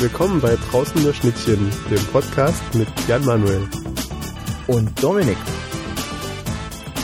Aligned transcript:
willkommen 0.00 0.40
bei 0.40 0.56
Draußen 0.56 1.04
der 1.04 1.12
Schnittchen, 1.12 1.70
dem 1.90 2.02
Podcast 2.06 2.62
mit 2.74 2.88
Jan 3.06 3.22
Manuel. 3.22 3.68
Und 4.66 5.02
Dominik. 5.02 5.36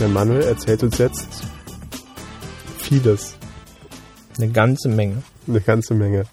Jan 0.01 0.15
Manuel 0.15 0.45
erzählt 0.45 0.83
uns 0.83 0.97
jetzt 0.97 1.45
vieles. 2.79 3.37
Eine 4.39 4.49
ganze 4.49 4.89
Menge. 4.89 5.23
Eine 5.47 5.61
ganze 5.61 5.93
Menge. 5.93 6.25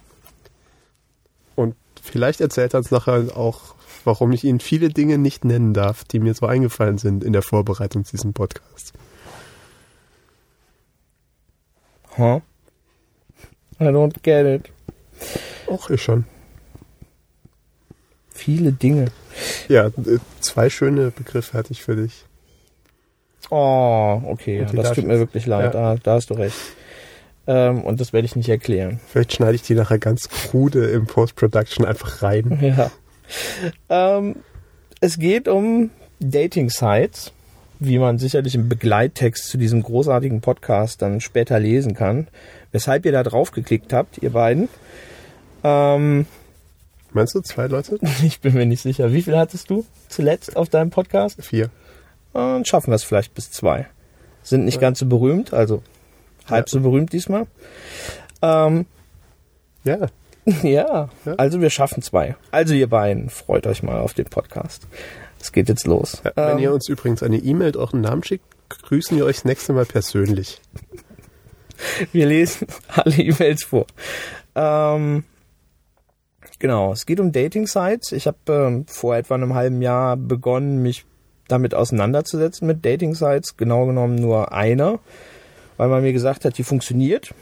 Und 1.57 1.76
vielleicht 2.02 2.39
erzählt 2.39 2.73
er 2.73 2.77
uns 2.77 2.91
nachher 2.91 3.36
auch, 3.36 3.75
warum 4.05 4.32
ich 4.32 4.45
ihn 4.45 4.61
viele 4.61 4.88
Dinge 4.88 5.18
nicht 5.18 5.43
nennen 5.43 5.73
darf, 5.73 6.05
die 6.05 6.20
mir 6.20 6.34
so 6.34 6.45
eingefallen 6.45 6.98
sind 6.98 7.25
in 7.25 7.34
der 7.34 7.41
Vorbereitung 7.41 8.05
zu 8.05 8.11
diesem 8.11 8.32
Podcast. 8.32 8.93
Huh? 12.18 12.41
I 13.82 13.86
don't 13.86 14.16
get 14.21 14.45
it. 14.45 14.71
Auch 15.68 15.89
ich 15.89 16.02
schon. 16.02 16.25
Viele 18.43 18.74
Dinge. 18.74 19.06
Ja, 19.70 19.88
äh, 19.88 20.20
zwei 20.42 20.70
schöne 20.70 21.11
Begriffe 21.11 21.57
hatte 21.57 21.71
ich 21.71 21.82
für 21.82 21.96
dich. 21.96 22.25
Oh, 23.50 24.21
okay. 24.25 24.66
Das 24.74 24.92
tut 24.92 25.06
mir 25.06 25.18
wirklich 25.18 25.46
leid. 25.46 25.74
Ja. 25.74 25.96
Da, 25.96 25.96
da 26.02 26.14
hast 26.16 26.29
du 26.29 26.33
recht. 26.33 26.57
Ähm, 27.47 27.83
und 27.83 28.02
das 28.02 28.11
werde 28.11 28.25
ich 28.25 28.36
nicht 28.36 28.50
erklären. 28.50 29.00
Vielleicht 29.07 29.33
schneide 29.33 29.56
ich 29.56 29.61
die 29.61 29.75
nachher 29.75 29.97
ganz 29.97 30.28
krude 30.28 30.89
im 30.89 31.06
Post-Production 31.06 31.86
einfach 31.86 32.22
rein. 32.22 32.59
Ja. 33.89 34.17
Ähm, 34.17 34.36
es 35.00 35.17
geht 35.17 35.47
um 35.47 35.89
Dating-Sites, 36.19 37.31
wie 37.80 37.97
man 37.97 38.19
sicherlich 38.19 38.55
im 38.55 38.67
Begleittext 38.67 39.47
zu 39.47 39.58
diesem 39.58 39.81
großartigen 39.81 40.41
Podcast 40.41 41.02
dann 41.02 41.22
später 41.22 41.59
lesen 41.59 41.94
kann. 41.95 42.28
Weshalb 42.73 43.05
ihr 43.05 43.14
da 43.14 43.23
drauf 43.23 43.52
geklickt 43.52 43.94
habt, 43.94 44.22
ihr 44.22 44.31
beiden. 44.31 44.67
Ähm, 45.64 46.25
Meinst 47.14 47.36
du 47.36 47.42
zwei 47.42 47.67
Leute? 47.67 48.00
ich 48.23 48.42
bin 48.42 48.53
mir 48.53 48.66
nicht 48.66 48.81
sicher. 48.81 49.11
Wie 49.14 49.22
viel 49.22 49.38
hattest 49.38 49.69
du 49.69 49.86
zuletzt 50.09 50.56
auf 50.56 50.69
deinem 50.69 50.89
Podcast? 50.89 51.44
Vier. 51.44 51.70
Dann 52.33 52.66
schaffen 52.66 52.92
wir 52.92 52.95
es 52.95 53.03
vielleicht 53.03 53.33
bis 53.36 53.52
zwei. 53.52 53.88
Sind 54.42 54.66
nicht 54.66 54.81
ganz 54.81 55.00
so 55.00 55.05
berühmt, 55.05 55.53
also 55.53 55.83
halb 56.50 56.67
Ja. 56.67 56.72
so 56.72 56.80
berühmt 56.81 57.14
diesmal. 57.14 57.45
Ähm, 58.42 58.86
Ja, 59.83 60.08
ja, 60.64 61.09
Ja. 61.25 61.33
also 61.38 61.61
wir 61.61 61.70
schaffen 61.70 62.02
zwei. 62.02 62.36
Also 62.52 62.73
ihr 62.73 62.88
beiden, 62.89 63.30
freut 63.30 63.67
euch 63.67 63.83
mal 63.83 64.00
auf 64.00 64.14
den 64.14 64.25
Podcast. 64.25 64.88
Es 65.39 65.52
geht 65.52 65.70
jetzt 65.70 65.86
los. 65.86 66.22
Ja, 66.25 66.31
Wenn 66.36 66.58
Ähm, 66.58 66.64
ihr 66.64 66.73
uns 66.73 66.89
übrigens 66.89 67.22
eine 67.22 67.38
E-Mail 67.38 67.67
mit 67.67 67.77
euren 67.77 68.02
Namen 68.02 68.23
schickt, 68.23 68.45
grüßen 68.70 69.16
wir 69.17 69.25
euch 69.25 69.38
das 69.38 69.45
nächste 69.45 69.73
Mal 69.73 69.86
persönlich. 69.86 70.59
wir 72.11 72.25
lesen 72.25 72.67
alle 72.88 73.16
E-Mails 73.16 73.64
vor. 73.64 73.86
Ähm, 74.55 75.23
genau, 76.64 76.94
es 76.94 77.06
geht 77.06 77.19
um 77.19 77.33
Dating-Sites. 77.33 78.14
Ich 78.14 78.25
habe 78.25 78.38
ähm, 78.47 78.86
vor 78.88 79.17
etwa 79.17 79.36
einem 79.36 79.53
halben 79.53 79.81
Jahr 79.81 80.16
begonnen, 80.16 80.81
mich 80.81 81.05
damit 81.50 81.75
auseinanderzusetzen 81.75 82.66
mit 82.66 82.86
Dating-Sites. 82.86 83.58
Genau 83.58 83.86
genommen 83.86 84.16
nur 84.16 84.53
einer, 84.53 85.00
weil 85.75 85.89
man 85.89 86.02
mir 86.02 86.14
gesagt 86.14 86.45
hat, 86.45 86.58
die 86.58 86.64
funktioniert. 86.64 87.33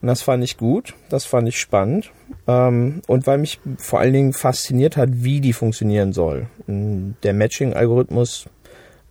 Und 0.00 0.08
das 0.08 0.22
fand 0.22 0.42
ich 0.42 0.56
gut, 0.56 0.94
das 1.10 1.26
fand 1.26 1.46
ich 1.46 1.60
spannend. 1.60 2.10
Ähm, 2.46 3.02
und 3.06 3.26
weil 3.26 3.36
mich 3.36 3.60
vor 3.76 4.00
allen 4.00 4.14
Dingen 4.14 4.32
fasziniert 4.32 4.96
hat, 4.96 5.10
wie 5.12 5.42
die 5.42 5.52
funktionieren 5.52 6.14
soll. 6.14 6.46
Ähm, 6.66 7.16
Der 7.22 7.34
Matching-Algorithmus 7.34 8.46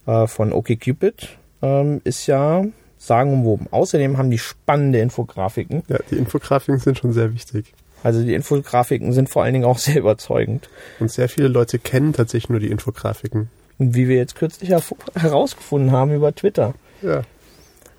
äh, 0.08 0.26
von 0.26 0.52
OkCupid 0.52 1.38
ähm, 1.62 2.02
ist 2.06 2.26
ja 2.26 2.66
sagenumwoben. 2.98 3.68
Außerdem 3.70 4.18
haben 4.18 4.32
die 4.32 4.40
spannende 4.40 4.98
Infografiken. 4.98 5.84
Ja, 5.90 6.00
die 6.10 6.16
Infografiken 6.18 6.80
sind 6.80 6.98
schon 6.98 7.14
sehr 7.14 7.36
wichtig. 7.36 7.76
Also 8.04 8.24
die 8.24 8.34
Infografiken 8.34 9.12
sind 9.14 9.30
vor 9.30 9.44
allen 9.44 9.54
Dingen 9.54 9.66
auch 9.66 9.78
sehr 9.78 9.98
überzeugend. 9.98 10.70
Und 11.00 11.12
sehr 11.12 11.30
viele 11.30 11.48
Leute 11.48 11.80
kennen 11.80 12.14
tatsächlich 12.14 12.50
nur 12.50 12.60
die 12.60 12.72
Infografiken. 12.72 13.50
Und 13.78 13.96
wie 13.96 14.08
wir 14.08 14.18
jetzt 14.18 14.36
kürzlich 14.36 14.72
herausgefunden 15.16 15.92
haben 15.92 16.14
über 16.14 16.34
Twitter. 16.34 16.74
Ja. 17.02 17.22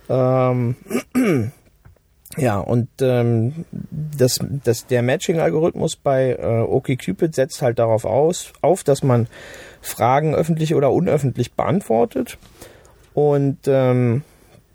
Ähm, 0.08 0.76
ja, 2.36 2.58
und 2.58 2.88
ähm, 3.00 3.64
das, 3.70 4.40
das, 4.64 4.86
der 4.86 5.02
Matching-Algorithmus 5.02 5.96
bei 5.96 6.32
äh, 6.32 6.62
OkCupid 6.62 7.34
setzt 7.34 7.62
halt 7.62 7.78
darauf 7.78 8.04
aus, 8.04 8.52
auf, 8.60 8.82
dass 8.82 9.02
man 9.02 9.28
Fragen 9.80 10.34
öffentlich 10.34 10.74
oder 10.74 10.92
unöffentlich 10.92 11.52
beantwortet. 11.52 12.38
Und 13.14 13.58
ähm, 13.66 14.22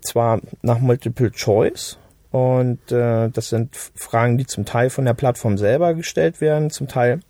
zwar 0.00 0.40
nach 0.62 0.78
Multiple 0.78 1.32
Choice. 1.32 1.98
Und 2.34 2.90
äh, 2.90 3.30
das 3.30 3.48
sind 3.48 3.76
Fragen, 3.76 4.38
die 4.38 4.44
zum 4.44 4.64
Teil 4.64 4.90
von 4.90 5.04
der 5.04 5.14
Plattform 5.14 5.56
selber 5.56 5.94
gestellt 5.94 6.40
werden, 6.40 6.68
zum 6.68 6.88
Teil 6.88 7.20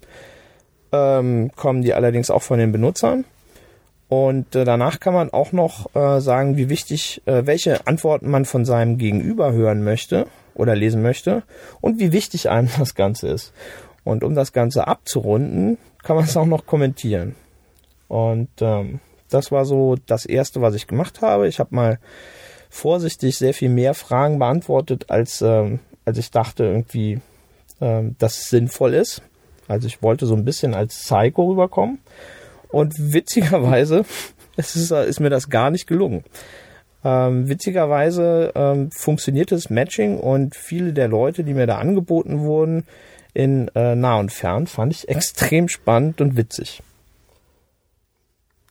ähm, 0.92 1.50
kommen 1.54 1.82
die 1.82 1.92
allerdings 1.92 2.30
auch 2.30 2.40
von 2.40 2.58
den 2.58 2.72
Benutzern. 2.72 3.26
Und 4.08 4.54
äh, 4.54 4.64
danach 4.64 5.00
kann 5.00 5.12
man 5.12 5.28
auch 5.28 5.52
noch 5.52 5.94
äh, 5.94 6.22
sagen, 6.22 6.56
wie 6.56 6.70
wichtig, 6.70 7.20
äh, 7.26 7.44
welche 7.44 7.86
Antworten 7.86 8.30
man 8.30 8.46
von 8.46 8.64
seinem 8.64 8.96
Gegenüber 8.96 9.52
hören 9.52 9.84
möchte 9.84 10.26
oder 10.54 10.74
lesen 10.74 11.02
möchte 11.02 11.42
und 11.82 11.98
wie 12.00 12.12
wichtig 12.12 12.48
einem 12.48 12.70
das 12.78 12.94
Ganze 12.94 13.28
ist. 13.28 13.52
Und 14.04 14.24
um 14.24 14.34
das 14.34 14.54
Ganze 14.54 14.88
abzurunden, 14.88 15.76
kann 16.02 16.16
man 16.16 16.24
es 16.24 16.34
auch 16.34 16.46
noch 16.46 16.64
kommentieren. 16.64 17.34
Und 18.08 18.48
ähm, 18.62 19.00
das 19.28 19.52
war 19.52 19.66
so 19.66 19.96
das 20.06 20.24
Erste, 20.24 20.62
was 20.62 20.74
ich 20.74 20.86
gemacht 20.86 21.20
habe. 21.20 21.46
Ich 21.46 21.60
habe 21.60 21.74
mal 21.74 21.98
vorsichtig 22.74 23.38
sehr 23.38 23.54
viel 23.54 23.68
mehr 23.68 23.94
Fragen 23.94 24.40
beantwortet, 24.40 25.06
als, 25.08 25.40
ähm, 25.42 25.78
als 26.04 26.18
ich 26.18 26.32
dachte 26.32 26.64
irgendwie, 26.64 27.20
ähm, 27.80 28.16
dass 28.18 28.38
es 28.38 28.50
sinnvoll 28.50 28.94
ist. 28.94 29.22
Also 29.68 29.86
ich 29.86 30.02
wollte 30.02 30.26
so 30.26 30.34
ein 30.34 30.44
bisschen 30.44 30.74
als 30.74 30.94
Psycho 30.94 31.50
rüberkommen. 31.50 32.00
Und 32.68 32.94
witzigerweise 32.98 34.04
es 34.56 34.74
ist, 34.74 34.90
ist 34.90 35.20
mir 35.20 35.30
das 35.30 35.48
gar 35.48 35.70
nicht 35.70 35.86
gelungen. 35.86 36.24
Ähm, 37.04 37.48
witzigerweise 37.48 38.52
ähm, 38.56 38.90
funktioniert 38.90 39.52
das 39.52 39.70
Matching 39.70 40.18
und 40.18 40.56
viele 40.56 40.92
der 40.92 41.06
Leute, 41.06 41.44
die 41.44 41.54
mir 41.54 41.66
da 41.66 41.78
angeboten 41.78 42.40
wurden, 42.40 42.86
in 43.34 43.68
äh, 43.76 43.94
nah 43.94 44.18
und 44.18 44.32
fern, 44.32 44.66
fand 44.66 44.92
ich 44.92 45.08
extrem 45.08 45.68
spannend 45.68 46.20
und 46.20 46.36
witzig. 46.36 46.82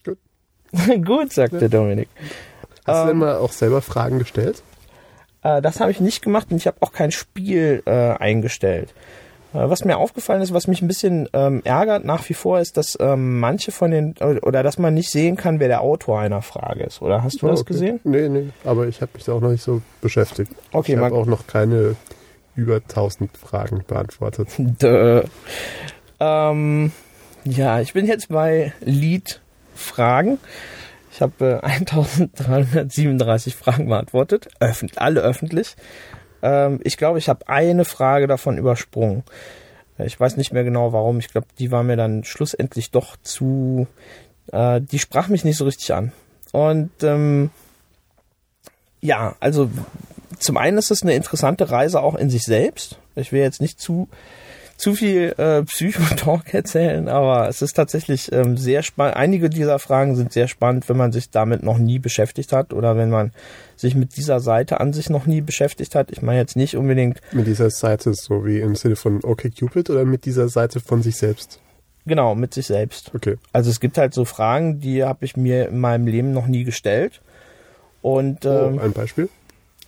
Gut. 0.04 0.18
Gut, 1.06 1.32
sagte 1.32 1.70
Dominik. 1.70 2.10
Hast 2.86 3.02
du 3.04 3.08
denn 3.08 3.12
Ähm, 3.14 3.20
mal 3.20 3.38
auch 3.38 3.52
selber 3.52 3.82
Fragen 3.82 4.20
gestellt? 4.20 4.62
Äh, 5.44 5.62
das 5.62 5.80
habe 5.80 5.92
ich 5.92 6.00
nicht 6.00 6.22
gemacht 6.22 6.48
und 6.52 6.58
ich 6.58 6.68
habe 6.68 6.78
auch 6.82 6.92
kein 6.92 7.12
Spiel 7.12 7.82
äh, 7.86 7.92
eingestellt. 7.92 8.94
Äh, 9.54 9.70
was 9.70 9.86
mir 9.86 9.98
aufgefallen 9.98 10.42
ist, 10.42 10.54
was 10.54 10.68
mich 10.68 10.82
ein 10.82 10.88
bisschen 10.88 11.30
ähm, 11.34 11.62
ärgert 11.64 12.06
nach 12.06 12.28
wie 12.30 12.34
vor, 12.34 12.60
ist, 12.60 12.76
dass 12.78 12.98
ähm, 13.00 13.40
manche 13.40 13.72
von 13.72 13.92
den, 13.92 14.16
oder 14.18 14.64
dass 14.64 14.78
man 14.80 14.94
nicht 14.94 15.12
sehen 15.12 15.36
kann, 15.36 15.60
wer 15.60 15.68
der 15.68 15.82
Autor 15.82 16.20
einer 16.20 16.42
Frage 16.42 16.84
ist. 16.84 17.02
Oder 17.02 17.24
hast 17.24 17.42
du 17.42 17.46
Oh, 17.48 17.50
das 17.50 17.62
okay. 17.62 17.74
gesehen? 17.74 18.00
Nee, 18.04 18.30
nee. 18.30 18.50
Aber 18.66 18.88
ich 18.88 19.02
habe 19.02 19.12
mich 19.14 19.24
da 19.26 19.34
auch 19.34 19.42
noch 19.42 19.52
nicht 19.52 19.64
so 19.64 19.82
beschäftigt. 20.02 20.52
Okay, 20.72 20.94
ich 20.94 20.98
habe 21.00 21.16
auch 21.16 21.26
noch 21.26 21.46
keine 21.48 21.96
über 22.56 22.76
1000 22.76 23.36
Fragen 23.38 23.84
beantwortet. 23.88 24.50
Dö. 24.58 25.24
Ähm, 26.20 26.92
ja, 27.46 27.80
ich 27.82 27.94
bin 27.94 28.06
jetzt 28.06 28.30
bei 28.30 28.74
Lied-Fragen. 28.82 30.38
Ich 31.14 31.22
habe 31.22 31.62
äh, 31.62 31.66
1337 31.66 33.56
Fragen 33.56 33.88
beantwortet, 33.88 34.48
öffentlich, 34.60 35.00
alle 35.00 35.22
öffentlich. 35.22 35.76
Ähm, 36.42 36.80
ich 36.84 36.98
glaube, 36.98 37.20
ich 37.20 37.30
habe 37.30 37.48
eine 37.48 37.86
Frage 37.86 38.26
davon 38.28 38.58
übersprungen. 38.58 39.24
Äh, 40.00 40.08
Ich 40.08 40.20
weiß 40.20 40.38
nicht 40.38 40.54
mehr 40.54 40.64
genau 40.64 40.92
warum. 40.92 41.20
Ich 41.20 41.30
glaube, 41.30 41.48
die 41.60 41.72
war 41.72 41.84
mir 41.84 41.98
dann 41.98 42.24
schlussendlich 42.24 42.90
doch 42.92 43.16
zu. 43.22 43.88
Äh, 44.52 44.82
die 44.82 45.00
sprach 45.00 45.28
mich 45.28 45.46
nicht 45.46 45.58
so 45.58 45.66
richtig 45.66 45.94
an. 45.94 46.12
Und 46.52 46.92
ähm, 47.04 47.52
ja, 49.00 49.36
also 49.40 49.70
zum 50.40 50.58
einen 50.58 50.78
ist 50.78 50.92
es 50.92 51.04
eine 51.04 51.14
interessante 51.14 51.70
Reise 51.70 52.02
auch 52.02 52.16
in 52.16 52.30
sich 52.30 52.44
selbst. 52.44 52.98
Ich 53.16 53.32
will 53.32 53.42
jetzt 53.42 53.62
nicht 53.62 53.80
zu 53.80 54.10
zu 54.84 54.96
viel 54.96 55.34
äh, 55.38 55.64
Psychotalk 55.64 56.54
erzählen, 56.54 57.08
aber 57.08 57.48
es 57.48 57.62
ist 57.62 57.72
tatsächlich 57.72 58.34
ähm, 58.34 58.58
sehr 58.58 58.84
spannend. 58.84 59.16
Einige 59.16 59.50
dieser 59.50 59.80
Fragen 59.80 60.18
sind 60.18 60.34
sehr 60.34 60.50
spannend, 60.50 60.90
wenn 60.90 60.98
man 60.98 61.14
sich 61.14 61.30
damit 61.30 61.64
noch 61.64 61.78
nie 61.78 62.00
beschäftigt 62.00 62.52
hat 62.52 62.74
oder 62.74 62.98
wenn 62.98 63.10
man 63.10 63.32
sich 63.78 63.96
mit 63.96 64.18
dieser 64.18 64.42
Seite 64.42 64.82
an 64.82 64.92
sich 64.92 65.10
noch 65.10 65.26
nie 65.26 65.40
beschäftigt 65.40 65.96
hat. 65.96 66.12
Ich 66.12 66.22
meine 66.22 66.40
jetzt 66.40 66.58
nicht 66.58 66.76
unbedingt 66.76 67.22
Mit 67.32 67.48
dieser 67.48 67.70
Seite 67.70 68.14
so 68.14 68.46
wie 68.46 68.60
im 68.60 68.76
Sinne 68.76 68.98
von 68.98 69.24
OkCupid 69.24 69.90
oder 69.90 70.04
mit 70.04 70.26
dieser 70.26 70.50
Seite 70.50 70.82
von 70.82 71.02
sich 71.02 71.16
selbst? 71.16 71.62
genau 72.06 72.36
mit 72.36 72.54
sich 72.54 72.68
selbst. 72.68 73.12
Okay. 73.16 73.38
Also 73.54 73.70
es 73.70 73.80
gibt 73.80 73.98
halt 73.98 74.14
so 74.14 74.26
Fragen, 74.26 74.82
die 74.82 75.06
habe 75.06 75.24
ich 75.24 75.38
mir 75.38 75.70
in 75.70 75.80
meinem 75.80 76.08
Leben 76.08 76.34
noch 76.34 76.48
nie 76.48 76.66
gestellt. 76.66 77.22
Und 78.02 78.46
Oh, 78.46 78.50
ähm, 78.50 78.80
ein 78.80 78.92
Beispiel? 78.92 79.30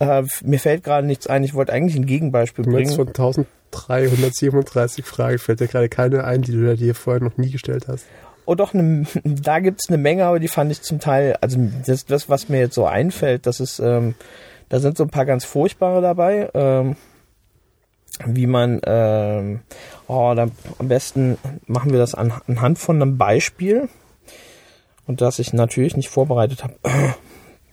Äh, 0.00 0.22
mir 0.44 0.58
fällt 0.58 0.84
gerade 0.84 1.06
nichts 1.06 1.26
ein. 1.26 1.44
Ich 1.44 1.54
wollte 1.54 1.72
eigentlich 1.72 1.96
ein 1.96 2.06
Gegenbeispiel 2.06 2.64
Du 2.64 2.70
bringen. 2.70 2.94
von 2.94 3.08
1337 3.08 5.04
Fragen 5.04 5.38
fällt 5.38 5.60
dir 5.60 5.68
gerade 5.68 5.88
keine 5.88 6.24
ein, 6.24 6.42
die 6.42 6.52
du 6.52 6.76
dir 6.76 6.94
vorher 6.94 7.22
noch 7.22 7.36
nie 7.36 7.50
gestellt 7.50 7.88
hast. 7.88 8.06
Oh 8.44 8.54
doch, 8.54 8.74
ne, 8.74 9.06
da 9.24 9.58
gibt's 9.60 9.88
eine 9.88 9.98
Menge, 9.98 10.24
aber 10.24 10.38
die 10.38 10.48
fand 10.48 10.70
ich 10.70 10.82
zum 10.82 11.00
Teil, 11.00 11.36
also 11.40 11.58
das, 11.84 12.06
das 12.06 12.28
was 12.28 12.48
mir 12.48 12.60
jetzt 12.60 12.74
so 12.74 12.86
einfällt, 12.86 13.46
das 13.46 13.60
ist, 13.60 13.78
ähm, 13.80 14.14
da 14.68 14.80
sind 14.80 14.96
so 14.96 15.04
ein 15.04 15.10
paar 15.10 15.26
ganz 15.26 15.44
furchtbare 15.44 16.00
dabei. 16.00 16.48
Ähm, 16.54 16.96
wie 18.24 18.46
man, 18.46 18.80
ähm, 18.86 19.60
oh, 20.06 20.32
dann 20.34 20.52
am 20.78 20.88
besten 20.88 21.36
machen 21.66 21.92
wir 21.92 21.98
das 21.98 22.14
an, 22.14 22.32
anhand 22.48 22.78
von 22.78 22.96
einem 23.02 23.18
Beispiel 23.18 23.90
und 25.06 25.20
das 25.20 25.38
ich 25.38 25.52
natürlich 25.52 25.96
nicht 25.96 26.08
vorbereitet 26.08 26.64
habe. 26.64 26.74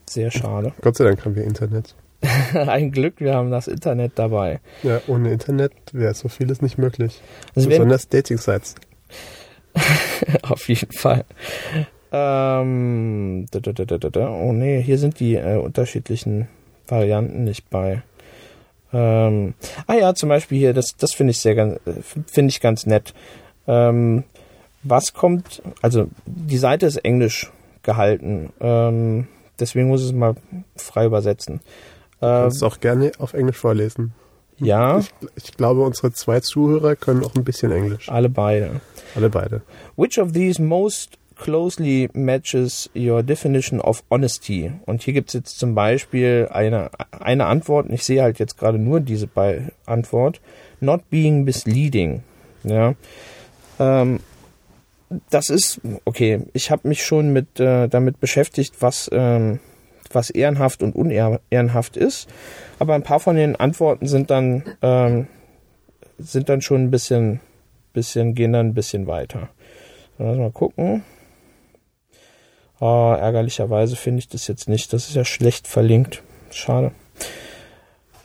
Sehr 0.09 0.31
schade. 0.31 0.73
Gott 0.81 0.97
sei 0.97 1.05
Dank 1.05 1.23
haben 1.23 1.35
wir 1.35 1.45
Internet. 1.45 1.95
Ein 2.53 2.91
Glück, 2.91 3.15
wir 3.19 3.33
haben 3.33 3.51
das 3.51 3.67
Internet 3.67 4.13
dabei. 4.15 4.59
Ja, 4.81 5.01
ohne 5.07 5.31
Internet 5.31 5.73
wäre 5.91 6.13
so 6.13 6.29
vieles 6.29 6.61
nicht 6.61 6.77
möglich. 6.77 7.21
Also 7.55 7.69
Besonders 7.69 8.07
Dating-Sites. 8.07 8.75
Auf 10.43 10.67
jeden 10.67 10.91
Fall. 10.91 11.25
Ähm, 12.11 13.47
da, 13.51 13.59
da, 13.59 13.71
da. 13.97 14.29
Oh 14.29 14.53
nee, 14.53 14.81
hier 14.81 14.97
sind 14.97 15.19
die 15.19 15.35
äh, 15.35 15.57
unterschiedlichen 15.57 16.47
Varianten 16.87 17.43
nicht 17.43 17.69
bei. 17.69 18.03
Ähm, 18.93 19.55
ah 19.87 19.95
ja, 19.95 20.13
zum 20.13 20.29
Beispiel 20.29 20.59
hier, 20.59 20.73
das, 20.73 20.95
das 20.97 21.13
finde 21.13 21.31
ich 21.31 21.39
sehr 21.39 21.55
ganz, 21.55 21.79
finde 22.27 22.51
ich 22.51 22.61
ganz 22.61 22.85
nett. 22.85 23.13
Ähm, 23.67 24.23
was 24.83 25.13
kommt, 25.13 25.63
also 25.81 26.07
die 26.25 26.57
Seite 26.57 26.85
ist 26.85 26.97
englisch 26.97 27.51
gehalten, 27.81 28.51
ähm, 28.59 29.27
deswegen 29.59 29.87
muss 29.87 30.01
ich 30.01 30.07
es 30.07 30.13
mal 30.13 30.35
frei 30.75 31.05
übersetzen. 31.05 31.61
Ähm, 32.23 32.41
Kannst 32.43 32.61
du 32.61 32.65
auch 32.65 32.79
gerne 32.79 33.11
auf 33.19 33.33
Englisch 33.33 33.57
vorlesen. 33.57 34.13
ja, 34.57 34.99
Ich, 34.99 35.09
ich 35.35 35.51
glaube, 35.57 35.81
unsere 35.81 36.11
zwei 36.13 36.39
Zuhörer 36.39 36.95
können 36.95 37.23
auch 37.23 37.35
ein 37.35 37.43
bisschen 37.43 37.71
Englisch. 37.71 38.09
alle 38.09 38.29
beide. 38.29 38.81
Alle 39.15 39.29
beide. 39.29 39.61
Which 39.97 40.17
of 40.19 40.31
these 40.31 40.61
most 40.61 41.17
closely 41.35 42.09
matches 42.13 42.89
your 42.95 43.23
definition 43.23 43.81
of 43.81 44.03
honesty? 44.09 44.71
Und 44.85 45.01
hier 45.03 45.13
gibt 45.13 45.29
es 45.29 45.33
jetzt 45.33 45.59
zum 45.59 45.75
Beispiel 45.75 46.47
eine, 46.51 46.91
eine 47.11 47.45
Antwort, 47.47 47.87
und 47.87 47.93
ich 47.93 48.03
sehe 48.05 48.21
halt 48.21 48.39
jetzt 48.39 48.57
gerade 48.57 48.77
nur 48.77 48.99
diese 48.99 49.27
Be 49.27 49.71
Antwort. 49.85 50.39
Not 50.79 51.09
being 51.09 51.43
misleading. 51.43 52.23
Ja. 52.63 52.93
Ähm, 53.79 54.19
das 55.29 55.49
ist, 55.49 55.79
okay, 56.05 56.41
ich 56.53 56.71
habe 56.71 56.87
mich 56.87 57.03
schon 57.05 57.33
mit 57.33 57.59
äh, 57.59 57.87
damit 57.87 58.19
beschäftigt, 58.19 58.75
was, 58.79 59.09
ähm, 59.13 59.59
was 60.15 60.29
ehrenhaft 60.29 60.83
und 60.83 60.95
unehrenhaft 60.95 61.97
ist. 61.97 62.29
Aber 62.79 62.95
ein 62.95 63.03
paar 63.03 63.19
von 63.19 63.35
den 63.35 63.55
Antworten 63.55 64.07
sind 64.07 64.29
dann, 64.29 64.63
ähm, 64.81 65.27
sind 66.17 66.49
dann 66.49 66.61
schon 66.61 66.83
ein 66.83 66.91
bisschen, 66.91 67.39
bisschen, 67.93 68.35
gehen 68.35 68.53
dann 68.53 68.67
ein 68.67 68.73
bisschen 68.73 69.07
weiter. 69.07 69.49
So, 70.17 70.23
Lass 70.25 70.37
mal 70.37 70.51
gucken. 70.51 71.03
Ah, 72.79 73.15
ärgerlicherweise 73.19 73.95
finde 73.95 74.19
ich 74.19 74.27
das 74.27 74.47
jetzt 74.47 74.67
nicht. 74.67 74.91
Das 74.93 75.07
ist 75.07 75.15
ja 75.15 75.23
schlecht 75.23 75.67
verlinkt. 75.67 76.21
Schade. 76.51 76.91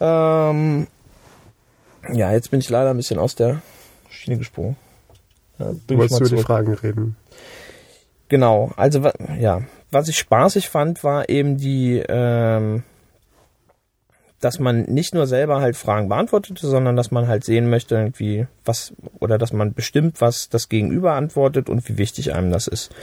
Ähm, 0.00 0.87
ja, 2.12 2.32
jetzt 2.32 2.50
bin 2.50 2.61
ich 2.61 2.69
leider 2.69 2.91
ein 2.91 2.96
bisschen 2.96 3.19
aus 3.19 3.34
der 3.34 3.62
Schiene 4.08 4.38
gesprungen. 4.38 4.76
Ja, 5.58 5.73
Du 5.87 5.96
wolltest 5.99 6.20
über 6.20 6.37
die. 6.37 6.43
Fragen 6.43 6.75
reden. 6.75 7.17
Genau, 8.29 8.73
also 8.76 9.00
ja, 9.38 9.62
was 9.90 10.08
ich 10.08 10.19
spaßig 10.19 10.69
fand, 10.69 11.02
war 11.05 11.29
eben 11.29 11.56
die, 11.56 12.02
ähm, 12.08 12.82
dass 14.40 14.58
man 14.58 14.82
nicht 14.82 15.14
nur 15.14 15.26
selber 15.26 15.61
halt 15.61 15.76
Fragen 15.76 16.08
beantwortete, 16.08 16.67
sondern 16.67 16.96
dass 16.96 17.11
man 17.11 17.26
halt 17.26 17.44
sehen 17.44 17.70
möchte, 17.70 17.96
irgendwie 17.96 18.46
was 18.64 18.93
oder 19.19 19.38
dass 19.38 19.52
man 19.52 19.75
bestimmt, 19.75 20.20
was 20.20 20.49
das 20.49 20.69
Gegenüber 20.69 21.14
antwortet 21.14 21.69
und 21.69 21.88
wie 21.88 21.99
wichtig 21.99 22.35
einem 22.35 22.50
das 22.50 22.67
ist. 22.67 22.94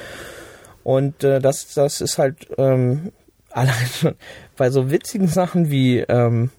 Und 0.84 1.24
äh, 1.24 1.40
das, 1.40 1.74
das 1.74 2.02
ist 2.02 2.18
halt 2.18 2.48
ähm, 2.58 3.12
allein 3.50 3.88
schon 3.88 4.16
bei 4.58 4.70
so 4.70 4.92
witzigen 4.92 5.28
Sachen 5.28 5.72
wie 5.72 6.00
ähm, 6.00 6.52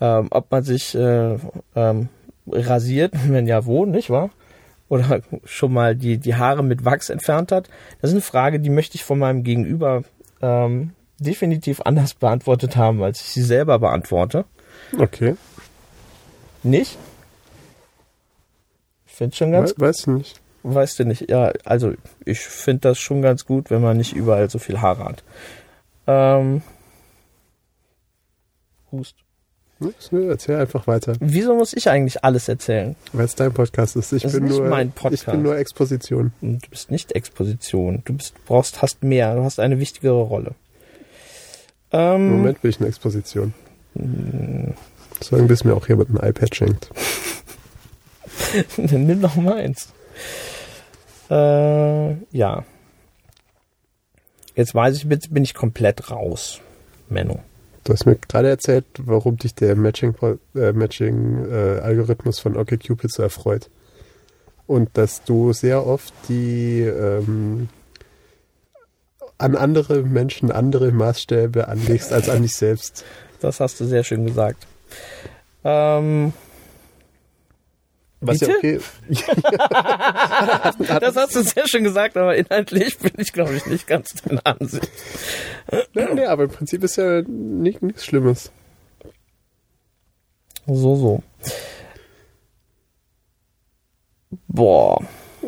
ähm, 0.00 0.28
ob 0.30 0.50
man 0.50 0.62
sich 0.62 0.94
äh, 0.94 1.38
ähm, 1.74 2.08
rasiert, 2.46 3.14
wenn 3.28 3.46
ja 3.46 3.64
wo, 3.66 3.86
nicht 3.86 4.10
wahr? 4.10 4.30
Oder 4.88 5.20
schon 5.44 5.72
mal 5.72 5.96
die, 5.96 6.18
die 6.18 6.36
Haare 6.36 6.62
mit 6.62 6.84
Wachs 6.84 7.10
entfernt 7.10 7.50
hat. 7.50 7.68
Das 8.00 8.10
ist 8.10 8.14
eine 8.14 8.22
Frage, 8.22 8.60
die 8.60 8.70
möchte 8.70 8.96
ich 8.96 9.04
von 9.04 9.18
meinem 9.18 9.42
Gegenüber 9.42 10.04
ähm, 10.40 10.92
definitiv 11.18 11.80
anders 11.82 12.14
beantwortet 12.14 12.76
haben, 12.76 13.02
als 13.02 13.20
ich 13.20 13.28
sie 13.28 13.42
selber 13.42 13.78
beantworte. 13.78 14.44
Okay. 14.96 15.36
Nicht? 16.62 16.98
Ich 19.06 19.14
finde 19.14 19.36
schon 19.36 19.52
ganz 19.52 19.74
We 19.76 19.86
weiß 19.86 20.00
ich 20.00 20.06
nicht. 20.08 20.40
Weißt 20.62 20.98
du 20.98 21.04
nicht, 21.04 21.30
ja, 21.30 21.52
also 21.64 21.94
ich 22.24 22.40
finde 22.40 22.88
das 22.88 22.98
schon 22.98 23.22
ganz 23.22 23.46
gut, 23.46 23.70
wenn 23.70 23.80
man 23.80 23.96
nicht 23.96 24.14
überall 24.14 24.50
so 24.50 24.58
viel 24.58 24.80
Haare 24.80 25.04
hat. 25.04 25.22
Ähm, 26.08 26.62
Hust. 28.90 29.14
Nö, 29.78 30.30
Erzähl 30.30 30.56
einfach 30.56 30.86
weiter. 30.86 31.14
Wieso 31.20 31.54
muss 31.54 31.74
ich 31.74 31.90
eigentlich 31.90 32.24
alles 32.24 32.48
erzählen? 32.48 32.96
Weil 33.12 33.26
es 33.26 33.34
dein 33.34 33.52
Podcast 33.52 33.94
ist. 33.96 34.12
Ich 34.12 34.22
Das 34.22 34.32
bin 34.32 34.44
ist 34.44 34.50
nicht 34.52 34.60
nur, 34.60 34.68
mein 34.70 34.90
Podcast. 34.90 35.22
Ich 35.24 35.30
bin 35.30 35.42
nur 35.42 35.56
Exposition. 35.58 36.32
Du 36.40 36.58
bist 36.70 36.90
nicht 36.90 37.12
Exposition. 37.12 38.02
Du 38.06 38.14
bist, 38.14 38.34
brauchst, 38.46 38.80
hast 38.80 39.02
mehr. 39.04 39.34
Du 39.34 39.42
hast 39.44 39.60
eine 39.60 39.78
wichtigere 39.78 40.22
Rolle. 40.22 40.54
Im 41.92 41.98
Ähm, 42.00 42.36
Moment 42.38 42.62
bin 42.62 42.70
ich 42.70 42.78
eine 42.80 42.88
Exposition. 42.88 43.52
Sagen, 45.20 45.46
bis 45.46 45.64
mir 45.64 45.74
auch 45.74 45.88
jemand 45.88 46.10
ein 46.10 46.28
iPad 46.28 46.54
schenkt. 46.54 46.90
Dann 48.78 49.06
nimm 49.06 49.20
doch 49.20 49.36
meins. 49.36 49.92
Äh, 51.30 52.12
ja. 52.36 52.64
Jetzt 54.54 54.74
weiß 54.74 54.96
ich, 54.96 55.04
jetzt 55.04 55.34
bin 55.34 55.42
ich 55.42 55.52
komplett 55.54 56.10
raus, 56.10 56.60
Menno. 57.10 57.40
Du 57.86 57.92
hast 57.92 58.04
mir 58.04 58.16
gerade 58.16 58.48
erzählt, 58.48 58.84
warum 58.98 59.36
dich 59.36 59.54
der 59.54 59.76
Matching-Algorithmus 59.76 60.40
äh, 60.56 60.72
Matching, 60.72 61.48
äh, 61.48 61.78
Algorithmus 61.78 62.40
von 62.40 62.56
OkCupid 62.56 63.12
so 63.12 63.22
erfreut. 63.22 63.70
Und 64.66 64.90
dass 64.94 65.22
du 65.22 65.52
sehr 65.52 65.86
oft 65.86 66.12
die 66.28 66.80
ähm, 66.80 67.68
an 69.38 69.54
andere 69.54 70.02
Menschen 70.02 70.50
andere 70.50 70.90
Maßstäbe 70.90 71.68
anlegst 71.68 72.12
als 72.12 72.28
an 72.28 72.42
dich 72.42 72.56
selbst. 72.56 73.04
Das 73.40 73.60
hast 73.60 73.78
du 73.78 73.84
sehr 73.84 74.02
schön 74.02 74.26
gesagt. 74.26 74.66
Ähm, 75.62 76.32
Was 78.20 78.40
ja 78.40 78.48
Bitte? 78.48 78.58
okay. 78.58 78.80
das 81.00 81.16
hast 81.16 81.36
du 81.36 81.42
sehr 81.42 81.68
schön 81.68 81.84
gesagt, 81.84 82.16
aber 82.16 82.34
inhaltlich 82.36 82.98
bin 82.98 83.12
ich, 83.18 83.32
glaube 83.32 83.54
ich, 83.54 83.66
nicht 83.66 83.86
ganz 83.86 84.14
deiner 84.22 84.46
Ansicht. 84.46 84.88
nee, 85.94 86.06
nee, 86.14 86.24
aber 86.24 86.44
im 86.44 86.50
Prinzip 86.50 86.82
ist 86.82 86.96
ja 86.96 87.22
nicht, 87.22 87.82
nichts 87.82 88.04
Schlimmes. 88.06 88.50
So, 90.66 90.96
so. 90.96 91.22
Boah, 94.48 94.98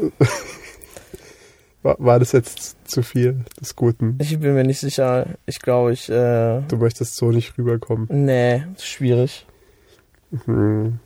War, 1.82 1.96
war 1.98 2.18
das 2.18 2.32
jetzt 2.32 2.76
zu 2.90 3.02
viel 3.02 3.44
des 3.60 3.76
Guten? 3.76 4.18
ich 4.20 4.38
bin 4.38 4.54
mir 4.54 4.64
nicht 4.64 4.80
sicher. 4.80 5.26
Ich 5.46 5.60
glaube, 5.60 5.92
ich, 5.92 6.08
äh, 6.08 6.60
Du 6.68 6.76
möchtest 6.76 7.16
so 7.16 7.30
nicht 7.30 7.56
rüberkommen. 7.56 8.06
nee, 8.10 8.64
schwierig. 8.78 9.46
Hm. 10.44 10.98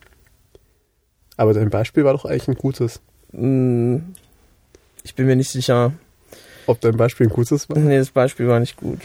Aber 1.36 1.54
dein 1.54 1.70
Beispiel 1.70 2.04
war 2.04 2.12
doch 2.12 2.24
eigentlich 2.24 2.48
ein 2.48 2.54
gutes. 2.54 3.00
Hm, 3.32 4.14
Ich 5.02 5.14
bin 5.14 5.26
mir 5.26 5.36
nicht 5.36 5.50
sicher. 5.50 5.92
Ob 6.66 6.80
dein 6.80 6.96
Beispiel 6.96 7.26
ein 7.26 7.32
gutes 7.32 7.68
war, 7.68 7.78
Nee, 7.78 7.98
das 7.98 8.10
Beispiel 8.10 8.46
war 8.48 8.60
nicht 8.60 8.76
gut. 8.76 9.00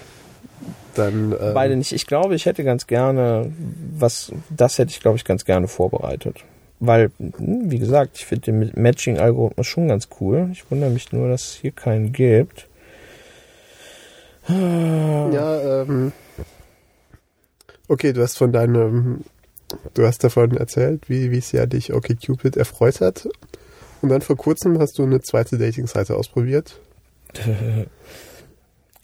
dann 0.96 1.32
ähm, 1.40 1.54
Beide 1.54 1.76
nicht. 1.76 1.92
Ich 1.92 2.06
glaube, 2.06 2.36
ich 2.36 2.46
hätte 2.46 2.64
ganz 2.64 2.86
gerne 2.88 3.52
was, 3.98 4.32
das 4.50 4.78
hätte 4.78 4.92
ich, 4.92 5.00
glaube 5.00 5.18
ich, 5.18 5.26
ganz 5.26 5.44
gerne 5.46 5.68
vorbereitet. 5.68 6.44
Weil, 6.80 7.10
hm, 7.18 7.72
wie 7.72 7.80
gesagt, 7.80 8.18
ich 8.18 8.26
finde 8.26 8.52
den 8.52 8.72
Matching-Algorithmus 8.76 9.66
schon 9.66 9.88
ganz 9.88 10.10
cool. 10.20 10.50
Ich 10.52 10.70
wundere 10.70 10.92
mich 10.92 11.12
nur, 11.12 11.30
dass 11.30 11.42
es 11.50 11.54
hier 11.56 11.72
keinen 11.72 12.12
gibt. 12.12 12.68
Ja, 14.50 15.82
ähm. 15.82 16.12
Okay, 17.88 18.14
du 18.14 18.22
hast 18.22 18.38
von 18.38 18.52
deinem. 18.52 19.24
Du 19.94 20.06
hast 20.06 20.24
davon 20.24 20.56
erzählt, 20.56 21.10
wie, 21.10 21.32
wie 21.32 21.42
sehr 21.42 21.68
dich 21.68 21.94
OkCupid 21.94 22.56
erfreut 22.56 23.02
hat. 23.02 23.28
Und 24.02 24.10
dann 24.10 24.22
vor 24.22 24.38
kurzem 24.38 24.80
hast 24.80 24.98
du 24.98 25.04
eine 25.04 25.22
zweite 25.22 25.58
Dating-Seite 25.58 26.16
ausprobiert. 26.16 26.80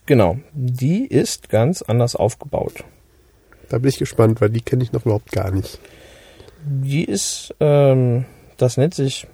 Genau, 0.05 0.37
die 0.51 1.07
ist 1.07 1.47
ganz 1.47 1.81
anders 1.81 2.17
aufgebaut. 2.17 2.83
Da 3.69 3.77
bin 3.77 3.87
ich 3.87 3.99
gespannt, 3.99 4.41
weil 4.41 4.49
die 4.49 4.59
kenne 4.59 4.83
ich 4.83 4.91
noch 4.91 5.05
überhaupt 5.05 5.31
gar 5.31 5.49
nicht. 5.49 5.79
Die 6.65 7.05
ist, 7.05 7.55
ähm, 7.61 8.25
das 8.57 8.75
nennt 8.75 8.95
sich 8.95 9.27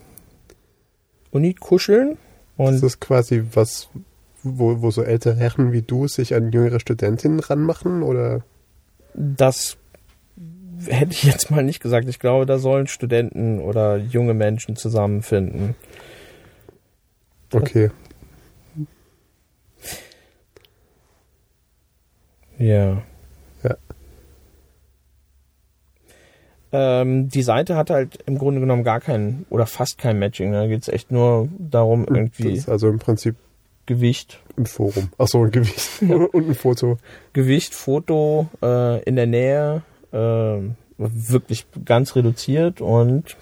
Uni-Kuscheln. 1.32 2.20
Das 2.58 2.68
Und 2.68 2.84
ist 2.84 3.00
quasi 3.00 3.46
was, 3.52 3.90
wo, 4.44 4.84
wo 4.84 4.92
so 4.92 5.02
ältere 5.02 5.38
Herren 5.38 5.72
wie 5.72 5.82
du 5.82 6.08
sich 6.08 6.36
an 6.36 6.52
jüngere 6.52 6.80
Studentinnen 6.80 7.40
ranmachen 7.40 8.04
oder? 8.04 8.44
das 9.14 9.78
hätte 10.88 11.12
ich 11.12 11.24
jetzt 11.24 11.52
mal 11.52 11.64
nicht 11.64 11.82
gesagt. 11.82 12.08
Ich 12.08 12.20
glaube, 12.20 12.46
da 12.46 12.58
sollen 12.60 12.88
Studenten 12.88 13.60
oder 13.60 13.98
junge 13.98 14.34
Menschen 14.34 14.76
zusammenfinden. 14.76 15.76
Okay. 17.54 17.90
Ja. 22.58 23.02
Ja. 23.64 23.78
Ähm, 26.72 27.30
die 27.30 27.42
Seite 27.42 27.76
hat 27.76 27.90
halt 27.90 28.20
im 28.26 28.38
Grunde 28.38 28.60
genommen 28.60 28.84
gar 28.84 29.00
kein 29.00 29.46
oder 29.50 29.66
fast 29.66 29.98
kein 29.98 30.20
Matching. 30.20 30.52
Da 30.52 30.68
geht 30.68 30.84
es 30.84 30.90
echt 30.90 31.12
nur 31.12 31.48
darum, 31.58 32.06
irgendwie. 32.08 32.50
Das 32.50 32.60
ist 32.60 32.70
also 32.70 32.90
im 32.90 33.00
Prinzip 33.00 33.36
Gewicht. 33.86 34.40
Ein 34.56 34.68
Forum. 34.68 35.10
Achso, 35.18 35.44
ein 35.44 35.52
Gewicht. 35.52 36.02
Und 36.02 36.50
ein 36.50 36.54
Foto. 36.54 37.00
Gewicht, 37.34 37.74
Foto 37.74 38.48
äh, 38.62 39.02
in 39.04 39.16
der 39.16 39.26
Nähe, 39.26 39.82
äh, 40.12 40.60
wirklich 40.98 41.66
ganz 41.86 42.16
reduziert 42.16 42.82
und 42.82 43.38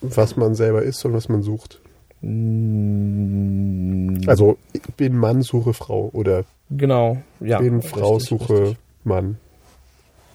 was 0.00 0.36
man 0.36 0.54
selber 0.54 0.82
ist 0.82 1.04
und 1.04 1.12
was 1.12 1.28
man 1.28 1.42
sucht. 1.42 1.80
Mm. 2.20 4.20
Also 4.26 4.56
bin 4.96 5.16
Mann, 5.16 5.42
suche 5.42 5.74
Frau 5.74 6.10
oder 6.12 6.44
genau, 6.70 7.18
ja. 7.40 7.58
Bin 7.58 7.82
Frau, 7.82 8.14
richtig, 8.14 8.28
suche 8.28 8.60
richtig. 8.60 8.76
Mann. 9.04 9.38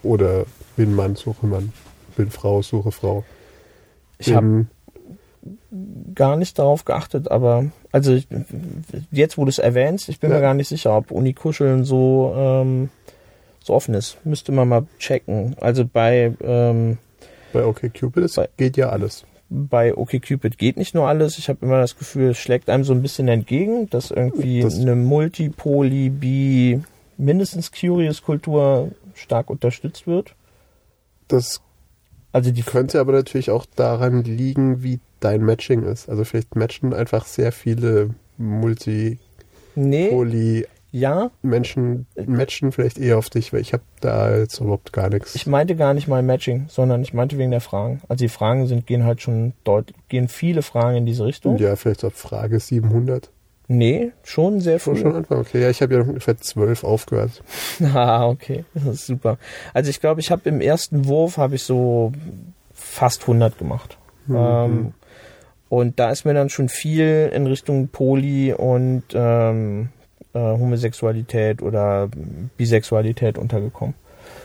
Oder 0.03 0.46
bin 0.75 0.96
Mann, 0.96 1.15
suche 1.15 1.48
Mann. 1.48 1.74
Bin 2.15 2.29
Frau, 2.29 2.62
suche 2.62 2.91
Frau. 2.91 3.24
Ich 4.17 4.34
habe 4.34 4.67
gar 6.13 6.36
nicht 6.36 6.60
darauf 6.60 6.86
geachtet, 6.86 7.31
aber 7.31 7.65
also 7.91 8.13
ich, 8.13 8.27
jetzt, 9.12 9.38
wo 9.38 9.46
du 9.46 9.50
es 9.50 9.60
erwähnst, 9.60 10.10
ich 10.10 10.19
bin 10.19 10.29
Ja. 10.29 10.38
mir 10.38 10.41
gar 10.41 10.53
nicht 10.53 10.67
sicher, 10.67 10.96
ob 10.96 11.12
Unikuscheln 11.12 11.86
so 11.86 12.34
ähm, 12.36 12.89
so 13.63 13.73
offen 13.73 13.93
ist. 13.93 14.17
Müsste 14.25 14.51
man 14.51 14.67
mal 14.67 14.85
checken. 14.99 15.55
Also 15.59 15.85
bei 15.85 16.33
ähm, 16.41 16.97
bei 17.53 17.65
OkCupid 17.65 18.23
ist, 18.23 18.35
Bei- 18.35 18.49
geht 18.57 18.77
ja 18.77 18.89
alles. 18.89 19.25
bei 19.49 19.95
OkCupid 19.95 20.57
geht 20.57 20.77
nicht 20.77 20.93
nur 20.93 21.07
alles. 21.07 21.37
Ich 21.39 21.49
habe 21.49 21.65
immer 21.65 21.79
das 21.81 21.97
Gefühl, 21.97 22.29
es 22.31 22.37
schlägt 22.37 22.69
einem 22.69 22.83
so 22.83 22.93
ein 22.93 23.01
bisschen 23.01 23.27
entgegen, 23.27 23.89
dass 23.89 24.11
irgendwie 24.11 24.61
Das- 24.61 24.79
eine 24.79 24.95
Multi-Poly, 24.95 26.09
Bi, 26.09 26.79
mindestens 27.17 27.71
Curious-Kultur 27.71 28.91
stark 29.15 29.49
unterstützt 29.49 30.05
wird. 30.07 30.35
Das 31.27 31.61
Also 32.31 32.51
die 32.51 32.61
könnte 32.61 32.99
aber 32.99 33.11
natürlich 33.13 33.49
auch 33.49 33.65
daran 33.75 34.23
liegen, 34.23 34.83
wie 34.83 34.99
dein 35.19 35.41
Matching 35.43 35.83
ist. 35.83 36.07
Also 36.07 36.23
vielleicht 36.23 36.55
matchen 36.55 36.93
einfach 36.93 37.25
sehr 37.25 37.51
viele 37.51 38.11
Multi-Poly- 38.37 39.17
nee, 39.75 40.65
ja, 40.91 41.29
Menschen 41.41 42.08
matchen 42.25 42.72
vielleicht 42.72 42.98
eher 42.98 43.17
auf 43.17 43.29
dich, 43.29 43.53
weil 43.53 43.62
ich 43.62 43.74
habe 43.74 43.84
da 44.01 44.36
jetzt 44.38 44.60
überhaupt 44.60 44.91
gar 44.91 45.10
nichts. 45.10 45.36
ich 45.36 45.46
meinte 45.46 45.75
gar 45.75 45.93
nicht 45.93 46.08
mal 46.08 46.24
Matching, 46.24 46.65
sondern 46.67 47.01
ich 47.03 47.13
meinte 47.13 47.38
wegen 47.38 47.51
der 47.51 47.62
Fragen. 47.62 48.01
Also 48.08 48.24
die 48.24 48.29
Fragen 48.29 48.65
sind 48.67 48.88
gehen 48.88 49.03
halt 49.03 49.22
schon 49.22 49.53
deutlich, 49.63 49.96
gehen 50.08 50.27
viele 50.27 50.62
Fragen 50.62 50.98
in 50.98 51.05
diese 51.05 51.25
Richtung. 51.25 51.58
ja, 51.58 51.75
vielleicht 51.75 52.03
auf 52.03 52.13
Frage 52.13 52.60
700. 52.60 53.29
Nee, 53.72 54.13
schon 54.24 54.62
sehr 54.62 54.79
früh. 54.79 54.98
schon 54.98 55.15
Anfang. 55.15 55.41
Okay, 55.41 55.62
ja, 55.62 55.69
ich 55.69 55.84
habe 55.84 55.93
ja 55.93 56.01
ungefähr 56.01 56.38
12 56.38 56.84
aufgehört. 56.84 57.43
Ah, 57.93 58.27
okay, 58.27 58.65
das 58.74 58.86
ist 58.86 59.08
super. 59.08 59.38
Also 59.75 59.91
ich 59.91 60.01
glaube, 60.01 60.22
ich 60.22 60.31
habe 60.31 60.50
im 60.50 60.60
ersten 60.60 61.05
Wurf 61.05 61.38
habe 61.38 61.53
ich 61.53 61.63
so 61.63 62.12
fast 62.74 63.22
100 63.22 63.60
gemacht. 63.60 64.00
Mhm. 64.25 64.36
Ähm, 64.36 64.93
und 65.69 66.00
da 66.00 66.10
ist 66.10 66.25
mir 66.25 66.34
dann 66.34 66.50
schon 66.50 66.67
viel 66.67 67.31
in 67.31 67.46
Richtung 67.46 67.89
Poly 67.89 68.53
und 68.53 69.03
ähm, 69.13 69.89
äh, 70.33 70.39
Homosexualität 70.39 71.62
oder 71.62 72.09
Bisexualität 72.57 73.38
untergekommen. 73.38 73.95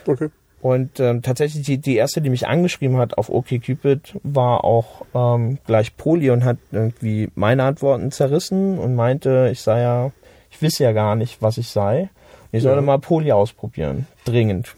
Okay. 0.07 0.29
Und 0.61 0.99
ähm, 0.99 1.21
tatsächlich 1.21 1.65
die, 1.67 1.77
die 1.77 1.97
erste, 1.97 2.23
die 2.23 2.31
mich 2.31 2.47
angeschrieben 2.49 2.97
hat 2.97 3.19
auf 3.19 3.29
OkCupid, 3.29 4.19
war 4.23 4.65
auch 4.65 5.05
ähm, 5.15 5.59
gleich 5.67 5.95
Poly 5.99 6.31
und 6.31 6.45
hat 6.45 6.57
irgendwie 6.73 7.29
meine 7.35 7.65
Antworten 7.65 8.11
zerrissen 8.11 8.79
und 8.79 8.95
meinte, 8.95 9.51
ich 9.53 9.61
sei 9.61 9.83
ja, 9.83 10.11
ich 10.51 10.63
wisse 10.63 10.85
ja 10.85 10.93
gar 10.93 11.17
nicht, 11.17 11.43
was 11.43 11.59
ich 11.59 11.69
sei. 11.69 12.09
Ich 12.51 12.63
solle 12.63 12.77
Ja. 12.77 12.81
mal 12.83 12.99
Poly 12.99 13.33
ausprobieren. 13.33 14.07
Dringend. 14.25 14.75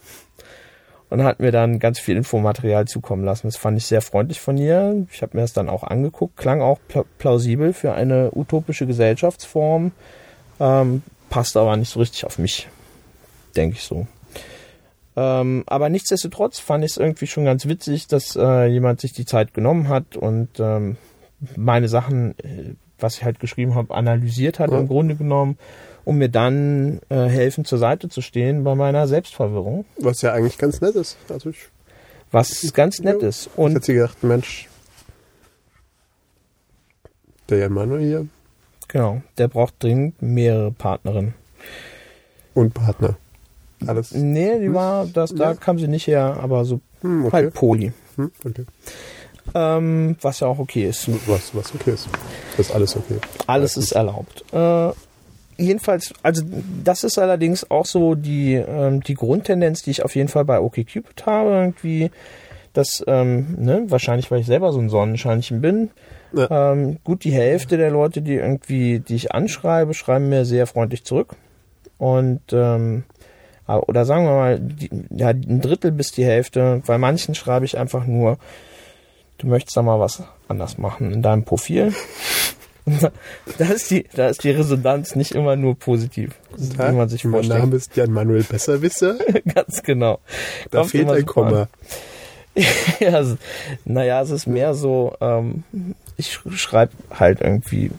Und 1.09 1.23
hat 1.23 1.39
mir 1.39 1.53
dann 1.53 1.79
ganz 1.79 1.99
viel 1.99 2.17
Infomaterial 2.17 2.83
zukommen 2.85 3.23
lassen. 3.23 3.47
Das 3.47 3.55
fand 3.55 3.77
ich 3.77 3.85
sehr 3.85 4.01
freundlich 4.01 4.41
von 4.41 4.57
ihr. 4.57 5.05
Ich 5.09 5.21
habe 5.21 5.37
mir 5.37 5.41
das 5.43 5.53
dann 5.53 5.69
auch 5.69 5.83
angeguckt. 5.83 6.35
Klang 6.35 6.59
auch 6.61 6.79
pla 6.89 7.05
plausibel 7.17 7.71
für 7.71 7.93
eine 7.93 8.31
utopische 8.35 8.85
Gesellschaftsform. 8.87 9.93
Ähm, 10.59 11.03
passt 11.29 11.55
aber 11.57 11.75
nicht 11.77 11.89
so 11.91 11.99
richtig 11.99 12.25
auf 12.25 12.37
mich. 12.39 12.67
Denke 13.55 13.75
ich 13.77 13.83
so. 13.83 14.07
Ähm, 15.15 15.63
aber 15.65 15.89
nichtsdestotrotz 15.89 16.59
fand 16.59 16.83
ich 16.83 16.91
es 16.91 16.97
irgendwie 16.97 17.27
schon 17.27 17.45
ganz 17.45 17.65
witzig, 17.67 18.07
dass 18.07 18.35
äh, 18.35 18.65
jemand 18.67 19.01
sich 19.01 19.13
die 19.13 19.25
Zeit 19.25 19.53
genommen 19.53 19.87
hat 19.89 20.15
und 20.15 20.49
ähm, 20.59 20.97
meine 21.55 21.87
Sachen, 21.89 22.37
äh, 22.39 22.75
was 22.99 23.17
ich 23.17 23.23
halt 23.23 23.39
geschrieben 23.39 23.73
habe, 23.75 23.93
analysiert 23.95 24.59
hat 24.59 24.71
Ja. 24.71 24.79
im 24.79 24.87
Grunde 24.87 25.15
genommen, 25.15 25.57
um 26.05 26.17
mir 26.19 26.29
dann 26.29 26.99
äh, 27.09 27.25
helfen 27.25 27.65
zur 27.65 27.79
Seite 27.79 28.09
zu 28.09 28.21
stehen 28.21 28.63
bei 28.63 28.75
meiner 28.75 29.07
Selbstverwirrung, 29.07 29.85
Was 29.97 30.21
ja 30.21 30.33
eigentlich 30.33 30.57
ganz 30.59 30.81
nett 30.81 30.95
ist. 30.95 31.17
Also 31.29 31.49
ich, 31.49 31.57
was 32.31 32.71
ganz 32.73 32.99
nett 32.99 33.21
Ja. 33.21 33.27
ist. 33.27 33.47
ich 33.47 33.57
Und 33.57 33.73
hätte 33.75 33.93
gedacht, 33.93 34.23
Mensch, 34.23 34.67
der 37.49 37.59
Jan 37.59 37.73
Manuel 37.73 38.01
hier 38.01 38.27
genau, 38.87 39.21
der 39.37 39.47
braucht 39.47 39.81
dringend 39.83 40.21
mehrere 40.21 40.71
Partnerinnen. 40.71 41.33
und 42.53 42.73
Partner. 42.73 43.15
Alles. 43.85 44.11
Nee, 44.11 44.59
die 44.59 44.73
war, 44.73 45.05
das, 45.05 45.35
da 45.35 45.51
Ja. 45.51 45.53
kam 45.53 45.77
sie 45.77 45.87
nicht 45.87 46.07
her, 46.07 46.37
aber 46.41 46.65
so 46.65 46.79
Hm, 47.01 47.25
okay. 47.25 47.33
halt 47.35 47.53
Poli. 47.53 47.93
Hm, 48.15 48.31
okay. 48.43 48.65
Ähm, 49.53 50.17
was 50.21 50.39
ja 50.39 50.47
auch 50.47 50.57
okay 50.59 50.87
ist. 50.89 51.07
Was, 51.27 51.53
was 51.55 51.73
okay 51.75 51.91
ist. 51.91 52.09
Das 52.57 52.67
ist 52.69 52.75
alles 52.75 52.95
okay. 52.97 53.17
Alles 53.45 53.77
ist 53.77 53.91
erlaubt. 53.91 54.43
Äh, 54.51 54.91
jedenfalls, 55.57 56.13
also 56.23 56.41
das 56.83 57.03
ist 57.03 57.19
allerdings 57.19 57.69
auch 57.69 57.85
so 57.85 58.15
die, 58.15 58.55
ähm, 58.55 59.01
die 59.01 59.13
Grundtendenz, 59.13 59.83
die 59.83 59.91
ich 59.91 60.03
auf 60.03 60.15
jeden 60.15 60.27
Fall 60.29 60.43
bei 60.45 60.59
OkCupid 60.59 61.25
habe, 61.27 61.51
irgendwie, 61.51 62.09
dass, 62.73 63.03
ähm, 63.07 63.55
ne, 63.59 63.85
wahrscheinlich, 63.89 64.29
weil 64.31 64.39
ich 64.41 64.47
selber 64.47 64.73
so 64.73 64.79
ein 64.79 64.89
Sonnenscheinchen 64.89 65.61
bin, 65.61 65.91
Ja. 66.33 66.71
ähm, 66.73 66.97
gut 67.03 67.23
die 67.23 67.31
Hälfte 67.31 67.77
der 67.77 67.89
Leute, 67.91 68.21
die 68.21 68.35
irgendwie, 68.35 68.99
die 68.99 69.15
ich 69.15 69.33
anschreibe, 69.33 69.93
schreiben 69.93 70.29
mir 70.29 70.45
sehr 70.45 70.67
freundlich 70.67 71.03
zurück. 71.03 71.35
Und 71.97 72.41
ähm, 72.51 73.03
oder 73.67 74.05
sagen 74.05 74.25
wir 74.25 74.31
mal, 74.33 74.59
die, 74.59 74.89
ja, 75.09 75.29
ein 75.29 75.59
Drittel 75.61 75.91
bis 75.91 76.11
die 76.11 76.23
Hälfte. 76.25 76.81
Bei 76.85 76.97
manchen 76.97 77.35
schreibe 77.35 77.65
ich 77.65 77.77
einfach 77.77 78.05
nur, 78.05 78.37
du 79.39 79.47
möchtest 79.47 79.75
da 79.75 79.81
mal 79.81 79.99
was 79.99 80.23
anders 80.47 80.77
machen 80.77 81.11
in 81.11 81.21
deinem 81.21 81.43
Profil. 81.43 81.93
da 83.57 83.65
ist 83.65 83.91
die, 83.91 84.05
da 84.15 84.29
ist 84.29 84.43
die 84.45 84.51
Resonanz 84.51 85.15
nicht 85.15 85.33
immer 85.33 85.57
nur 85.57 85.75
positiv, 85.77 86.35
wie 86.55 86.91
man 86.93 87.09
sich 87.09 87.25
mein 87.25 87.33
vorstellt. 87.33 87.59
Name 87.59 87.75
ist 87.75 87.95
Jan 87.97 88.11
Manuel 88.11 88.43
Besserwisser. 88.43 89.17
Ganz 89.53 89.83
genau. 89.83 90.19
Da 90.71 90.79
Kommt 90.79 90.91
fehlt 90.91 91.09
ein 91.09 91.25
Komma. 91.25 91.67
ja, 92.99 93.19
es- 93.19 93.35
naja, 93.83 94.21
es 94.21 94.29
ist 94.29 94.47
mehr 94.47 94.73
so, 94.73 95.13
ähm, 95.19 95.63
ich 96.17 96.39
schreibe 96.51 96.91
halt 97.11 97.41
irgendwie 97.41 97.91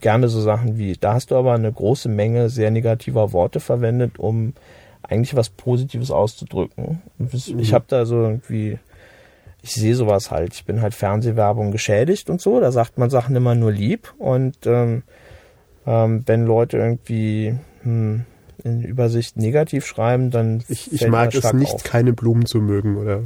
gerne 0.00 0.28
so 0.28 0.40
Sachen 0.40 0.76
wie, 0.78 0.94
da 0.98 1.14
hast 1.14 1.30
du 1.30 1.36
aber 1.36 1.54
eine 1.54 1.72
große 1.72 2.08
Menge 2.08 2.50
sehr 2.50 2.70
negativer 2.70 3.32
Worte 3.32 3.60
verwendet, 3.60 4.18
um 4.18 4.52
eigentlich 5.02 5.36
was 5.36 5.48
Positives 5.50 6.10
auszudrücken. 6.10 7.00
Ich 7.32 7.52
Mhm. 7.54 7.72
habe 7.72 7.84
da 7.88 8.04
so 8.06 8.16
irgendwie, 8.22 8.78
ich 9.62 9.72
sehe 9.74 9.94
sowas 9.94 10.30
halt. 10.30 10.54
Ich 10.54 10.64
bin 10.64 10.82
halt 10.82 10.94
Fernsehwerbung 10.94 11.70
geschädigt 11.70 12.28
und 12.28 12.40
so. 12.40 12.60
Da 12.60 12.72
sagt 12.72 12.98
man 12.98 13.08
Sachen 13.08 13.36
immer 13.36 13.54
nur 13.54 13.72
lieb. 13.72 14.12
Und 14.18 14.56
ähm, 14.66 15.02
ähm, 15.86 16.22
wenn 16.26 16.44
Leute 16.44 16.76
irgendwie 16.76 17.54
hm, 17.82 18.24
in 18.64 18.82
Übersicht 18.82 19.36
negativ 19.36 19.86
schreiben, 19.86 20.30
dann 20.30 20.64
Ich, 20.68 20.92
ich 20.92 21.06
mag 21.06 21.32
es 21.34 21.52
nicht, 21.52 21.72
auf. 21.74 21.84
keine 21.84 22.12
Blumen 22.12 22.46
zu 22.46 22.60
mögen. 22.60 22.96
Oder 22.96 23.22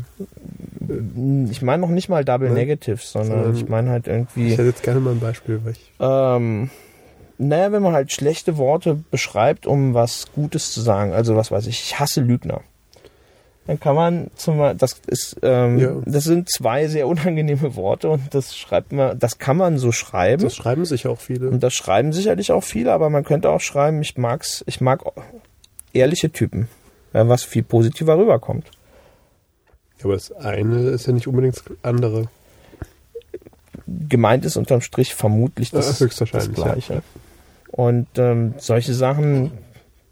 Ich 1.50 1.62
meine 1.62 1.80
noch 1.82 1.88
nicht 1.90 2.08
mal 2.08 2.24
Double 2.24 2.48
Ne? 2.48 2.54
Negatives, 2.54 3.12
sondern 3.12 3.30
Sondern- 3.44 3.56
ich 3.56 3.68
meine 3.68 3.90
halt 3.90 4.06
ich 4.06 4.12
irgendwie, 4.12 4.50
hätte 4.52 4.62
jetzt 4.64 4.82
gerne 4.82 5.00
mal 5.00 5.12
ein 5.12 5.20
Beispiel. 5.20 5.60
Weil 5.64 5.72
ich, 5.72 5.92
ähm, 6.00 6.70
naja, 7.38 7.72
wenn 7.72 7.82
man 7.82 7.92
halt 7.94 8.12
schlechte 8.12 8.56
Worte 8.58 8.98
beschreibt, 9.10 9.66
um 9.66 9.94
was 9.94 10.26
Gutes 10.34 10.72
zu 10.72 10.80
sagen, 10.80 11.12
also 11.12 11.36
was 11.36 11.50
weiß 11.50 11.66
ich, 11.68 11.80
ich 11.82 11.98
hasse 12.00 12.20
Lügner. 12.20 12.60
Dann 13.66 13.78
kann 13.78 13.94
man 13.94 14.30
zum 14.36 14.58
Beispiel, 14.58 14.78
das 14.78 15.00
ist, 15.06 15.36
ähm, 15.42 15.78
Ja. 15.78 15.92
das 16.04 16.24
sind 16.24 16.50
zwei 16.50 16.88
sehr 16.88 17.06
unangenehme 17.06 17.76
Worte 17.76 18.08
und 18.10 18.34
das 18.34 18.56
schreibt 18.56 18.90
man, 18.92 19.18
das 19.18 19.38
kann 19.38 19.56
man 19.56 19.78
so 19.78 19.92
schreiben. 19.92 20.42
das 20.42 20.56
schreiben 20.56 20.84
sich 20.84 21.06
auch 21.06 21.20
viele. 21.20 21.48
Und 21.50 21.62
das 21.62 21.72
schreiben 21.74 22.12
sicherlich 22.12 22.50
auch 22.52 22.64
viele, 22.64 22.92
aber 22.92 23.10
man 23.10 23.22
könnte 23.22 23.48
auch 23.50 23.60
schreiben, 23.60 24.00
ich 24.02 24.16
mag's, 24.18 24.64
ich 24.66 24.80
mag 24.80 25.02
ehrliche 25.92 26.30
Typen, 26.30 26.68
was 27.12 27.44
viel 27.44 27.62
positiver 27.62 28.18
rüberkommt. 28.18 28.70
Aber 30.04 30.14
das 30.14 30.32
eine 30.32 30.88
ist 30.90 31.06
ja 31.06 31.12
nicht 31.12 31.26
unbedingt 31.26 31.56
das 31.56 31.64
andere. 31.82 32.28
gemeint 34.08 34.44
ist 34.44 34.56
unterm 34.56 34.80
Strich 34.80 35.14
vermutlich 35.14 35.70
das, 35.70 35.98
Ja, 36.00 36.06
höchstwahrscheinlich, 36.06 36.54
das 36.56 36.64
Gleiche. 36.64 37.02
Und 37.70 38.06
ähm, 38.16 38.54
solche 38.58 38.94
Sachen 38.94 39.52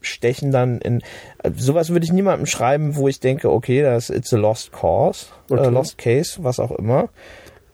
stechen 0.01 0.53
dann 0.53 0.79
in. 0.81 1.01
äh, 1.43 1.51
Sowas 1.57 1.91
würde 1.91 2.05
ich 2.05 2.13
niemandem 2.13 2.47
schreiben, 2.47 2.97
wo 2.97 3.09
ich 3.09 3.21
denke, 3.21 3.51
okay, 3.51 3.83
das 3.83 4.11
it's 4.11 4.33
a 4.33 4.37
lost 4.37 4.73
cause, 4.73 5.27
Okay. 5.51 5.67
äh, 5.67 5.71
lost 5.71 5.99
case, 5.99 6.39
was 6.43 6.61
auch 6.61 6.71
immer. 6.73 7.09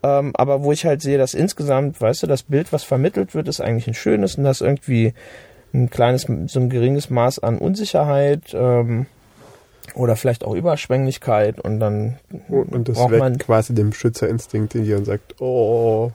Ähm, 0.02 0.32
aber 0.36 0.62
wo 0.62 0.72
ich 0.72 0.84
halt 0.84 1.02
sehe, 1.02 1.18
dass 1.18 1.34
insgesamt, 1.34 2.00
weißt 2.00 2.22
du, 2.22 2.26
das 2.26 2.42
Bild, 2.42 2.72
was 2.72 2.84
vermittelt 2.84 3.34
wird, 3.34 3.48
ist 3.48 3.60
eigentlich 3.60 3.86
ein 3.88 3.94
schönes 3.94 4.36
und 4.36 4.44
das 4.44 4.60
irgendwie 4.60 5.14
ein 5.72 5.90
kleines, 5.90 6.26
so 6.46 6.60
ein 6.60 6.70
geringes 6.70 7.10
Maß 7.10 7.40
an 7.40 7.58
Unsicherheit 7.58 8.54
ähm, 8.54 9.06
Oder 9.94 10.16
vielleicht 10.16 10.44
auch 10.44 10.54
Überschwänglichkeit 10.54 11.60
und 11.60 11.78
dann 11.78 12.18
Und 12.48 12.88
das 12.88 12.96
braucht 12.96 13.18
man 13.18 13.38
quasi 13.38 13.74
den 13.74 13.90
Beschützerinstinkt 13.90 14.74
in 14.74 14.84
dir 14.84 14.96
und 14.96 15.04
sagt, 15.04 15.40
oh, 15.40 16.10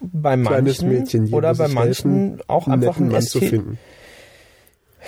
bei 0.00 0.36
kleines 0.36 0.82
manchen 0.82 0.88
Mädchen, 0.88 1.32
oder 1.32 1.54
bei 1.54 1.68
manchen 1.68 2.28
helfen, 2.28 2.42
auch 2.46 2.68
einfach 2.68 2.98
ein 2.98 3.08
Mann 3.08 3.22
zu 3.22 3.40
finden. 3.40 3.78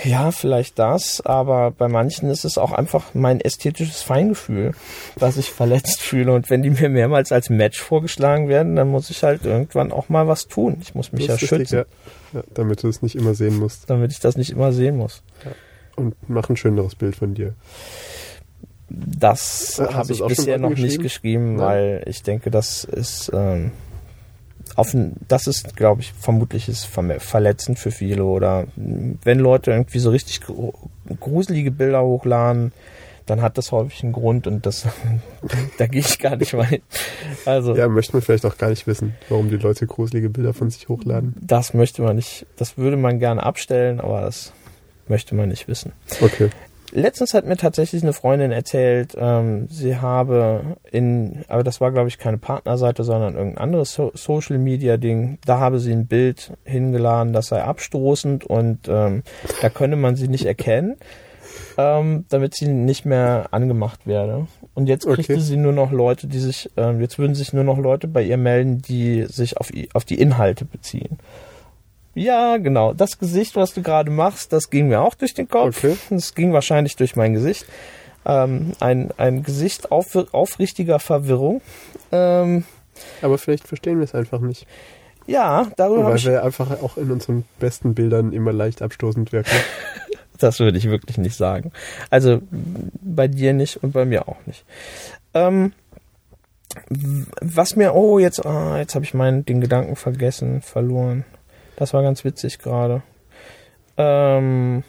Ja, 0.04 0.30
vielleicht 0.30 0.78
das, 0.78 1.20
aber 1.20 1.72
bei 1.72 1.88
manchen 1.88 2.30
ist 2.30 2.44
es 2.44 2.58
auch 2.58 2.72
einfach 2.72 3.12
mein 3.12 3.40
ästhetisches 3.40 4.02
Feingefühl, 4.02 4.72
dass 5.18 5.36
ich 5.36 5.50
verletzt 5.50 6.00
fühle. 6.00 6.32
Und 6.32 6.48
wenn 6.48 6.62
die 6.62 6.70
mir 6.70 6.88
mehrmals 6.88 7.32
als 7.32 7.50
Match 7.50 7.80
vorgeschlagen 7.80 8.48
werden, 8.48 8.76
dann 8.76 8.88
muss 8.88 9.10
ich 9.10 9.22
halt 9.22 9.44
irgendwann 9.44 9.92
auch 9.92 10.08
mal 10.08 10.26
was 10.26 10.46
tun. 10.46 10.78
Ich 10.80 10.94
muss 10.94 11.12
mich 11.12 11.26
ja 11.26 11.34
ist 11.34 11.42
richtig, 11.42 11.58
schützen, 11.58 11.84
ja. 12.32 12.40
Ja, 12.40 12.44
damit 12.54 12.82
du 12.82 12.88
es 12.88 13.02
nicht 13.02 13.16
immer 13.16 13.34
sehen 13.34 13.58
musst. 13.58 13.90
damit 13.90 14.12
ich 14.12 14.20
das 14.20 14.36
nicht 14.36 14.50
immer 14.50 14.72
sehen 14.72 14.96
muss. 14.96 15.22
Und 16.00 16.14
mach 16.28 16.48
ein 16.48 16.56
schöneres 16.56 16.94
Bild 16.94 17.16
von 17.16 17.34
dir. 17.34 17.54
Das 18.88 19.78
Äh, 19.78 19.92
habe 19.92 20.12
ich 20.12 20.24
bisher 20.24 20.58
noch 20.58 20.70
nicht 20.76 21.00
geschrieben, 21.00 21.56
Nein? 21.56 21.66
weil 21.66 22.02
ich 22.06 22.22
denke, 22.22 22.50
das 22.50 22.82
ist 22.84 23.30
ähm, 23.32 23.70
offen, 24.76 25.16
das 25.28 25.46
ist, 25.46 25.76
glaube 25.76 26.00
ich, 26.00 26.12
vermutlich 26.18 26.68
ist 26.68 26.86
verletzend 26.86 27.78
für 27.78 27.90
viele 27.92 28.24
oder 28.24 28.66
wenn 28.76 29.38
Leute 29.38 29.70
irgendwie 29.70 29.98
so 30.00 30.10
richtig 30.10 30.40
gru- 30.40 30.72
gruselige 31.20 31.70
Bilder 31.70 32.02
hochladen, 32.02 32.72
dann 33.26 33.42
hat 33.42 33.58
das 33.58 33.70
häufig 33.70 34.02
einen 34.02 34.12
Grund 34.12 34.48
und 34.48 34.66
das 34.66 34.86
da 35.78 35.86
gehe 35.86 36.00
ich 36.00 36.18
gar 36.18 36.34
nicht 36.34 36.52
mal 36.54 36.66
hin. 36.66 36.82
Also 37.44 37.76
Ja, 37.76 37.86
möchte 37.88 38.14
man 38.14 38.22
vielleicht 38.22 38.44
auch 38.44 38.58
gar 38.58 38.70
nicht 38.70 38.88
wissen, 38.88 39.14
warum 39.28 39.50
die 39.50 39.56
Leute 39.56 39.86
gruselige 39.86 40.30
Bilder 40.30 40.52
von 40.52 40.68
sich 40.68 40.88
hochladen. 40.88 41.36
das 41.40 41.74
möchte 41.74 42.02
man 42.02 42.16
nicht, 42.16 42.44
das 42.56 42.76
würde 42.76 42.96
man 42.96 43.20
gerne 43.20 43.40
abstellen, 43.44 44.00
aber 44.00 44.22
das 44.22 44.52
möchte 45.10 45.34
man 45.34 45.48
nicht 45.50 45.68
wissen. 45.68 45.92
Okay. 46.22 46.48
Letztens 46.92 47.34
hat 47.34 47.46
mir 47.46 47.56
tatsächlich 47.56 48.02
eine 48.02 48.12
Freundin 48.12 48.50
erzählt, 48.50 49.16
ähm, 49.16 49.68
sie 49.68 49.98
habe 49.98 50.76
in, 50.90 51.44
aber 51.46 51.62
das 51.62 51.80
war 51.80 51.92
glaube 51.92 52.08
ich 52.08 52.18
keine 52.18 52.38
Partnerseite, 52.38 53.04
sondern 53.04 53.34
irgendein 53.36 53.62
anderes 53.62 53.94
so 53.94 54.10
Social 54.14 54.58
Media 54.58 54.96
Ding. 54.96 55.38
Da 55.46 55.60
habe 55.60 55.78
sie 55.78 55.92
ein 55.92 56.06
Bild 56.06 56.52
hingeladen, 56.64 57.32
das 57.32 57.46
sei 57.46 57.62
abstoßend 57.62 58.44
und 58.44 58.88
ähm, 58.88 59.22
da 59.62 59.68
könne 59.68 59.94
man 59.94 60.16
sie 60.16 60.26
nicht 60.26 60.46
erkennen, 60.46 60.96
ähm, 61.78 62.24
damit 62.28 62.54
sie 62.54 62.66
nicht 62.66 63.04
mehr 63.04 63.48
angemacht 63.52 64.08
werde. 64.08 64.48
Und 64.74 64.88
jetzt 64.88 65.06
kriegte 65.06 65.34
Okay. 65.34 65.40
sie 65.40 65.56
nur 65.56 65.72
noch 65.72 65.92
Leute, 65.92 66.26
die 66.26 66.40
sich, 66.40 66.70
ähm, 66.76 67.00
jetzt 67.00 67.20
würden 67.20 67.36
sich 67.36 67.52
nur 67.52 67.64
noch 67.64 67.78
Leute 67.78 68.08
bei 68.08 68.22
ihr 68.22 68.36
melden, 68.36 68.82
die 68.82 69.26
sich 69.28 69.58
auf, 69.58 69.70
auf 69.94 70.04
die 70.04 70.20
Inhalte 70.20 70.64
beziehen. 70.64 71.18
Ja, 72.14 72.56
genau. 72.56 72.92
Das 72.92 73.18
Gesicht, 73.18 73.56
was 73.56 73.72
du 73.74 73.82
gerade 73.82 74.10
machst, 74.10 74.52
das 74.52 74.70
ging 74.70 74.88
mir 74.88 75.00
auch 75.00 75.14
durch 75.14 75.34
den 75.34 75.48
Kopf. 75.48 75.84
Okay. 75.84 75.96
Das 76.10 76.34
ging 76.34 76.52
wahrscheinlich 76.52 76.96
durch 76.96 77.16
mein 77.16 77.34
Gesicht. 77.34 77.66
Ähm, 78.26 78.72
ein, 78.80 79.10
ein 79.16 79.42
Gesicht 79.42 79.92
auf, 79.92 80.16
aufrichtiger 80.32 80.98
Verwirrung. 80.98 81.62
Ähm, 82.12 82.64
Aber 83.22 83.38
vielleicht 83.38 83.66
verstehen 83.66 83.98
wir 83.98 84.04
es 84.04 84.14
einfach 84.14 84.40
nicht. 84.40 84.66
ja, 85.26 85.68
darüber 85.76 86.04
Weil 86.12 86.22
wir 86.22 86.44
einfach 86.44 86.82
auch 86.82 86.96
in 86.96 87.10
unseren 87.10 87.44
besten 87.58 87.94
Bildern 87.94 88.32
immer 88.32 88.52
leicht 88.52 88.82
abstoßend 88.82 89.32
wirken. 89.32 89.50
Das 90.38 90.58
würde 90.58 90.78
ich 90.78 90.88
wirklich 90.88 91.18
nicht 91.18 91.36
sagen. 91.36 91.70
Also 92.08 92.40
bei 92.50 93.28
dir 93.28 93.52
nicht 93.52 93.76
und 93.82 93.92
bei 93.92 94.06
mir 94.06 94.26
auch 94.26 94.38
nicht. 94.46 94.64
Ähm, 95.34 95.74
was 97.42 97.76
mir, 97.76 97.94
oh, 97.94 98.18
jetzt, 98.18 98.46
ah, 98.46 98.78
jetzt 98.78 98.94
habe 98.94 99.04
ich 99.04 99.12
meinen 99.12 99.44
den 99.44 99.60
Gedanken 99.60 99.96
vergessen, 99.96 100.62
verloren. 100.62 101.26
Das 101.80 101.94
war 101.94 102.02
ganz 102.02 102.26
witzig 102.26 102.58
gerade. 102.58 103.02
Ähm, 103.96 104.84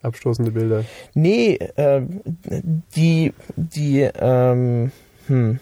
Abstoßende 0.00 0.52
Bilder. 0.52 0.84
Nee, 1.12 1.58
ähm, 1.76 2.22
die, 2.96 3.34
die, 3.56 4.00
ähm, 4.00 4.90
hm. 5.26 5.60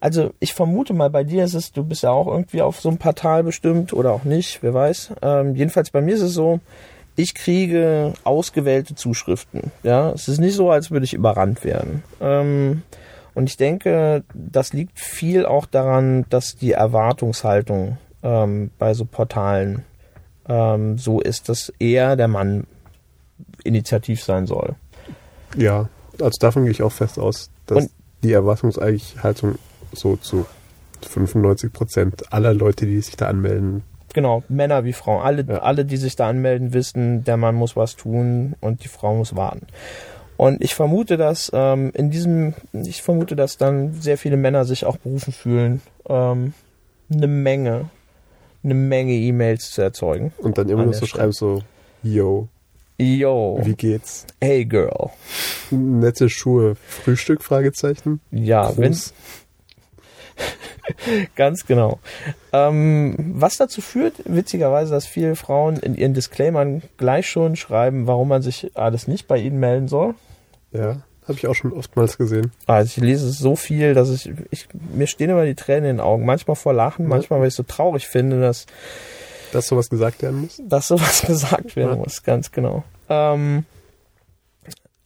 Also 0.00 0.34
ich 0.40 0.52
vermute 0.52 0.94
mal, 0.94 1.10
bei 1.10 1.22
dir 1.22 1.44
ist 1.44 1.54
es, 1.54 1.70
du 1.70 1.84
bist 1.84 2.02
ja 2.02 2.10
auch 2.10 2.26
irgendwie 2.26 2.60
auf 2.60 2.80
so 2.80 2.88
einem 2.88 2.98
Portal 2.98 3.44
bestimmt 3.44 3.92
oder 3.92 4.10
auch 4.10 4.24
nicht, 4.24 4.64
wer 4.64 4.74
weiß. 4.74 5.12
Ähm, 5.22 5.54
jedenfalls 5.54 5.90
bei 5.90 6.00
mir 6.00 6.16
ist 6.16 6.22
es 6.22 6.34
so, 6.34 6.58
ich 7.14 7.32
kriege 7.32 8.14
ausgewählte 8.24 8.96
Zuschriften. 8.96 9.70
Ja, 9.84 10.10
es 10.10 10.26
ist 10.26 10.40
nicht 10.40 10.56
so, 10.56 10.72
als 10.72 10.90
würde 10.90 11.04
ich 11.04 11.14
überrannt 11.14 11.64
werden. 11.64 12.02
Ähm, 12.20 12.82
und 13.34 13.48
ich 13.48 13.56
denke, 13.56 14.24
das 14.34 14.72
liegt 14.72 14.98
viel 14.98 15.46
auch 15.46 15.66
daran, 15.66 16.26
dass 16.30 16.56
die 16.56 16.72
Erwartungshaltung 16.72 17.98
ähm, 18.22 18.70
bei 18.78 18.94
so 18.94 19.04
Portalen 19.04 19.84
ähm, 20.48 20.98
so 20.98 21.20
ist, 21.20 21.48
dass 21.48 21.72
eher 21.78 22.16
der 22.16 22.28
Mann 22.28 22.66
initiativ 23.64 24.22
sein 24.22 24.46
soll. 24.46 24.74
Ja, 25.56 25.88
also 26.20 26.38
davon 26.40 26.62
gehe 26.64 26.72
ich 26.72 26.82
auch 26.82 26.92
fest 26.92 27.18
aus, 27.18 27.50
dass 27.66 27.84
Und- 27.84 27.90
die 28.22 28.32
Erwartungshaltung 28.32 29.56
so 29.92 30.16
zu 30.16 30.46
95 31.02 31.72
Prozent 31.72 32.32
aller 32.32 32.54
Leute, 32.54 32.86
die 32.86 33.00
sich 33.00 33.16
da 33.16 33.26
anmelden, 33.28 33.82
Genau, 34.14 34.42
Männer 34.50 34.84
wie 34.84 34.92
Frauen. 34.92 35.22
Alle, 35.22 35.42
Ja. 35.42 35.62
alle, 35.62 35.86
die 35.86 35.96
sich 35.96 36.16
da 36.16 36.28
anmelden, 36.28 36.74
wissen, 36.74 37.24
der 37.24 37.38
Mann 37.38 37.54
muss 37.54 37.76
was 37.76 37.96
tun 37.96 38.54
und 38.60 38.84
die 38.84 38.88
Frau 38.88 39.14
muss 39.14 39.34
warten. 39.36 39.66
Und 40.36 40.62
ich 40.62 40.74
vermute, 40.74 41.16
dass 41.16 41.50
ähm, 41.54 41.92
in 41.94 42.10
diesem, 42.10 42.52
ich 42.74 43.00
vermute, 43.00 43.36
dass 43.36 43.56
dann 43.56 43.94
sehr 44.02 44.18
viele 44.18 44.36
Männer 44.36 44.66
sich 44.66 44.84
auch 44.84 44.98
berufen 44.98 45.32
fühlen, 45.32 45.80
ähm, 46.10 46.52
eine 47.10 47.26
Menge, 47.26 47.86
eine 48.64 48.74
Menge 48.74 49.12
E-Mails 49.12 49.70
zu 49.70 49.82
erzeugen. 49.82 50.32
und 50.38 50.58
dann 50.58 50.68
immer 50.68 50.84
nur 50.84 50.94
so 50.94 51.06
schreiben 51.06 51.32
so, 51.32 51.62
yo, 52.02 52.48
Yo, 52.98 53.58
wie 53.62 53.74
geht's? 53.74 54.26
hey 54.40 54.64
girl. 54.64 55.10
Nette 55.70 56.28
Schuhe, 56.28 56.76
Frühstück, 56.76 57.42
Fragezeichen. 57.42 58.20
Ja, 58.30 58.76
wenn, 58.76 58.92
Gruß. 58.92 59.12
Ganz 61.36 61.66
genau. 61.66 61.98
Ähm, 62.52 63.14
was 63.34 63.56
dazu 63.56 63.80
führt, 63.80 64.14
witzigerweise, 64.24 64.92
dass 64.92 65.06
viele 65.06 65.36
Frauen 65.36 65.76
in 65.76 65.94
ihren 65.94 66.14
Disclaimern 66.14 66.82
gleich 66.96 67.28
schon 67.28 67.56
schreiben, 67.56 68.06
warum 68.06 68.28
man 68.28 68.42
sich 68.42 68.70
alles 68.74 69.08
nicht 69.08 69.26
bei 69.26 69.38
ihnen 69.38 69.58
melden 69.58 69.88
soll. 69.88 70.14
Ja, 70.72 71.02
habe 71.28 71.34
ich 71.38 71.46
auch 71.46 71.54
schon 71.54 71.72
oftmals 71.72 72.18
gesehen. 72.18 72.50
Also 72.66 72.86
ich 72.88 72.96
lese 72.96 73.28
es 73.28 73.38
so 73.38 73.54
viel, 73.56 73.94
dass 73.94 74.10
ich, 74.10 74.32
ich 74.50 74.68
mir 74.72 75.06
stehen 75.06 75.30
immer 75.30 75.44
die 75.44 75.54
Tränen 75.54 75.84
in 75.90 75.96
den 75.96 76.00
Augen. 76.00 76.24
Manchmal 76.24 76.56
vor 76.56 76.72
Lachen, 76.72 77.04
Ja. 77.04 77.08
manchmal, 77.08 77.40
weil 77.40 77.48
ich 77.48 77.54
so 77.54 77.62
traurig 77.62 78.08
finde, 78.08 78.40
dass, 78.40 78.66
Dass 79.52 79.68
sowas 79.68 79.88
gesagt 79.90 80.22
werden 80.22 80.42
muss. 80.42 80.60
dass 80.64 80.88
sowas 80.88 81.22
gesagt 81.26 81.76
werden 81.76 81.90
Ja. 81.90 81.96
muss. 81.96 82.22
Ganz 82.24 82.50
genau. 82.50 82.82
Ähm, 83.08 83.64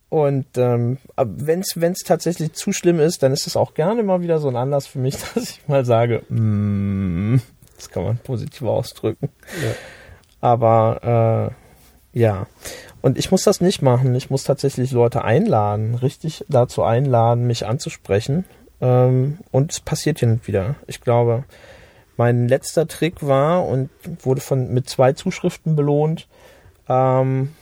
und 0.08 0.46
ähm, 0.56 0.98
wenn 1.16 1.60
es 1.60 1.98
tatsächlich 2.04 2.52
zu 2.52 2.72
schlimm 2.72 3.00
ist, 3.00 3.22
dann 3.22 3.32
ist 3.32 3.46
es 3.46 3.56
auch 3.56 3.74
gerne 3.74 4.02
mal 4.02 4.20
wieder 4.22 4.38
so 4.38 4.48
ein 4.48 4.56
Anlass 4.56 4.86
für 4.86 4.98
mich, 5.00 5.16
dass 5.34 5.50
ich 5.50 5.68
mal 5.68 5.84
sage, 5.84 6.22
mm, 6.28 7.40
das 7.76 7.90
kann 7.90 8.04
man 8.04 8.18
positiv 8.18 8.62
ausdrücken. 8.62 9.28
Ja. 9.62 9.72
Aber 10.40 11.52
äh, 12.14 12.18
ja. 12.18 12.46
Und 13.06 13.18
ich 13.18 13.30
muss 13.30 13.44
das 13.44 13.60
nicht 13.60 13.82
machen. 13.82 14.16
Ich 14.16 14.30
muss 14.30 14.42
tatsächlich 14.42 14.90
Leute 14.90 15.22
einladen, 15.22 15.94
richtig 15.94 16.44
dazu 16.48 16.82
einladen, 16.82 17.46
mich 17.46 17.64
anzusprechen. 17.64 18.44
Ähm, 18.80 19.38
und 19.52 19.70
es 19.70 19.78
passiert 19.78 20.18
hin 20.18 20.32
und 20.32 20.48
wieder. 20.48 20.74
Ich 20.88 21.00
glaube, 21.00 21.44
mein 22.16 22.48
letzter 22.48 22.88
Trick 22.88 23.24
war 23.24 23.64
und 23.64 23.90
wurde 24.24 24.40
von 24.40 24.74
mit 24.74 24.88
zwei 24.88 25.12
Zuschriften 25.12 25.76
belohnt. 25.76 26.26
Ähm, 26.88 27.52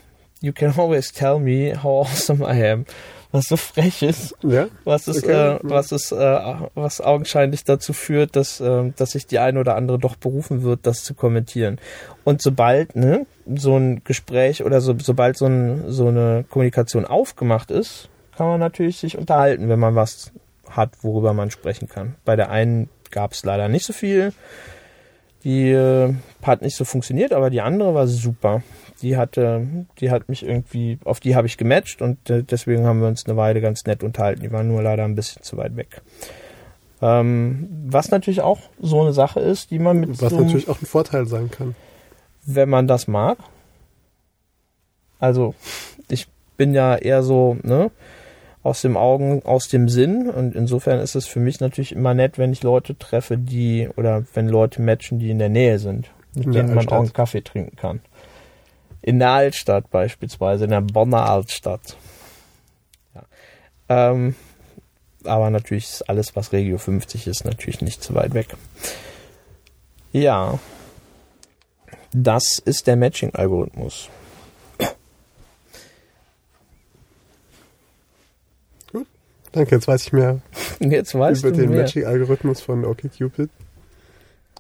you 0.40 0.54
can 0.54 0.72
always 0.78 1.12
tell 1.12 1.38
me 1.38 1.74
how 1.82 2.06
awesome 2.10 2.42
I 2.42 2.66
am. 2.66 2.86
Was 3.34 3.46
so 3.46 3.56
frech 3.56 4.00
ist 4.02 4.36
Ja, 4.44 4.68
was 4.84 5.08
es, 5.08 5.24
Okay, 5.24 5.56
äh, 5.56 5.58
was 5.62 5.90
es, 5.90 6.12
äh, 6.12 6.54
was 6.76 7.00
augenscheinlich 7.00 7.64
dazu 7.64 7.92
führt, 7.92 8.36
dass, 8.36 8.60
äh, 8.60 8.92
dass 8.94 9.10
sich 9.10 9.26
die 9.26 9.40
eine 9.40 9.58
oder 9.58 9.74
andere 9.74 9.98
doch 9.98 10.14
berufen 10.14 10.62
wird, 10.62 10.86
das 10.86 11.02
zu 11.02 11.14
kommentieren. 11.14 11.80
Und 12.22 12.42
sobald 12.42 12.94
ne, 12.94 13.26
so 13.52 13.76
ein 13.76 14.02
Gespräch 14.04 14.62
oder 14.62 14.80
so, 14.80 14.94
sobald 14.96 15.36
so, 15.36 15.46
ein, 15.46 15.82
so 15.88 16.06
eine 16.06 16.44
Kommunikation 16.48 17.06
aufgemacht 17.06 17.72
ist, 17.72 18.08
kann 18.36 18.46
man 18.46 18.60
natürlich 18.60 18.98
sich 18.98 19.18
unterhalten, 19.18 19.68
wenn 19.68 19.80
man 19.80 19.96
was 19.96 20.30
hat, 20.70 20.90
worüber 21.02 21.32
man 21.32 21.50
sprechen 21.50 21.88
kann. 21.88 22.14
Bei 22.24 22.36
der 22.36 22.50
einen 22.50 22.88
gab 23.10 23.32
es 23.32 23.44
leider 23.44 23.68
nicht 23.68 23.84
so 23.84 23.92
viel. 23.92 24.32
Die 25.42 25.72
äh, 25.72 26.14
hat 26.40 26.62
nicht 26.62 26.76
so 26.76 26.84
funktioniert, 26.84 27.32
aber 27.32 27.50
die 27.50 27.62
andere 27.62 27.94
war 27.94 28.06
super. 28.06 28.62
Die 29.04 29.16
hatte, 29.16 29.66
die 30.00 30.10
hat 30.10 30.28
mich 30.28 30.44
irgendwie, 30.44 30.98
auf 31.04 31.20
die 31.20 31.36
habe 31.36 31.46
ich 31.46 31.56
gematcht 31.56 32.02
und 32.02 32.28
äh, 32.30 32.42
deswegen 32.42 32.86
haben 32.86 33.00
wir 33.00 33.06
uns 33.06 33.26
eine 33.26 33.36
Weile 33.36 33.60
ganz 33.60 33.84
nett 33.84 34.02
unterhalten. 34.02 34.42
Die 34.42 34.50
waren 34.50 34.66
nur 34.66 34.82
leider 34.82 35.04
ein 35.04 35.14
bisschen 35.14 35.42
zu 35.42 35.56
weit 35.56 35.76
weg. 35.76 36.02
Ähm, 37.02 37.68
was 37.86 38.10
natürlich 38.10 38.40
auch 38.40 38.60
so 38.80 39.02
eine 39.02 39.12
Sache 39.12 39.40
ist, 39.40 39.70
die 39.70 39.78
man 39.78 40.00
mit 40.00 40.22
was 40.22 40.30
so 40.30 40.40
natürlich 40.40 40.68
auch 40.68 40.80
ein 40.80 40.86
Vorteil 40.86 41.26
sein 41.26 41.50
kann. 41.50 41.74
wenn 42.46 42.68
man 42.68 42.86
das 42.86 43.06
mag. 43.06 43.38
Also, 45.18 45.54
ich 46.08 46.26
bin 46.56 46.74
ja 46.74 46.96
eher 46.96 47.22
so, 47.22 47.56
ne, 47.62 47.90
aus 48.62 48.80
dem 48.80 48.96
Augen, 48.96 49.42
aus 49.44 49.68
dem 49.68 49.88
Sinn. 49.88 50.30
Und 50.30 50.54
insofern 50.54 50.98
ist 50.98 51.14
es 51.14 51.26
für 51.26 51.40
mich 51.40 51.60
natürlich 51.60 51.92
immer 51.92 52.14
nett, 52.14 52.38
wenn 52.38 52.52
ich 52.52 52.62
Leute 52.62 52.98
treffe, 52.98 53.36
die, 53.36 53.88
oder 53.96 54.24
wenn 54.32 54.48
Leute 54.48 54.80
matchen, 54.80 55.18
die 55.18 55.30
in 55.30 55.38
der 55.38 55.50
Nähe 55.50 55.78
sind, 55.78 56.10
mit 56.34 56.46
der 56.46 56.62
denen 56.62 56.74
man 56.74 56.88
auch 56.88 57.00
einen 57.00 57.12
Kaffee 57.12 57.42
trinken 57.42 57.76
kann. 57.76 58.00
In 59.06 59.18
der 59.18 59.32
Altstadt 59.32 59.90
beispielsweise, 59.90 60.64
in 60.64 60.70
der 60.70 60.80
Bonner 60.80 61.28
Altstadt. 61.28 61.98
Ähm, 63.90 64.34
aber 65.24 65.50
natürlich 65.50 65.84
ist 65.84 66.08
alles, 66.08 66.34
was 66.34 66.52
Regio 66.52 66.78
50 66.78 67.26
ist, 67.26 67.44
natürlich 67.44 67.82
nicht 67.82 68.02
zu 68.02 68.14
weit 68.14 68.32
weg. 68.32 68.56
Ja, 70.10 70.58
das 72.14 72.58
ist 72.64 72.86
der 72.86 72.96
Matching-Algorithmus. 72.96 74.08
Danke, 79.52 79.74
jetzt 79.74 79.86
weiß 79.86 80.06
ich 80.06 80.12
mehr 80.12 80.40
Jetzt 80.80 81.14
weißt 81.14 81.44
über 81.44 81.54
den. 81.54 81.76
Matching-Algorithmus 81.76 82.62
von 82.62 82.86
OkCupid. 82.86 83.50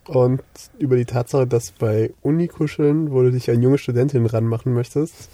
Und 0.08 0.42
über 0.78 0.96
die 0.96 1.04
Tatsache, 1.06 1.46
dass 1.46 1.70
bei 1.72 2.12
Unikuscheln, 2.22 3.10
wo 3.12 3.22
du 3.22 3.30
dich 3.32 3.50
an 3.50 3.62
junge 3.62 3.78
Studentin 3.78 4.26
ranmachen 4.26 4.72
möchtest, 4.74 5.28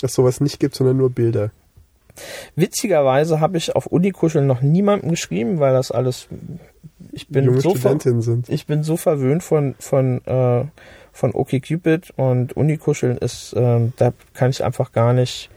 dass 0.00 0.14
sowas 0.14 0.40
nicht 0.40 0.60
gibt, 0.60 0.74
sondern 0.74 0.96
nur 0.96 1.10
Bilder. 1.10 1.50
Witzigerweise 2.56 3.40
habe 3.40 3.58
ich 3.58 3.74
auf 3.74 3.86
Unikuscheln 3.86 4.46
noch 4.46 4.62
niemandem 4.62 5.10
geschrieben, 5.10 5.58
weil 5.58 5.72
das 5.72 5.90
alles. 5.90 6.28
Ich 7.12 7.28
bin 7.28 7.44
junge 7.44 7.60
so 7.60 7.70
Studentinnen 7.74 8.22
sind. 8.22 8.48
ich 8.48 8.66
bin 8.66 8.82
so 8.82 8.96
verwöhnt 8.96 9.42
von 9.42 9.74
von 9.80 10.24
äh, 10.26 10.64
von 11.12 11.32
OkCupid 11.32 12.12
und 12.16 12.56
Unikuscheln 12.56 13.18
ist, 13.18 13.54
ähm, 13.56 13.92
da 13.96 14.12
kann 14.32 14.50
ich 14.50 14.64
einfach 14.64 14.92
gar 14.92 15.12
nicht. 15.12 15.50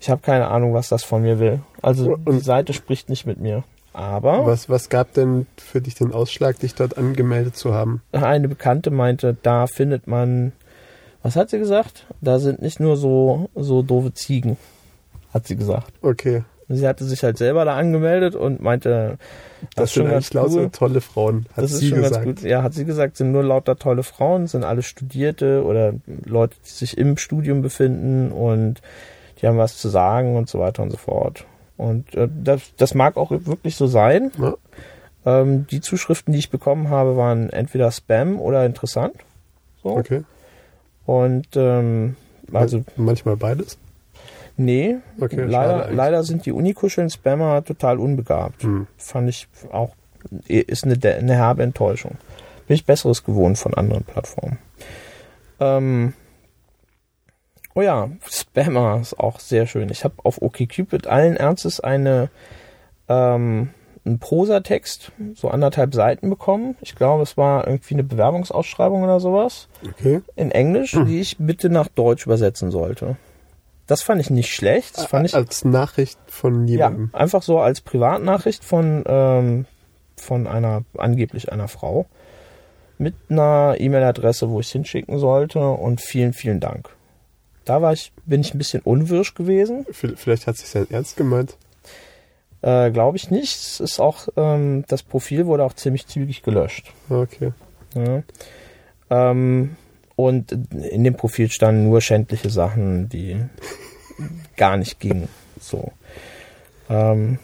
Ich 0.00 0.10
habe 0.10 0.20
keine 0.22 0.48
Ahnung, 0.48 0.74
was 0.74 0.88
das 0.88 1.04
von 1.04 1.22
mir 1.22 1.38
will. 1.38 1.60
Also 1.82 2.16
die 2.16 2.30
Und- 2.30 2.44
Seite 2.44 2.72
spricht 2.72 3.08
nicht 3.08 3.24
mit 3.26 3.38
mir. 3.40 3.62
Aber 3.92 4.46
Was, 4.46 4.68
was 4.68 4.88
gab 4.88 5.12
denn 5.14 5.46
für 5.56 5.80
dich 5.80 5.94
den 5.94 6.12
Ausschlag, 6.12 6.58
dich 6.58 6.74
dort 6.74 6.96
angemeldet 6.96 7.56
zu 7.56 7.74
haben? 7.74 8.02
eine 8.12 8.48
Bekannte 8.48 8.90
meinte, 8.90 9.36
da 9.42 9.66
findet 9.66 10.06
man, 10.06 10.52
was 11.22 11.36
hat 11.36 11.50
sie 11.50 11.58
gesagt? 11.58 12.06
Da 12.20 12.38
sind 12.38 12.62
nicht 12.62 12.80
nur 12.80 12.96
so 12.96 13.50
so 13.54 13.82
doofe 13.82 14.14
Ziegen, 14.14 14.56
hat 15.34 15.46
sie 15.46 15.56
gesagt. 15.56 15.92
Okay, 16.02 16.42
Sie 16.68 16.88
hatte 16.88 17.04
sich 17.04 17.22
halt 17.22 17.36
selber 17.36 17.66
da 17.66 17.76
angemeldet 17.76 18.34
und 18.34 18.62
meinte, 18.62 19.18
das, 19.60 19.68
das, 19.74 19.84
ist 19.90 19.94
schon 19.94 20.04
sind 20.04 20.12
ganz 20.12 20.24
eigentlich 20.26 20.34
lauter 20.34 20.62
cool. 20.62 20.70
tolle 20.70 21.00
Frauen, 21.02 21.46
hat 21.54 21.64
Das 21.64 21.72
ist 21.72 21.80
sie 21.80 21.88
schon 21.90 22.00
gesagt. 22.02 22.24
ganz 22.24 22.40
gut. 22.40 22.48
Ja, 22.48 22.62
hat 22.62 22.72
sie 22.72 22.84
gesagt, 22.86 23.16
sind 23.18 23.32
nur 23.32 23.42
lauter 23.42 23.76
tolle 23.76 24.02
Frauen, 24.02 24.46
sind 24.46 24.64
alle 24.64 24.82
Studierte 24.82 25.64
oder 25.64 25.92
Leute, 26.24 26.56
die 26.64 26.70
sich 26.70 26.96
im 26.96 27.18
Studium 27.18 27.60
befinden 27.60 28.32
und 28.32 28.80
die 29.40 29.46
haben 29.48 29.58
was 29.58 29.76
zu 29.76 29.88
sagen 29.88 30.36
und 30.36 30.48
so 30.48 30.60
weiter 30.60 30.82
und 30.82 30.90
so 30.90 30.96
fort. 30.96 31.44
Und 31.82 32.14
äh, 32.14 32.28
das, 32.32 32.74
das 32.76 32.94
mag 32.94 33.16
auch 33.16 33.30
wirklich 33.30 33.76
so 33.76 33.86
sein. 33.86 34.30
Ja. 34.38 34.54
Ähm, 35.24 35.66
die 35.68 35.80
Zuschriften, 35.80 36.32
die 36.32 36.38
ich 36.38 36.50
bekommen 36.50 36.88
habe, 36.90 37.16
waren 37.16 37.50
entweder 37.50 37.90
Spam 37.90 38.40
oder 38.40 38.64
interessant. 38.64 39.14
So. 39.82 39.90
Okay, 39.96 40.22
Und 41.06 41.48
ähm, 41.56 42.16
also 42.52 42.84
manchmal 42.96 43.36
beides. 43.36 43.78
nee, 44.56 44.96
Okay, 45.20 45.44
leider, 45.44 45.90
leider 45.90 46.22
sind 46.22 46.46
die 46.46 46.52
Unikuscheln-Spammer 46.52 47.64
total 47.64 47.98
unbegabt. 47.98 48.62
Hm. 48.62 48.86
fand 48.96 49.28
ich 49.28 49.48
auch, 49.72 49.90
ist 50.46 50.84
eine, 50.84 50.96
eine 51.02 51.34
herbe 51.34 51.62
Enttäuschung. 51.62 52.16
Bin 52.68 52.74
ich 52.74 52.86
Besseres 52.86 53.24
gewohnt 53.24 53.58
von 53.58 53.74
anderen 53.74 54.04
Plattformen. 54.04 54.58
Ähm, 55.58 56.12
oh 57.74 57.80
ja, 57.82 58.10
Spammer 58.28 58.98
ist 59.00 59.18
auch 59.18 59.40
sehr 59.40 59.66
schön. 59.66 59.88
Ich 59.90 60.04
habe 60.04 60.14
auf 60.24 60.40
OkCupid 60.42 61.06
allen 61.06 61.36
Ernstes 61.36 61.80
eine, 61.80 62.30
ähm, 63.08 63.70
einen 64.04 64.18
Prosatext, 64.18 65.12
so 65.34 65.48
anderthalb 65.48 65.94
Seiten 65.94 66.28
bekommen. 66.28 66.76
Ich 66.80 66.94
glaube, 66.94 67.22
es 67.22 67.36
war 67.36 67.66
irgendwie 67.66 67.94
eine 67.94 68.02
Bewerbungsausschreibung 68.04 69.02
oder 69.02 69.20
sowas 69.20 69.68
Okay. 69.88 70.22
in 70.34 70.50
Englisch, 70.50 70.92
die 71.06 71.20
ich 71.20 71.36
bitte 71.38 71.68
nach 71.70 71.88
Deutsch 71.88 72.26
übersetzen 72.26 72.70
sollte. 72.70 73.16
Das 73.86 74.02
fand 74.02 74.20
ich 74.20 74.30
nicht 74.30 74.52
schlecht. 74.54 74.96
Das 74.98 75.06
fand 75.06 75.26
ich 75.26 75.34
Als 75.34 75.64
Nachricht 75.64 76.18
von 76.26 76.66
ja, 76.66 76.88
jemandem. 76.88 77.10
einfach 77.12 77.42
so 77.42 77.58
als 77.60 77.80
Privatnachricht 77.80 78.64
von, 78.64 79.04
ähm, 79.06 79.66
von 80.16 80.46
einer, 80.46 80.82
angeblich 80.96 81.52
einer 81.52 81.68
Frau. 81.68 82.06
Mit 82.98 83.14
einer 83.28 83.74
E-Mail-Adresse, 83.78 84.48
wo 84.50 84.60
ich 84.60 84.66
es 84.66 84.72
hinschicken 84.72 85.18
sollte 85.18 85.58
und 85.60 86.00
vielen, 86.00 86.32
vielen 86.32 86.60
Dank. 86.60 86.90
Da 87.64 87.82
war 87.82 87.92
ich, 87.92 88.12
bin 88.26 88.40
ich 88.40 88.54
ein 88.54 88.58
bisschen 88.58 88.82
unwirsch 88.82 89.34
gewesen. 89.34 89.86
Vielleicht 89.92 90.46
hat 90.46 90.56
es 90.56 90.72
ja 90.72 90.84
ernst 90.90 91.16
gemeint. 91.16 91.56
Äh, 92.62 92.90
Glaube 92.90 93.16
ich 93.16 93.30
nicht. 93.30 93.54
Es 93.54 93.80
ist 93.80 94.00
auch, 94.00 94.28
ähm, 94.36 94.84
das 94.88 95.02
Profil 95.02 95.46
wurde 95.46 95.64
auch 95.64 95.74
ziemlich 95.74 96.06
zügig 96.06 96.42
gelöscht. 96.42 96.92
Okay. 97.08 97.52
Ja. 97.94 98.22
Ähm, 99.10 99.76
und 100.16 100.52
in 100.52 101.04
dem 101.04 101.14
Profil 101.14 101.50
standen 101.50 101.84
nur 101.84 102.00
schändliche 102.00 102.50
Sachen, 102.50 103.08
die 103.08 103.36
gar 104.56 104.76
nicht 104.76 105.00
gingen. 105.00 105.28
So. 105.60 105.92
Ähm, 106.88 107.38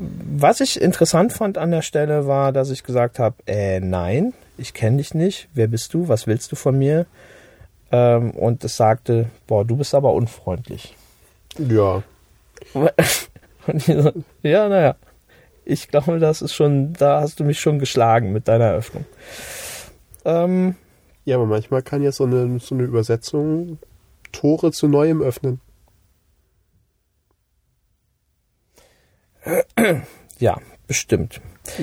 was 0.00 0.60
ich 0.60 0.80
interessant 0.80 1.32
fand 1.32 1.56
an 1.56 1.70
der 1.70 1.82
Stelle 1.82 2.26
war, 2.26 2.52
dass 2.52 2.70
ich 2.70 2.82
gesagt 2.82 3.18
habe, 3.18 3.36
äh, 3.46 3.80
nein, 3.80 4.34
ich 4.56 4.74
kenne 4.74 4.98
dich 4.98 5.14
nicht. 5.14 5.48
Wer 5.54 5.68
bist 5.68 5.94
du? 5.94 6.08
Was 6.08 6.26
willst 6.26 6.50
du 6.52 6.56
von 6.56 6.76
mir? 6.76 7.06
Ähm, 7.90 8.32
und 8.32 8.64
es 8.64 8.76
sagte, 8.76 9.30
boah, 9.46 9.64
du 9.64 9.76
bist 9.76 9.94
aber 9.94 10.12
unfreundlich. 10.12 10.94
Ja. 11.58 12.02
Und 12.74 12.90
ich 13.74 13.84
so, 13.84 14.12
ja, 14.42 14.68
naja. 14.68 14.96
Ich 15.64 15.88
glaube, 15.88 16.18
das 16.18 16.40
ist 16.40 16.54
schon, 16.54 16.94
da 16.94 17.20
hast 17.20 17.40
du 17.40 17.44
mich 17.44 17.60
schon 17.60 17.78
geschlagen 17.78 18.32
mit 18.32 18.48
deiner 18.48 18.64
Eröffnung. 18.66 19.04
Ähm, 20.24 20.76
Ja, 21.24 21.36
aber 21.36 21.46
manchmal 21.46 21.82
kann 21.82 22.02
ja 22.02 22.10
so 22.10 22.24
eine, 22.24 22.58
so 22.58 22.74
eine 22.74 22.84
Übersetzung 22.84 23.78
Tore 24.32 24.72
zu 24.72 24.88
Neuem 24.88 25.20
öffnen. 25.20 25.60
ja, 30.38 30.58
bestimmt. 30.86 31.40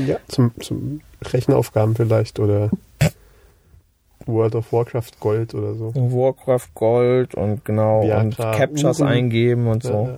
Ja. 0.08 0.18
Zum, 0.28 0.52
zum 0.60 1.02
Rechenaufgaben 1.24 1.96
vielleicht 1.96 2.39
oder 2.39 2.72
World 4.28 4.56
of 4.56 4.72
Warcraft 4.74 5.12
Gold 5.20 5.54
oder 5.54 5.74
so. 5.76 5.94
Warcraft 5.96 6.68
Gold 6.74 7.36
und 7.36 7.64
genau 7.66 8.04
Viagra, 8.04 8.22
und 8.52 8.58
Captures 8.58 9.00
Uhren. 9.00 9.10
eingeben 9.12 9.68
und 9.68 9.84
so. 9.84 10.18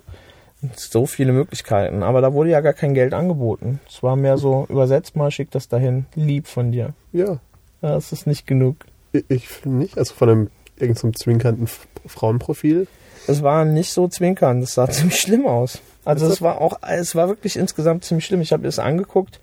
Ja, 0.62 0.70
So 0.76 1.06
viele 1.06 1.34
Möglichkeiten. 1.34 2.04
Aber 2.04 2.22
da 2.22 2.34
wurde 2.34 2.50
ja 2.50 2.62
gar 2.62 2.74
kein 2.74 2.94
Geld 2.94 3.14
angeboten. 3.14 3.80
Es 3.88 4.02
war 4.04 4.16
mehr 4.16 4.38
so, 4.38 4.66
übersetzt 4.70 5.16
mal, 5.16 5.30
schick 5.32 5.52
das 5.52 5.68
dahin. 5.68 6.06
Lieb 6.16 6.48
von 6.48 6.72
dir. 6.72 6.94
ja. 7.12 7.40
Ja, 7.84 7.94
Das 7.94 8.12
ist 8.12 8.26
nicht 8.26 8.48
genug. 8.48 8.78
Ich, 9.12 9.24
ich 9.30 9.48
finde 9.48 9.78
nicht. 9.78 9.98
Also 10.00 10.16
von 10.16 10.30
einem 10.30 10.50
irgendeinem 10.78 11.16
zwinkernden 11.16 11.68
Frauenprofil. 12.08 12.88
Es 13.28 13.44
war 13.44 13.66
nicht 13.66 13.92
so 13.94 14.08
zwinkernd. 14.08 14.64
Es 14.64 14.74
sah 14.74 14.90
ziemlich 14.90 15.20
schlimm 15.20 15.46
aus. 15.46 15.80
Also 16.04 16.26
es 16.26 16.42
war 16.42 16.60
auch, 16.62 16.80
es 16.82 17.16
war 17.16 17.28
wirklich 17.28 17.56
insgesamt 17.58 18.04
ziemlich 18.04 18.26
schlimm. 18.26 18.42
Ich 18.42 18.52
habe 18.52 18.68
es 18.68 18.80
angeguckt. 18.80 19.40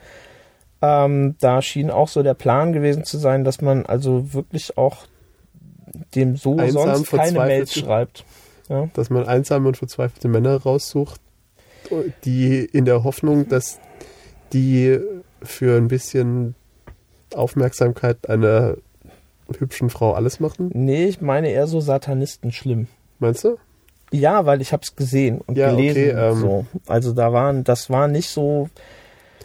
Ähm, 0.84 1.36
da 1.40 1.62
schien 1.62 1.90
auch 1.90 2.08
so 2.08 2.22
der 2.22 2.34
Plan 2.34 2.72
gewesen 2.72 3.04
zu 3.04 3.16
sein, 3.18 3.44
dass 3.44 3.60
man 3.60 3.86
also 3.86 4.32
wirklich 4.34 4.76
auch 4.76 5.06
dem 6.14 6.36
so 6.36 6.56
Einsam, 6.58 6.94
sonst 6.96 7.10
keine. 7.10 7.38
Mails 7.38 7.74
schreibt. 7.74 8.24
Ja. 8.68 8.88
dass 8.94 9.10
man 9.10 9.26
einsame 9.26 9.68
und 9.68 9.76
verzweifelte 9.76 10.26
Männer 10.26 10.56
raussucht, 10.56 11.20
die 12.24 12.64
in 12.64 12.86
der 12.86 13.04
Hoffnung, 13.04 13.46
dass 13.46 13.78
die 14.54 14.98
für 15.42 15.76
ein 15.76 15.88
bisschen 15.88 16.54
Aufmerksamkeit 17.34 18.28
einer 18.30 18.76
hübschen 19.58 19.90
Frau 19.90 20.14
alles 20.14 20.40
machen. 20.40 20.70
Nee, 20.72 21.04
ich 21.04 21.20
meine 21.20 21.50
eher 21.50 21.66
so 21.66 21.80
Satanisten 21.80 22.52
schlimm. 22.52 22.88
Meinst 23.18 23.44
du? 23.44 23.58
Ja, 24.10 24.46
weil 24.46 24.62
ich 24.62 24.72
habe 24.72 24.82
es 24.82 24.96
gesehen 24.96 25.42
und 25.46 25.58
Ja, 25.58 25.70
gelesen. 25.70 26.16
okay, 26.16 26.28
ähm, 26.30 26.36
so. 26.38 26.66
Also 26.86 27.12
da 27.12 27.32
waren, 27.34 27.64
das 27.64 27.90
war 27.90 28.08
nicht 28.08 28.30
so 28.30 28.70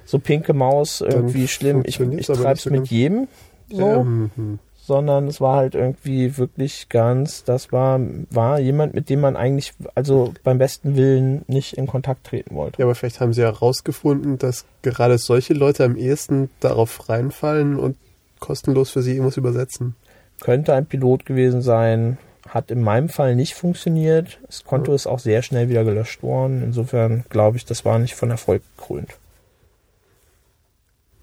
so 0.05 0.19
pinke 0.19 0.53
Maus 0.53 1.01
irgendwie 1.01 1.41
Dann 1.41 1.47
schlimm. 1.47 1.83
Ich, 1.85 1.99
ich 1.99 2.25
so 2.25 2.69
mit 2.69 2.87
jedem 2.87 3.27
so, 3.71 3.83
Ähm, 3.83 4.31
hm. 4.35 4.59
sondern 4.77 5.27
es 5.27 5.39
war 5.39 5.57
halt 5.57 5.75
irgendwie 5.75 6.37
wirklich 6.37 6.89
ganz, 6.89 7.43
das 7.43 7.71
war 7.71 7.99
war 8.31 8.59
jemand, 8.59 8.95
mit 8.95 9.09
dem 9.09 9.21
man 9.21 9.35
eigentlich 9.35 9.73
also 9.95 10.33
beim 10.43 10.57
besten 10.57 10.95
Willen 10.95 11.43
nicht 11.47 11.73
in 11.73 11.85
Kontakt 11.85 12.25
treten 12.25 12.55
wollte. 12.55 12.79
Ja, 12.79 12.85
aber 12.85 12.95
vielleicht 12.95 13.19
haben 13.19 13.33
sie 13.33 13.43
herausgefunden, 13.43 14.37
dass 14.37 14.65
gerade 14.81 15.17
solche 15.17 15.53
Leute 15.53 15.83
am 15.83 15.95
ehesten 15.95 16.49
darauf 16.59 17.07
reinfallen 17.09 17.77
und 17.77 17.95
kostenlos 18.39 18.89
für 18.89 19.03
sie 19.03 19.11
irgendwas 19.11 19.37
übersetzen. 19.37 19.95
Könnte 20.39 20.73
ein 20.73 20.85
Pilot 20.85 21.25
gewesen 21.25 21.61
sein, 21.61 22.17
hat 22.47 22.71
in 22.71 22.81
meinem 22.81 23.09
Fall 23.09 23.35
nicht 23.35 23.53
funktioniert. 23.53 24.39
Das 24.47 24.63
Konto 24.63 24.93
ist 24.93 25.05
auch 25.05 25.19
sehr 25.19 25.41
schnell 25.41 25.69
wieder 25.69 25.83
gelöscht 25.83 26.23
worden. 26.23 26.63
Insofern 26.63 27.25
glaube 27.29 27.57
ich, 27.57 27.65
das 27.65 27.85
war 27.85 27.99
nicht 27.99 28.15
von 28.15 28.31
Erfolg 28.31 28.63
gekrönt. 28.77 29.18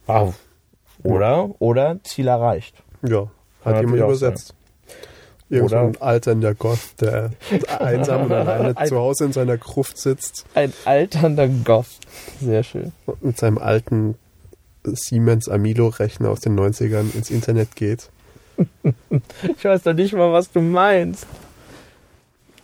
Wow. 0.07 0.35
Oder, 1.03 1.51
oder 1.59 1.99
Ziel 2.05 2.29
erreicht. 2.29 2.75
Ja, 3.07 3.29
hat 3.65 3.81
jemand 3.81 4.01
übersetzt. 4.01 4.55
Irgend 5.49 5.71
Oder- 5.71 5.81
ein 5.83 5.97
alternder 6.01 6.55
Goth, 6.55 7.01
der 7.01 7.31
einsam 7.79 8.23
und 8.25 8.33
alleine 8.33 8.77
Ein- 8.77 8.89
zu 8.89 8.97
Hause 8.97 9.27
in 9.27 9.33
seiner 9.33 9.57
Gruft 9.57 9.97
sitzt 9.99 10.45
Ein 10.55 10.73
alternder 10.85 11.47
Goth. 11.49 11.87
Sehr 12.41 12.65
schön. 12.65 12.93
und 13.07 13.23
mit 13.25 13.39
seinem 13.39 13.59
alten 13.59 14.17
Siemens 14.85 15.49
Amilo-Rechner 15.49 16.31
aus 16.31 16.41
den 16.41 16.59
90ern 16.59 17.15
ins 17.15 17.31
Internet 17.31 17.77
geht. 17.77 18.11
Ich 19.59 19.65
weiß 19.65 19.83
doch 19.83 19.93
nicht 19.93 20.15
mal, 20.15 20.33
was 20.33 20.51
du 20.51 20.61
meinst. 20.61 21.27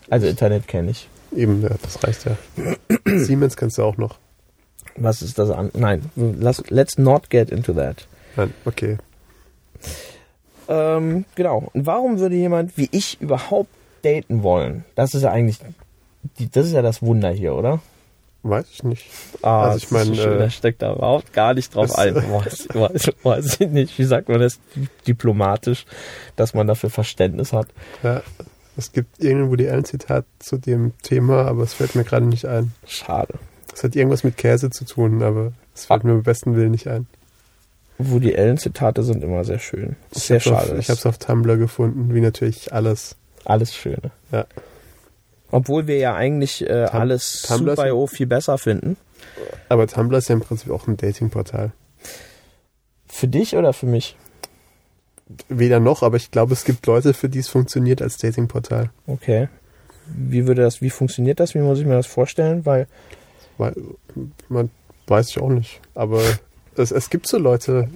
Also 0.08 0.26
Internet 0.26 0.66
kenne 0.66 0.90
ich. 0.92 1.08
Eben, 1.36 1.62
ja, 1.62 1.70
das 1.82 2.02
reicht 2.02 2.24
ja. 2.24 2.36
Siemens 3.04 3.56
kannst 3.56 3.78
du 3.78 3.82
auch 3.82 3.96
noch. 3.96 4.18
Was 4.96 5.22
ist 5.22 5.38
das 5.38 5.50
an? 5.50 5.70
Nein, 5.74 6.02
lass, 6.16 6.62
let's 6.70 6.98
not 6.98 7.30
get 7.30 7.50
into 7.50 7.72
that. 7.72 8.06
Nein, 8.36 8.52
okay. 8.64 8.98
Ähm, 10.68 11.24
genau. 11.34 11.70
Und 11.72 11.86
warum 11.86 12.18
würde 12.18 12.36
jemand 12.36 12.76
wie 12.76 12.88
ich 12.92 13.20
überhaupt 13.20 13.70
daten 14.02 14.42
wollen? 14.42 14.84
Das 14.94 15.14
ist 15.14 15.22
ja 15.22 15.30
eigentlich, 15.30 15.58
die, 16.38 16.50
das 16.50 16.66
ist 16.66 16.72
ja 16.72 16.82
das 16.82 17.02
Wunder 17.02 17.30
hier, 17.30 17.54
oder? 17.54 17.80
Weiß 18.44 18.66
ich 18.72 18.82
nicht. 18.82 19.06
Ah, 19.42 19.64
Also 19.66 19.78
ich 19.78 19.90
meine, 19.92 20.14
schön, 20.16 20.32
äh, 20.34 20.38
da 20.38 20.50
steckt 20.50 20.82
da 20.82 20.94
überhaupt 20.94 21.32
gar 21.32 21.54
nicht 21.54 21.74
drauf 21.74 21.86
das- 21.88 21.98
ein. 21.98 22.14
Weiß, 22.16 22.68
weiß, 22.74 23.12
weiß 23.22 23.60
ich 23.60 23.68
nicht. 23.68 23.98
Wie 23.98 24.04
sagt 24.04 24.28
man 24.28 24.40
das 24.40 24.58
diplomatisch, 25.06 25.84
dass 26.36 26.52
man 26.54 26.66
dafür 26.66 26.90
Verständnis 26.90 27.52
hat? 27.52 27.68
Ja, 28.02 28.22
es 28.76 28.90
gibt 28.92 29.22
irgendwo 29.22 29.54
die 29.54 29.68
ein 29.68 29.84
Zitat 29.84 30.24
zu 30.40 30.56
dem 30.58 30.92
Thema, 31.02 31.44
aber 31.46 31.62
es 31.62 31.74
fällt 31.74 31.94
mir 31.94 32.02
gerade 32.04 32.26
nicht 32.26 32.46
ein. 32.46 32.72
Schade. 32.86 33.34
Es 33.74 33.82
hat 33.84 33.96
irgendwas 33.96 34.24
mit 34.24 34.36
Käse 34.36 34.70
zu 34.70 34.84
tun, 34.84 35.22
aber 35.22 35.52
es 35.74 35.86
fällt 35.86 36.04
mir 36.04 36.12
am 36.12 36.22
besten 36.22 36.54
Willen 36.56 36.70
nicht 36.72 36.88
ein. 36.88 37.06
Wo 37.98 38.18
die 38.18 38.34
Ellen-Zitate 38.34 39.02
sind 39.02 39.22
immer 39.22 39.44
sehr 39.44 39.58
schön. 39.58 39.96
Ich 40.14 40.24
Sehr 40.24 40.40
schade. 40.40 40.72
Auf, 40.72 40.78
ich 40.78 40.88
habe 40.88 40.98
es 40.98 41.06
auf 41.06 41.18
Tumblr 41.18 41.56
gefunden, 41.56 42.14
wie 42.14 42.20
natürlich 42.20 42.72
alles. 42.72 43.16
Alles 43.44 43.74
Schöne. 43.74 44.10
Ja. 44.30 44.46
Obwohl 45.50 45.86
wir 45.86 45.98
ja 45.98 46.14
eigentlich 46.14 46.62
äh, 46.62 46.86
Tum- 46.86 47.00
alles 47.00 47.42
Tumblr 47.42 47.76
Super.io 47.76 48.06
viel 48.06 48.26
besser 48.26 48.58
finden. 48.58 48.96
Aber 49.68 49.86
Tumblr 49.86 50.18
ist 50.18 50.28
ja 50.28 50.34
im 50.34 50.40
Prinzip 50.40 50.70
auch 50.70 50.86
ein 50.88 50.96
Datingportal. 50.96 51.72
Für 53.06 53.28
dich 53.28 53.56
oder 53.56 53.72
für 53.72 53.86
mich? 53.86 54.16
Weder 55.48 55.80
noch, 55.80 56.02
aber 56.02 56.16
ich 56.16 56.30
glaube, 56.30 56.52
es 56.54 56.64
gibt 56.64 56.86
Leute, 56.86 57.14
für 57.14 57.28
die 57.28 57.38
es 57.38 57.48
funktioniert 57.48 58.02
als 58.02 58.16
Datingportal. 58.16 58.90
Okay. 59.06 59.48
Wie 60.06 60.46
würde 60.46 60.62
das, 60.62 60.80
wie 60.82 60.90
funktioniert 60.90 61.40
das? 61.40 61.54
Wie 61.54 61.58
muss 61.60 61.78
ich 61.78 61.86
mir 61.86 61.94
das 61.94 62.06
vorstellen? 62.06 62.66
Weil, 62.66 62.86
Weil, 63.58 63.74
man 64.48 64.70
weiß 65.06 65.30
ich 65.30 65.40
auch 65.40 65.50
nicht. 65.50 65.80
Aber 65.94 66.22
es, 66.76 66.90
es 66.90 67.10
gibt 67.10 67.28
so 67.28 67.38
Leute. 67.38 67.88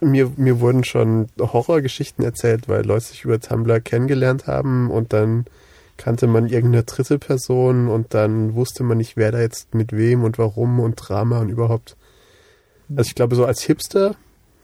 Mir, 0.00 0.30
mir 0.36 0.60
wurden 0.60 0.84
schon 0.84 1.26
Horrorgeschichten 1.40 2.24
erzählt, 2.24 2.68
weil 2.68 2.86
Leute 2.86 3.06
sich 3.06 3.24
über 3.24 3.40
Tumblr 3.40 3.80
kennengelernt 3.80 4.46
haben 4.46 4.90
und 4.90 5.12
dann 5.12 5.46
kannte 5.96 6.28
man 6.28 6.46
irgendeine 6.48 6.84
dritte 6.84 7.18
Person 7.18 7.88
und 7.88 8.14
dann 8.14 8.54
wusste 8.54 8.84
man 8.84 8.98
nicht, 8.98 9.16
wer 9.16 9.32
da 9.32 9.40
jetzt 9.40 9.74
mit 9.74 9.92
wem 9.92 10.22
und 10.22 10.38
warum 10.38 10.78
und 10.78 10.94
Drama 10.94 11.40
und 11.40 11.48
überhaupt. 11.48 11.96
Also 12.96 13.08
ich 13.08 13.16
glaube, 13.16 13.34
so 13.34 13.44
als 13.44 13.62
Hipster, 13.62 14.14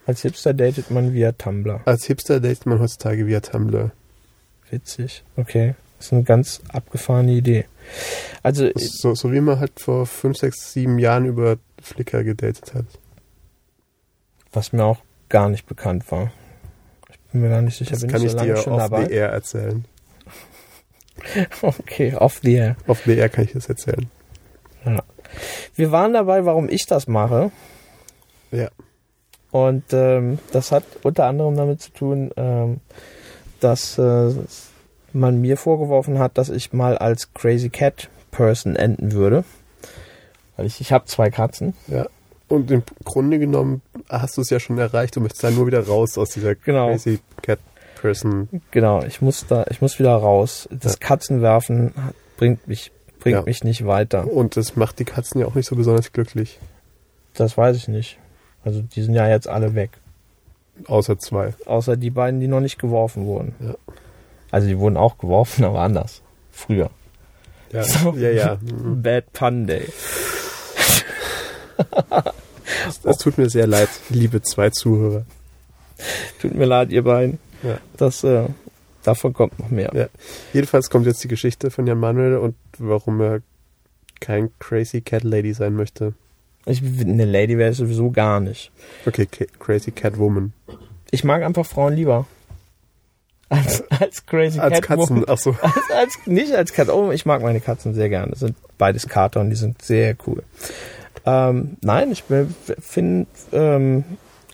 als 0.06 0.22
Hipster 0.22 0.54
datet 0.54 0.90
man 0.90 1.12
via 1.12 1.32
Tumblr. 1.32 1.80
als 1.84 2.04
Hipster 2.04 2.38
datet 2.38 2.66
man 2.66 2.78
heutzutage 2.78 3.26
via 3.26 3.40
Tumblr. 3.40 3.90
Witzig. 4.70 5.24
Okay. 5.36 5.74
Das 6.04 6.08
ist 6.08 6.12
eine 6.12 6.24
ganz 6.24 6.60
abgefahrene 6.68 7.32
Idee. 7.32 7.64
Also, 8.42 8.68
So, 8.76 9.14
so 9.14 9.32
wie 9.32 9.40
man 9.40 9.58
halt 9.58 9.80
vor 9.80 10.04
fünf, 10.04 10.36
sechs, 10.36 10.70
sieben 10.70 10.98
Jahren 10.98 11.24
über 11.24 11.56
Flickr 11.80 12.22
gedatet 12.24 12.74
hat. 12.74 12.84
was 14.52 14.74
mir 14.74 14.84
auch 14.84 14.98
gar 15.30 15.48
nicht 15.48 15.64
bekannt 15.66 16.10
war. 16.12 16.30
Ich 17.10 17.18
bin 17.32 17.40
mir 17.40 17.48
gar 17.48 17.62
nicht 17.62 17.78
sicher, 17.78 17.92
Das 17.92 18.02
bin 18.02 18.10
kann 18.10 18.20
ich 18.20 18.26
ich 18.26 18.32
so 18.32 18.36
lange 18.36 18.52
dir 18.52 18.60
schon 18.60 18.74
auf 18.74 18.80
dabei. 18.80 19.06
the 19.06 19.12
air 19.14 19.30
erzählen. 19.30 19.84
Okay, 21.62 22.14
off 22.16 22.40
the 22.42 22.52
air. 22.54 22.76
Auf 22.86 23.00
the 23.06 23.16
air 23.16 23.30
kann 23.30 23.44
ich 23.44 23.52
das 23.52 23.66
erzählen. 23.70 24.10
Wir 25.74 25.90
waren 25.90 26.12
dabei, 26.12 26.44
warum 26.44 26.68
ich 26.68 26.84
das 26.84 27.06
mache. 27.08 27.50
Ja. 28.50 28.68
Und 29.50 29.84
ähm, 29.92 30.38
das 30.52 30.70
hat 30.70 30.84
unter 31.02 31.24
anderem 31.24 31.56
damit 31.56 31.80
zu 31.80 31.92
tun, 31.92 32.30
ähm, 32.36 32.80
dass 33.60 33.96
äh, 33.96 34.32
man 35.14 35.40
mir 35.40 35.56
vorgeworfen 35.56 36.18
hat, 36.18 36.36
dass 36.38 36.48
ich 36.50 36.72
mal 36.72 36.98
als 36.98 37.32
Crazy 37.34 37.70
Cat 37.70 38.08
Person 38.30 38.76
enden 38.76 39.12
würde. 39.12 39.44
Weil 40.56 40.66
ich, 40.66 40.80
ich 40.80 40.92
habe 40.92 41.04
zwei 41.06 41.30
Katzen. 41.30 41.74
Ja. 41.88 42.06
Und 42.48 42.70
im 42.70 42.82
Grunde 43.04 43.38
genommen 43.38 43.80
hast 44.08 44.36
du 44.36 44.40
es 44.42 44.50
ja 44.50 44.60
schon 44.60 44.78
erreicht. 44.78 45.16
Du 45.16 45.20
möchtest 45.20 45.42
da 45.44 45.50
nur 45.50 45.66
wieder 45.66 45.86
raus 45.86 46.18
aus 46.18 46.30
dieser 46.30 46.54
Genau. 46.54 46.88
crazy 46.90 47.18
cat 47.42 47.58
person. 48.00 48.48
Genau, 48.70 49.02
ich 49.02 49.22
muss 49.22 49.46
da, 49.46 49.64
ich 49.70 49.80
muss 49.80 49.98
wieder 49.98 50.14
raus. 50.14 50.68
Das 50.70 50.92
Ja. 50.92 50.98
Katzenwerfen 51.00 51.94
bringt 52.36 52.68
mich, 52.68 52.92
bringt 53.20 53.36
Ja. 53.38 53.42
mich 53.42 53.64
nicht 53.64 53.86
weiter. 53.86 54.30
Und 54.30 54.56
das 54.56 54.76
macht 54.76 54.98
die 54.98 55.04
Katzen 55.04 55.40
ja 55.40 55.46
auch 55.46 55.54
nicht 55.54 55.66
so 55.66 55.74
besonders 55.74 56.12
glücklich. 56.12 56.58
Das 57.32 57.56
weiß 57.56 57.76
ich 57.76 57.88
nicht. 57.88 58.18
Also 58.64 58.82
die 58.82 59.02
sind 59.02 59.14
ja 59.14 59.26
jetzt 59.28 59.48
alle 59.48 59.74
weg. 59.74 59.90
Außer 60.86 61.18
zwei. 61.18 61.54
Außer 61.66 61.96
die 61.96 62.10
beiden, 62.10 62.40
die 62.40 62.48
noch 62.48 62.60
nicht 62.60 62.78
geworfen 62.78 63.24
wurden. 63.26 63.54
Ja. 63.60 63.74
Also 64.54 64.68
die 64.68 64.78
wurden 64.78 64.96
auch 64.96 65.18
geworfen, 65.18 65.64
aber 65.64 65.80
anders. 65.80 66.22
Früher. 66.52 66.88
Ja, 67.72 67.82
So. 67.82 68.12
ja. 68.12 68.30
ja. 68.30 68.58
Bad 68.62 69.32
Pun 69.32 69.66
Day. 69.66 69.88
Das 73.02 73.18
tut 73.18 73.36
mir 73.36 73.50
sehr 73.50 73.66
leid, 73.66 73.88
liebe 74.10 74.42
zwei 74.42 74.70
Zuhörer. 74.70 75.26
Tut 76.40 76.54
mir 76.54 76.66
leid, 76.66 76.92
ihr 76.92 77.02
beiden. 77.02 77.40
Ja. 77.64 77.78
Das, 77.96 78.22
äh, 78.22 78.44
davon 79.02 79.32
kommt 79.32 79.58
noch 79.58 79.70
mehr. 79.70 79.90
Ja. 79.92 80.06
Jedenfalls 80.52 80.88
kommt 80.88 81.06
jetzt 81.06 81.24
die 81.24 81.28
Geschichte 81.28 81.72
von 81.72 81.88
Jan 81.88 81.98
Manuel 81.98 82.36
und 82.36 82.54
warum 82.78 83.20
er 83.20 83.40
kein 84.20 84.50
crazy 84.60 85.00
cat 85.00 85.24
lady 85.24 85.52
sein 85.52 85.74
möchte. 85.74 86.14
Ich, 86.64 86.80
eine 86.80 87.24
Lady 87.24 87.58
wäre 87.58 87.72
ich 87.72 87.76
sowieso 87.76 88.12
gar 88.12 88.38
nicht. 88.38 88.70
Okay, 89.04 89.26
crazy 89.58 89.90
cat 89.90 90.16
woman. 90.16 90.52
Ich 91.10 91.24
mag 91.24 91.42
einfach 91.42 91.66
Frauen 91.66 91.94
lieber. 91.94 92.28
Als, 93.54 93.84
als 93.90 94.26
Crazy 94.26 94.58
Als 94.58 94.80
Cat 94.80 94.98
Katzen, 94.98 95.24
ach 95.26 95.38
so. 95.38 95.50
Als, 95.62 95.90
als, 95.96 96.18
nicht 96.26 96.54
als 96.54 96.72
Cat. 96.72 96.88
Oh, 96.88 97.10
ich 97.10 97.26
mag 97.26 97.42
meine 97.42 97.60
Katzen 97.60 97.94
sehr 97.94 98.08
gerne. 98.08 98.30
Das 98.30 98.40
sind 98.40 98.56
beides 98.78 99.08
Kater 99.08 99.40
und 99.40 99.50
die 99.50 99.56
sind 99.56 99.82
sehr 99.82 100.16
cool. 100.26 100.42
Ähm, 101.26 101.76
nein, 101.80 102.10
ich 102.10 102.24
finde, 102.80 103.26
ähm, 103.52 104.04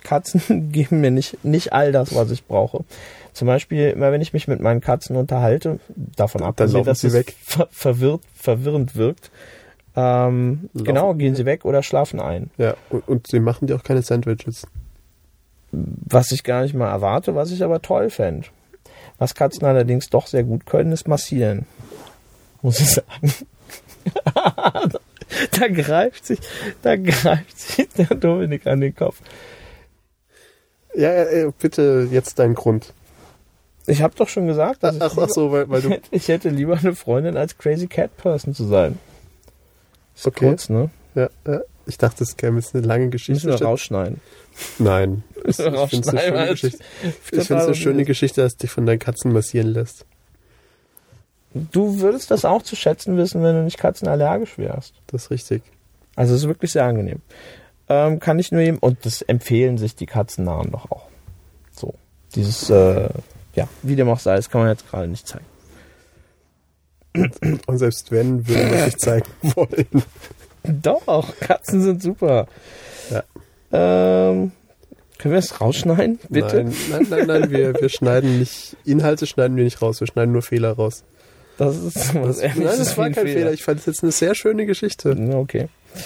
Katzen 0.02 0.70
geben 0.72 1.00
mir 1.00 1.10
nicht, 1.10 1.44
nicht 1.44 1.72
all 1.72 1.92
das, 1.92 2.14
was 2.14 2.30
ich 2.30 2.44
brauche. 2.46 2.84
Zum 3.32 3.46
Beispiel, 3.46 3.90
immer 3.90 4.12
wenn 4.12 4.20
ich 4.20 4.32
mich 4.32 4.48
mit 4.48 4.60
meinen 4.60 4.80
Katzen 4.80 5.16
unterhalte, 5.16 5.78
davon 5.96 6.42
abgesehen, 6.42 6.84
dass 6.84 7.00
sie 7.00 7.08
es 7.08 7.14
weg. 7.14 7.34
ver 7.42 7.68
verwirrt, 7.70 8.22
verwirrend 8.34 8.96
wirkt, 8.96 9.30
ähm, 9.96 10.68
Laufen 10.72 10.84
genau, 10.84 11.14
gehen 11.14 11.34
sie 11.34 11.44
weg 11.44 11.64
oder 11.64 11.82
schlafen 11.82 12.20
ein. 12.20 12.50
Ja, 12.58 12.74
und, 12.90 13.06
und 13.08 13.26
sie 13.26 13.40
machen 13.40 13.66
dir 13.66 13.76
auch 13.76 13.82
keine 13.82 14.02
Sandwiches. 14.02 14.66
Was 15.72 16.32
ich 16.32 16.42
gar 16.44 16.62
nicht 16.62 16.74
mal 16.74 16.90
erwarte, 16.90 17.34
was 17.34 17.50
ich 17.50 17.62
aber 17.62 17.82
toll 17.82 18.10
fände. 18.10 18.48
Was 19.20 19.35
Katzen 19.35 19.66
allerdings 19.66 20.09
doch 20.09 20.26
sehr 20.26 20.44
gut 20.44 20.64
können, 20.64 20.92
ist 20.92 21.06
massieren. 21.06 21.66
Muss 22.62 22.80
ich 22.80 22.90
sagen. 22.90 23.33
da 25.52 25.68
greift 25.68 26.24
sich, 26.24 26.40
da 26.83 26.96
greift 26.96 27.59
sich 27.59 27.88
der 27.90 28.06
Dominik 28.06 28.66
an 28.66 28.80
den 28.80 28.96
Kopf. 28.96 29.20
Ja, 30.94 31.50
bitte 31.61 32.09
jetzt 32.11 32.38
dein 32.38 32.54
Grund. 32.54 32.94
Ich 33.87 34.00
habe 34.00 34.14
doch 34.16 34.28
schon 34.28 34.46
gesagt, 34.46 34.83
dass 34.83 34.98
Ach, 35.00 35.16
ach 35.16 35.28
so, 35.28 35.52
weil, 35.52 35.68
weil 35.68 35.80
ich, 35.80 35.85
du. 35.85 36.00
ich 36.11 36.28
hätte 36.28 36.48
lieber 36.48 36.78
eine 36.78 36.94
Freundin 36.94 37.37
als 37.37 37.59
Crazy 37.59 37.88
Cat 37.88 38.16
Person 38.16 38.54
zu 38.54 38.64
sein. 38.64 38.98
Ist 40.16 40.26
Okay. 40.26 40.48
kurz, 40.48 40.70
ne? 40.70 40.90
Ja, 41.14 41.28
ja, 41.46 41.61
ich 41.90 41.98
dachte, 41.98 42.24
es 42.24 42.37
käme 42.37 42.59
jetzt 42.59 42.74
eine 42.74 42.87
lange 42.87 43.07
Müssen 43.07 43.11
Geschichte. 43.11 43.48
wir 43.48 43.62
rausschneiden. 43.62 44.20
Nein. 44.79 45.22
Ich, 45.42 45.57
finde 45.57 45.81
es 45.81 46.09
eine 46.09 46.20
schöne 46.20 46.48
Geschichte. 46.50 46.79
es 47.03 47.09
Ich 47.09 47.14
finde 47.14 47.42
es 47.42 47.66
eine 47.66 47.74
schöne 47.74 48.05
Geschichte, 48.05 48.40
dass 48.42 48.57
dich 48.57 48.70
von 48.70 48.87
deinen 48.87 48.98
Katzen 48.98 49.33
massieren 49.33 49.68
lässt. 49.68 50.05
Du 51.55 52.00
würdest 52.00 52.31
das 52.31 52.44
auch 52.44 52.62
zu 52.62 52.76
schätzen 52.76 53.16
wissen, 53.16 53.42
wenn 53.42 53.57
du 53.57 53.62
nicht 53.62 53.79
katzenallergisch 53.79 54.59
wärst. 54.59 54.94
Das 55.07 55.24
ist 55.24 55.31
richtig. 55.31 55.62
Also 56.14 56.35
es 56.35 56.42
ist 56.42 56.48
wirklich 56.48 56.72
sehr 56.72 56.85
angenehm. 56.85 57.20
Ähm, 57.88 58.20
kann 58.20 58.38
ich 58.38 58.53
nur 58.53 58.61
jedem, 58.61 58.79
und 58.79 59.05
das 59.05 59.22
empfehlen 59.22 59.79
sich 59.79 59.96
die 59.96 60.07
Katzennamen 60.07 60.70
doch 60.70 60.90
auch. 60.90 61.09
So. 61.72 61.94
Dieses, 62.35 62.70
äh, 62.70 63.09
ja, 63.55 63.66
wie 63.83 63.96
dem 63.96 64.09
auch 64.09 64.20
sei, 64.20 64.37
das 64.37 64.50
kann 64.50 64.61
man 64.61 64.70
jetzt 64.70 64.88
gerade 64.88 65.09
nicht 65.09 65.26
zeigen. 65.26 65.46
Und 67.66 67.79
selbst 67.79 68.12
wenn, 68.12 68.46
würde 68.46 68.66
man 68.66 68.85
sich 68.85 68.98
zeigen 68.98 69.26
wollen. 69.55 69.87
Doch, 70.83 71.38
Katzen 71.40 71.83
sind 71.83 72.02
super. 72.02 72.46
Ja. 73.11 73.22
Ähm, 73.72 74.52
können 75.18 75.35
wir 75.35 75.40
das 75.40 75.61
rausschneiden, 75.61 76.18
bitte? 76.28 76.64
Nein, 76.64 76.74
nein, 76.90 77.06
nein, 77.11 77.26
nein 77.26 77.50
wir, 77.50 77.74
wir 77.74 77.88
schneiden 77.90 78.38
nicht, 78.38 78.76
Inhalte 78.85 79.26
schneiden 79.26 79.56
wir 79.56 79.64
nicht 79.64 79.83
raus, 79.83 80.00
wir 80.00 80.06
schneiden 80.06 80.33
nur 80.33 80.42
Fehler 80.42 80.72
raus. 80.72 81.04
Das 81.59 81.76
ist 81.76 82.14
was 82.14 82.38
Das, 82.40 82.56
nein, 82.56 82.64
das 82.64 82.96
war 82.96 83.11
kein 83.11 83.26
Fehler. 83.26 83.52
Ich 83.52 83.62
fand 83.62 83.80
es 83.80 83.87
jetzt 83.87 84.02
eine 84.02 84.12
sehr 84.12 84.35
schöne 84.35 84.64
Geschichte. 84.66 85.14
Ja, 85.18 85.37
Okay. 85.37 85.68
Ich, 85.94 86.02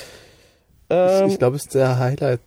Ähm, 0.90 1.28
ich 1.28 1.38
glaube, 1.38 1.56
es 1.56 1.62
ist 1.62 1.74
der 1.74 1.98
Highlight, 1.98 2.40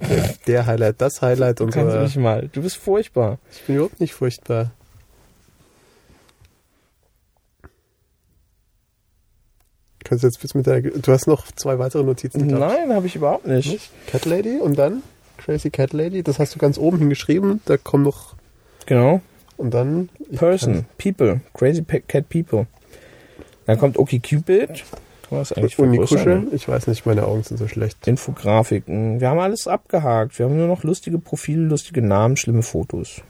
der, 0.00 0.34
der 0.46 0.66
Highlight, 0.66 1.00
das 1.00 1.22
Highlight 1.22 1.58
kannst 1.58 1.74
du 1.76 1.80
unserer. 1.80 2.02
mich 2.02 2.16
mal. 2.16 2.48
Du 2.52 2.62
bist 2.62 2.76
furchtbar. 2.76 3.38
Ich 3.52 3.62
bin 3.62 3.76
überhaupt 3.76 3.98
nicht 3.98 4.12
furchtbar. 4.14 4.72
Kannst 10.04 10.22
du 10.22 10.28
jetzt 10.28 10.40
bis 10.40 10.54
mit 10.54 10.66
der. 10.66 10.82
Du 10.82 11.12
hast 11.12 11.26
noch 11.26 11.50
zwei 11.52 11.78
weitere 11.78 12.02
Notizen. 12.02 12.46
Nein, 12.46 12.92
habe 12.92 13.06
ich 13.06 13.16
überhaupt 13.16 13.46
nicht. 13.46 13.72
Nicht? 13.72 13.90
Cat 14.06 14.26
Lady 14.26 14.58
und 14.58 14.78
dann 14.78 15.02
Crazy 15.38 15.70
Cat 15.70 15.92
Lady. 15.92 16.22
Das 16.22 16.38
hast 16.38 16.54
du 16.54 16.58
ganz 16.58 16.78
oben 16.78 16.98
hingeschrieben. 16.98 17.60
Da 17.64 17.76
kommen 17.76 18.04
noch. 18.04 18.34
Genau. 18.86 19.20
Und 19.56 19.72
dann. 19.72 20.10
Person, 20.36 20.84
People, 20.98 21.40
Crazy 21.54 21.82
Cat 21.82 22.28
People. 22.28 22.66
Dann 23.66 23.78
kommt 23.78 23.98
OkCupid 23.98 24.84
Was 25.30 25.52
eigentlich 25.52 25.78
Und 25.78 25.92
die? 25.92 25.98
Kuscheln? 25.98 26.48
Ich 26.52 26.68
weiß 26.68 26.86
nicht, 26.86 27.06
meine 27.06 27.24
Augen 27.26 27.42
sind 27.42 27.56
so 27.56 27.66
schlecht. 27.66 28.06
Infografiken. 28.06 29.20
Wir 29.20 29.30
haben 29.30 29.38
alles 29.38 29.66
abgehakt. 29.66 30.38
Wir 30.38 30.46
haben 30.46 30.56
nur 30.56 30.68
noch 30.68 30.84
lustige 30.84 31.18
Profile, 31.18 31.62
lustige 31.62 32.02
Namen, 32.02 32.36
schlimme 32.36 32.62
Fotos. 32.62 33.22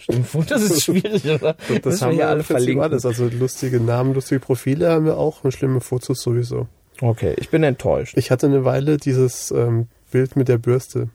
Schlimme 0.00 0.24
Fotos 0.24 0.62
ist 0.62 0.82
schwierig, 0.82 1.24
oder? 1.24 1.56
Das, 1.82 2.00
wir 2.00 2.06
haben 2.06 2.18
wir 2.18 2.28
alle 2.28 2.42
verlinken. 2.42 2.82
alles. 2.82 3.06
Also 3.06 3.28
lustige 3.28 3.80
Namen, 3.80 4.14
lustige 4.14 4.40
Profile 4.40 4.90
haben 4.90 5.04
wir 5.04 5.18
auch 5.18 5.44
und 5.44 5.52
schlimme 5.52 5.80
Fotos 5.80 6.20
sowieso. 6.20 6.66
Okay, 7.00 7.34
ich 7.38 7.50
bin 7.50 7.62
enttäuscht. 7.62 8.16
Ich 8.16 8.30
hatte 8.30 8.46
eine 8.46 8.64
Weile 8.64 8.96
dieses 8.96 9.50
ähm, 9.50 9.88
Bild 10.10 10.36
mit 10.36 10.48
der 10.48 10.58
Bürste. 10.58 11.08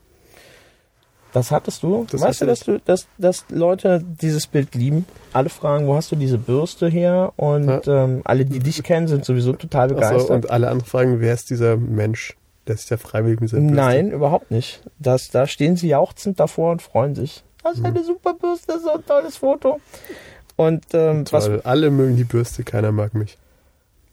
Das 1.36 1.52
hattest 1.52 1.84
du? 1.84 2.08
Das 2.10 2.22
weißt 2.22 2.42
du, 2.42 2.46
dass 2.46 2.62
du, 2.62 2.80
dass, 2.80 3.08
dass 3.18 3.44
Leute 3.50 4.02
dieses 4.22 4.48
Bild 4.48 4.74
lieben? 4.74 5.06
Alle 5.34 5.50
fragen, 5.50 5.86
wo 5.86 5.96
hast 5.96 6.10
du 6.14 6.16
diese 6.16 6.38
Bürste 6.38 6.88
her? 6.88 7.34
Und 7.36 7.88
ähm, 7.88 8.22
alle, 8.24 8.46
die 8.46 8.60
dich 8.60 8.82
kennen, 8.84 9.10
sind 9.10 9.26
sowieso 9.26 9.52
total 9.52 9.90
begeistert. 9.90 10.30
und 10.30 10.50
alle 10.50 10.70
anderen 10.70 10.90
fragen, 10.90 11.20
wer 11.20 11.34
ist 11.34 11.50
dieser 11.50 11.76
Mensch, 11.76 12.38
der 12.68 12.78
sich 12.78 12.88
da 12.88 12.96
freiwillig 12.96 13.42
mit 13.42 13.50
dieser 13.50 13.60
Bürste... 13.60 13.76
Nein, 13.76 14.12
überhaupt 14.12 14.50
nicht. 14.50 14.82
Das, 14.98 15.30
da 15.30 15.46
stehen 15.46 15.76
sie 15.76 15.90
jauchzend 15.90 16.40
davor 16.40 16.72
und 16.72 16.82
freuen 16.82 17.16
sich. 17.16 17.44
Das 17.66 17.78
ist 17.80 17.86
eine 17.86 18.04
super 18.04 18.34
Bürste, 18.36 18.68
das 18.68 18.78
ist 18.78 18.84
so 18.84 18.92
ein 18.94 19.06
tolles 19.06 19.38
Foto. 19.38 19.80
Und 20.56 20.86
ähm, 20.94 21.26
was. 21.32 21.50
Alle 21.66 21.92
mögen 21.92 22.16
die 22.16 22.24
Bürste, 22.24 22.64
keiner 22.64 22.92
mag 22.94 23.14
mich. 23.14 23.38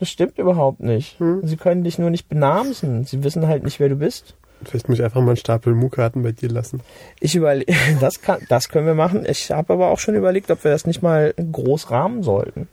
das 0.01 0.09
stimmt 0.11 0.39
überhaupt 0.39 0.81
nicht. 0.81 1.21
Hm. 1.21 1.47
Sie 1.47 1.57
können 1.57 1.85
dich 1.85 1.99
nur 1.99 2.11
nicht 2.11 2.29
benamsen. 2.29 3.05
Sie 3.05 3.23
wissen 3.23 3.47
halt 3.47 3.63
nicht, 3.63 3.79
wer 3.79 3.89
du 3.89 3.95
bist. 3.97 4.35
Vielleicht 4.65 4.89
muss 4.89 4.99
ich 4.99 5.05
einfach 5.05 5.21
mal 5.21 5.29
einen 5.29 5.37
Stapel 5.37 5.75
Mu-Karten 5.75 6.23
bei 6.23 6.33
dir 6.33 6.49
lassen. 6.49 6.81
Ich 7.21 7.35
überlege, 7.35 7.73
das, 8.01 8.21
kann, 8.23 8.39
das 8.49 8.69
können 8.69 8.87
wir 8.87 8.95
machen. 8.95 9.25
Ich 9.29 9.51
habe 9.51 9.73
aber 9.73 9.89
auch 9.89 9.99
schon 9.99 10.15
überlegt, 10.15 10.51
ob 10.51 10.65
wir 10.65 10.71
das 10.71 10.87
nicht 10.87 11.03
mal 11.03 11.35
groß 11.35 11.91
rahmen 11.91 12.23
sollten. 12.23 12.69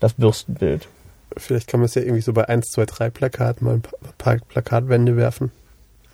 Das 0.00 0.12
Bürstenbild. 0.14 0.88
Vielleicht 1.36 1.68
kann 1.68 1.80
man 1.80 1.84
es 1.86 1.94
ja 1.94 2.02
irgendwie 2.02 2.20
so 2.22 2.32
bei 2.32 2.48
1, 2.48 2.66
2, 2.72 2.86
3 2.86 3.10
Plakaten 3.10 3.64
mal 3.66 3.74
ein 3.74 3.82
pa- 3.82 3.96
paar 4.18 4.36
Plakatwände 4.48 5.16
werfen. 5.16 5.50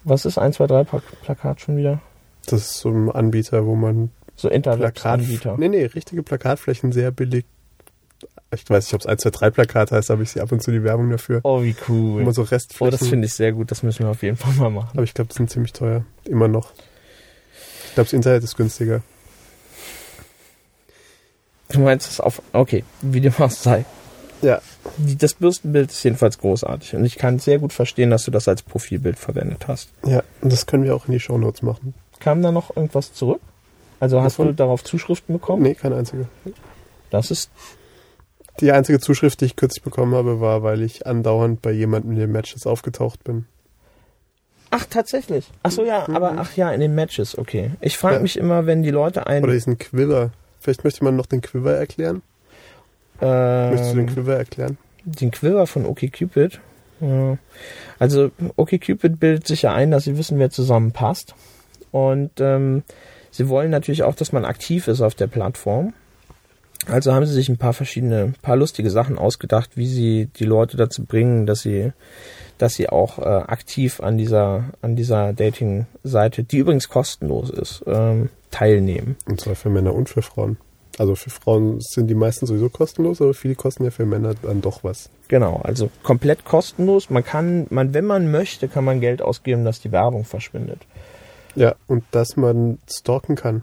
Was 0.05 0.25
ist 0.25 0.39
1, 0.39 0.57
2, 0.57 0.67
3 0.67 0.85
Plakat 1.23 1.61
schon 1.61 1.77
wieder? 1.77 2.01
Das 2.47 2.61
ist 2.61 2.79
so 2.79 2.91
ein 2.91 3.11
Anbieter, 3.11 3.67
wo 3.67 3.75
man 3.75 4.11
So. 4.37 4.49
Internetanbieter. 4.49 5.57
Nee, 5.59 5.69
nee, 5.69 5.85
richtige 5.87 6.23
Plakatflächen 6.23 6.93
sehr 6.93 7.11
billig... 7.11 7.45
Ich 8.55 8.69
weiß 8.71 8.87
nicht, 8.87 8.95
ob 8.95 9.01
es 9.01 9.07
1, 9.07 9.23
2, 9.23 9.31
3 9.31 9.51
Plakat 9.51 9.91
heißt, 9.91 10.11
aber 10.11 10.23
ich 10.23 10.31
sehe 10.31 10.43
ab 10.43 10.53
und 10.53 10.63
zu 10.63 10.71
die 10.71 10.85
Werbung 10.85 11.11
dafür. 11.11 11.41
Oh, 11.43 11.63
wie 11.63 11.75
cool. 11.89 12.23
man 12.23 12.33
so 12.33 12.43
Oh, 12.43 12.45
Restflächen... 12.45 12.91
das 12.99 13.09
finde 13.09 13.27
ich 13.27 13.35
sehr 13.35 13.53
gut. 13.53 13.71
Das 13.71 13.83
müssen 13.83 14.05
wir 14.05 14.11
auf 14.11 14.23
jeden 14.23 14.37
Fall 14.37 14.53
mal 14.55 14.71
machen. 14.71 14.91
aber 14.93 15.03
ich 15.03 15.15
glaube, 15.15 15.29
die 15.29 15.37
sind 15.37 15.51
ziemlich 15.51 15.73
teuer. 15.73 16.05
Immer 16.25 16.49
noch. 16.49 16.73
Ich 17.89 17.95
glaube, 17.95 18.07
das 18.07 18.13
Internet 18.13 18.45
ist 18.45 18.57
günstiger. 18.57 19.03
Du 21.71 21.81
meinst 21.81 22.11
es 22.11 22.21
auf. 22.21 22.43
Okay, 22.53 22.85
wie 23.03 23.21
dem 23.21 23.35
auch 23.39 23.51
sei. 23.51 23.85
Ja. 24.43 24.61
Das 24.99 25.35
Bürstenbild 25.35 25.91
ist 25.91 26.03
jedenfalls 26.05 26.39
großartig. 26.39 26.95
Und 26.95 27.05
ich 27.05 27.17
kann 27.17 27.39
sehr 27.39 27.59
gut 27.59 27.73
verstehen, 27.73 28.11
dass 28.11 28.25
du 28.25 28.31
das 28.31 28.47
als 28.47 28.63
Profilbild 28.63 29.19
verwendet 29.19 29.67
hast. 29.67 29.91
Ja, 30.07 30.23
und 30.43 30.53
das 30.53 30.67
können 30.67 30.85
wir 30.85 30.95
auch 30.95 31.07
in 31.07 31.13
die 31.13 31.21
Shownotes 31.21 31.63
machen. 31.63 31.95
Kam 32.25 32.43
da 32.43 32.51
noch 32.51 32.75
irgendwas 32.75 33.13
zurück? 33.13 33.41
Also 34.01 34.23
hast 34.23 34.39
Wovon? 34.39 34.49
du 34.49 34.55
darauf 34.55 34.83
Zuschriften 34.83 35.35
bekommen? 35.35 35.63
Nee, 35.63 35.75
keine 35.75 35.97
einzige. 35.97 36.27
Das 37.11 37.31
ist. 37.31 37.51
Die 38.61 38.73
einzige 38.73 38.99
Zuschrift, 38.99 39.41
die 39.41 39.45
ich 39.47 39.57
kürzlich 39.57 39.83
bekommen 39.83 40.15
habe, 40.15 40.41
war, 40.41 40.63
weil 40.63 40.83
ich 40.83 41.07
andauernd 41.07 41.61
bei 41.61 41.71
jemandem 41.73 42.13
in 42.13 42.19
den 42.19 42.33
Matches 42.33 42.67
aufgetaucht 42.67 43.23
bin. 43.25 43.47
Ach, 44.71 44.87
tatsächlich. 44.87 45.51
Ach 45.63 45.71
so, 45.71 45.85
ja, 45.85 46.09
aber 46.09 46.35
ach 46.39 46.57
ja, 46.57 46.71
in 46.73 46.81
den 46.81 46.95
Matches, 46.95 47.37
okay. 47.39 47.73
Ich 47.81 47.99
frage 47.99 48.17
Ja. 48.17 48.21
mich 48.23 48.37
immer, 48.37 48.67
wenn 48.67 48.83
die 48.83 48.91
Leute 48.91 49.27
einen. 49.27 49.45
Oder 49.45 49.53
diesen 49.53 49.79
Quiver. 49.79 50.31
Vielleicht 50.61 50.83
möchte 50.83 51.05
man 51.05 51.15
noch 51.15 51.27
den 51.27 51.43
Quiver 51.43 51.75
erklären. 51.75 52.23
Möchtest 53.21 53.93
du 53.93 53.97
den 53.97 54.09
ähm, 54.09 54.15
Quiver 54.15 54.37
erklären? 54.37 54.79
den 55.05 55.31
Quiver 55.31 55.67
von 55.67 55.85
OkCupid. 55.85 56.61
Ja. 57.01 57.37
Also 57.99 58.31
OkCupid 58.57 59.21
bildet 59.21 59.47
sich 59.47 59.63
ja 59.63 59.75
ein, 59.75 59.91
dass 59.91 60.05
sie 60.05 60.17
wissen, 60.17 60.39
wer 60.39 60.51
zusammenpasst. 60.51 61.35
Und 61.95 62.41
ähm, 62.41 62.83
sie 63.31 63.49
wollen 63.49 63.71
natürlich 63.71 64.03
auch, 64.03 64.17
dass 64.17 64.33
man 64.33 64.45
aktiv 64.45 64.89
ist 64.89 65.01
auf 65.01 65.15
der 65.15 65.29
Plattform. 65.29 65.95
Also 66.89 67.15
haben 67.15 67.25
sie 67.25 67.33
sich 67.33 67.49
ein 67.49 67.57
paar 67.57 67.73
verschiedene, 67.73 68.35
paar 68.43 68.57
lustige 68.57 68.91
Sachen 68.91 69.17
ausgedacht, 69.17 69.77
wie 69.77 69.87
sie 69.87 70.27
die 70.27 70.45
Leute 70.45 70.77
dazu 70.77 71.05
bringen, 71.05 71.47
dass 71.47 71.61
sie, 71.61 71.93
dass 72.59 72.75
sie 72.75 72.89
auch 72.89 73.21
äh, 73.21 73.23
aktiv 73.23 74.01
an 74.01 74.19
dieser, 74.19 74.73
an 74.83 74.97
dieser 74.97 75.33
Dating-Seite, 75.35 76.43
die 76.43 76.59
übrigens 76.59 76.89
kostenlos 76.89 77.49
ist, 77.49 77.85
ähm, 77.87 78.29
teilnehmen. 78.51 79.15
Und 79.27 79.41
zwar 79.41 79.55
für 79.55 79.71
Männer 79.71 79.95
und 79.95 80.09
für 80.09 80.23
Frauen. 80.23 80.57
Also 80.99 81.15
für 81.15 81.31
Frauen 81.31 81.81
sind 81.81 82.09
die 82.09 82.17
meisten 82.17 82.47
sowieso 82.47 82.71
kostenlos, 82.71 83.23
aber 83.23 83.35
viele 83.35 83.55
kosten 83.55 83.85
ja 83.85 83.93
für 83.93 84.05
Männer 84.05 84.35
dann 84.43 84.63
doch 84.63 84.83
was. 84.83 85.11
Genau, 85.29 85.61
also 85.63 85.91
komplett 86.03 86.45
kostenlos. 86.45 87.09
Man 87.09 87.25
kann, 87.25 87.69
man, 87.71 87.95
wenn 87.95 88.05
man 88.05 88.33
möchte, 88.33 88.67
kann 88.67 88.85
man 88.85 89.01
Geld 89.01 89.23
ausgeben, 89.23 89.65
dass 89.65 89.81
die 89.81 89.93
Werbung 89.93 90.25
verschwindet. 90.25 90.81
Ja, 91.55 91.75
und 91.87 92.05
dass 92.11 92.37
man 92.37 92.79
stalken 92.91 93.37
kann. 93.37 93.63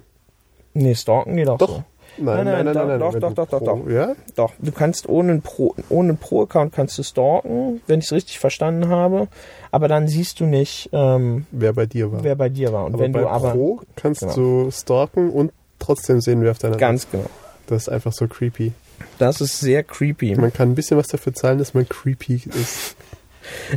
Nee, 0.74 0.96
stalken 0.96 1.36
geht 1.36 1.50
auch 1.50 1.58
Doch. 1.58 1.70
so. 1.70 1.84
Nein, 2.18 2.44
Nein, 2.44 2.46
nein, 2.46 2.66
nein, 2.66 2.76
nein, 2.76 2.88
nein. 2.88 3.00
doch, 3.00 3.14
wenn 3.14 3.22
doch, 3.22 3.34
doch, 3.34 3.48
doch, 3.50 3.60
Pro- 3.60 3.66
doch. 3.84 3.90
Ja? 3.90 4.14
Doch, 4.36 4.52
du 4.60 4.72
kannst 4.74 5.08
ohne 5.08 5.32
einen 5.32 5.42
Pro, 5.42 5.74
ohne 5.90 6.10
einen 6.10 6.18
Pro-Account 6.18 6.74
kannst 6.74 6.98
du 6.98 7.04
stalken, 7.04 7.82
wenn 7.88 8.00
ich 8.00 8.06
es 8.06 8.12
richtig 8.12 8.40
verstanden 8.40 8.90
habe. 8.90 9.30
Aber 9.72 9.88
dann 9.88 10.10
siehst 10.10 10.42
du 10.42 10.46
nicht, 10.46 10.90
ähm, 10.92 11.46
Wer 11.52 11.72
bei 11.72 11.86
dir 11.86 12.12
war. 12.12 12.22
wer 12.24 12.36
bei 12.36 12.50
dir 12.50 12.74
war. 12.74 12.86
Und 12.86 12.96
aber 12.96 13.04
wenn 13.04 13.14
bei 13.14 13.22
du 13.22 13.28
aber 13.30 13.52
Pro 13.52 13.80
kannst 13.96 14.22
Genau. 14.22 14.34
du 14.36 14.72
stalken 14.72 15.30
und 15.30 15.54
trotzdem 15.80 16.20
sehen, 16.20 16.42
wer 16.42 16.52
auf 16.52 16.58
deiner 16.58 16.76
ganz 16.78 17.10
genau. 17.10 17.26
Das 17.68 17.84
ist 17.84 17.90
einfach 17.90 18.12
so 18.12 18.28
creepy. 18.28 18.74
Das 19.18 19.40
ist 19.40 19.60
sehr 19.62 19.82
creepy. 19.84 20.36
Man 20.36 20.52
kann 20.52 20.70
ein 20.72 20.76
bisschen 20.76 20.98
was 20.98 21.08
dafür 21.08 21.34
zahlen, 21.34 21.60
dass 21.60 21.74
man 21.74 21.88
creepy 21.88 22.42
ist. 22.54 22.96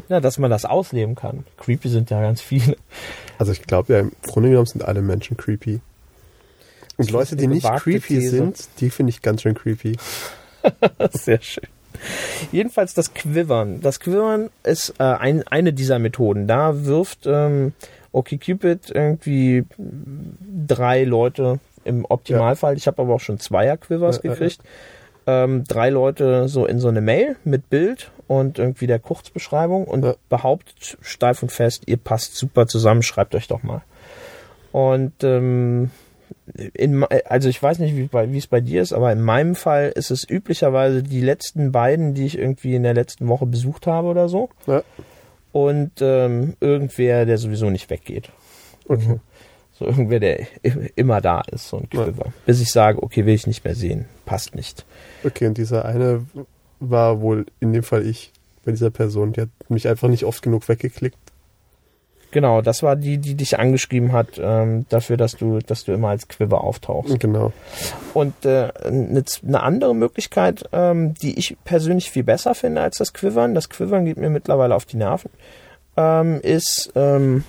Ja, 0.08 0.20
dass 0.20 0.38
man 0.38 0.50
das 0.50 0.64
ausleben 0.64 1.14
kann. 1.14 1.44
Creepy 1.58 1.88
sind 1.88 2.10
ja 2.10 2.20
ganz 2.20 2.40
viele. 2.40 2.76
Also 3.38 3.52
ich 3.52 3.62
glaube 3.62 3.92
ja, 3.92 4.00
im 4.00 4.12
Grunde 4.26 4.50
genommen 4.50 4.66
sind 4.66 4.84
alle 4.84 5.02
Menschen 5.02 5.36
creepy. 5.36 5.80
Und 6.96 7.08
Das 7.08 7.10
Leute, 7.10 7.36
die 7.36 7.46
nicht 7.48 7.66
creepy 7.66 8.20
These. 8.20 8.30
sind, 8.30 8.68
die 8.80 8.90
finde 8.90 9.10
ich 9.10 9.22
ganz 9.22 9.42
schön 9.42 9.54
creepy. 9.54 9.96
Sehr 11.12 11.40
schön. 11.42 11.64
Jedenfalls 12.52 12.94
das 12.94 13.14
Quivern. 13.14 13.80
Das 13.80 14.00
Quivern 14.00 14.50
ist 14.62 14.94
äh, 14.98 15.02
ein, 15.04 15.46
eine 15.48 15.72
dieser 15.72 15.98
Methoden. 15.98 16.46
Da 16.46 16.84
wirft 16.84 17.26
ähm, 17.26 17.72
OkCupid 18.12 18.90
irgendwie 18.90 19.64
drei 20.66 21.04
Leute 21.04 21.58
im 21.84 22.04
Optimalfall. 22.08 22.76
Ich 22.76 22.86
habe 22.86 23.02
aber 23.02 23.14
auch 23.14 23.20
schon 23.20 23.38
Zweier-Quivers 23.38 24.16
Ja, 24.18 24.22
ja, 24.24 24.30
gekriegt. 24.30 24.60
Ähm, 25.26 25.64
drei 25.64 25.90
Leute 25.90 26.48
so 26.48 26.66
in 26.66 26.78
so 26.78 26.88
eine 26.88 27.00
Mail 27.00 27.36
mit 27.44 27.70
Bild 27.70 28.10
und 28.26 28.58
irgendwie 28.58 28.86
der 28.86 28.98
Kurzbeschreibung 28.98 29.84
und 29.84 30.04
Ja. 30.04 30.14
behauptet 30.28 30.98
steif 31.00 31.42
und 31.42 31.52
fest, 31.52 31.84
ihr 31.86 31.96
passt 31.96 32.36
super 32.36 32.66
zusammen, 32.66 33.02
schreibt 33.02 33.34
euch 33.34 33.48
doch 33.48 33.62
mal. 33.62 33.82
Und 34.72 35.22
ähm, 35.22 35.90
in, 36.74 37.04
also 37.04 37.48
ich 37.48 37.62
weiß 37.62 37.78
nicht, 37.78 37.96
wie, 37.96 38.36
es 38.38 38.46
bei 38.46 38.60
dir 38.60 38.82
ist, 38.82 38.92
aber 38.92 39.12
in 39.12 39.22
meinem 39.22 39.54
Fall 39.54 39.92
ist 39.94 40.10
es 40.10 40.28
üblicherweise 40.28 41.02
die 41.02 41.20
letzten 41.20 41.72
beiden, 41.72 42.14
die 42.14 42.26
ich 42.26 42.38
irgendwie 42.38 42.74
in 42.74 42.82
der 42.82 42.94
letzten 42.94 43.28
Woche 43.28 43.46
besucht 43.46 43.86
habe 43.86 44.08
oder 44.08 44.28
so. 44.28 44.50
Ja. 44.66 44.82
Und 45.52 45.92
ähm, 46.00 46.54
irgendwer, 46.60 47.26
der 47.26 47.38
sowieso 47.38 47.70
nicht 47.70 47.88
weggeht. 47.88 48.30
Okay. 48.88 49.20
So 49.78 49.86
irgendwer, 49.86 50.20
der 50.20 50.46
immer 50.94 51.20
da 51.20 51.42
ist, 51.50 51.68
so 51.68 51.78
ein 51.78 51.88
Ja. 51.92 52.08
Bis 52.46 52.60
ich 52.60 52.70
sage, 52.70 53.02
okay, 53.02 53.26
will 53.26 53.34
ich 53.34 53.46
nicht 53.46 53.64
mehr 53.64 53.74
sehen. 53.74 54.06
Passt 54.24 54.54
nicht. 54.54 54.84
Okay, 55.24 55.46
und 55.46 55.58
dieser 55.58 55.84
eine 55.84 56.24
war 56.80 57.20
wohl 57.20 57.46
in 57.60 57.72
dem 57.72 57.82
Fall 57.82 58.06
ich 58.06 58.32
bei 58.64 58.72
dieser 58.72 58.90
Person. 58.90 59.32
Die 59.32 59.42
hat 59.42 59.50
mich 59.68 59.88
einfach 59.88 60.08
nicht 60.08 60.24
oft 60.24 60.42
genug 60.42 60.68
weggeklickt. 60.68 61.18
Genau, 62.34 62.62
das 62.62 62.82
war 62.82 62.96
die, 62.96 63.18
die 63.18 63.36
dich 63.36 63.60
angeschrieben 63.60 64.12
hat, 64.12 64.40
ähm, 64.42 64.86
dafür, 64.88 65.16
dass 65.16 65.36
du, 65.36 65.60
dass 65.60 65.84
du 65.84 65.92
immer 65.92 66.08
als 66.08 66.26
Quiver 66.26 66.64
auftauchst. 66.64 67.20
Genau. 67.20 67.52
Und 68.12 68.44
äh, 68.44 68.72
eine, 68.82 69.22
eine 69.46 69.62
andere 69.62 69.94
Möglichkeit, 69.94 70.68
ähm, 70.72 71.14
die 71.14 71.38
ich 71.38 71.56
persönlich 71.62 72.10
viel 72.10 72.24
besser 72.24 72.56
finde 72.56 72.80
als 72.80 72.98
das 72.98 73.12
Quivern, 73.12 73.54
das 73.54 73.68
Quivern 73.68 74.04
geht 74.04 74.16
mir 74.16 74.30
mittlerweile 74.30 74.74
auf 74.74 74.84
die 74.84 74.96
Nerven, 74.96 75.30
ähm, 75.96 76.40
ist, 76.40 76.90
ähm, 76.96 77.44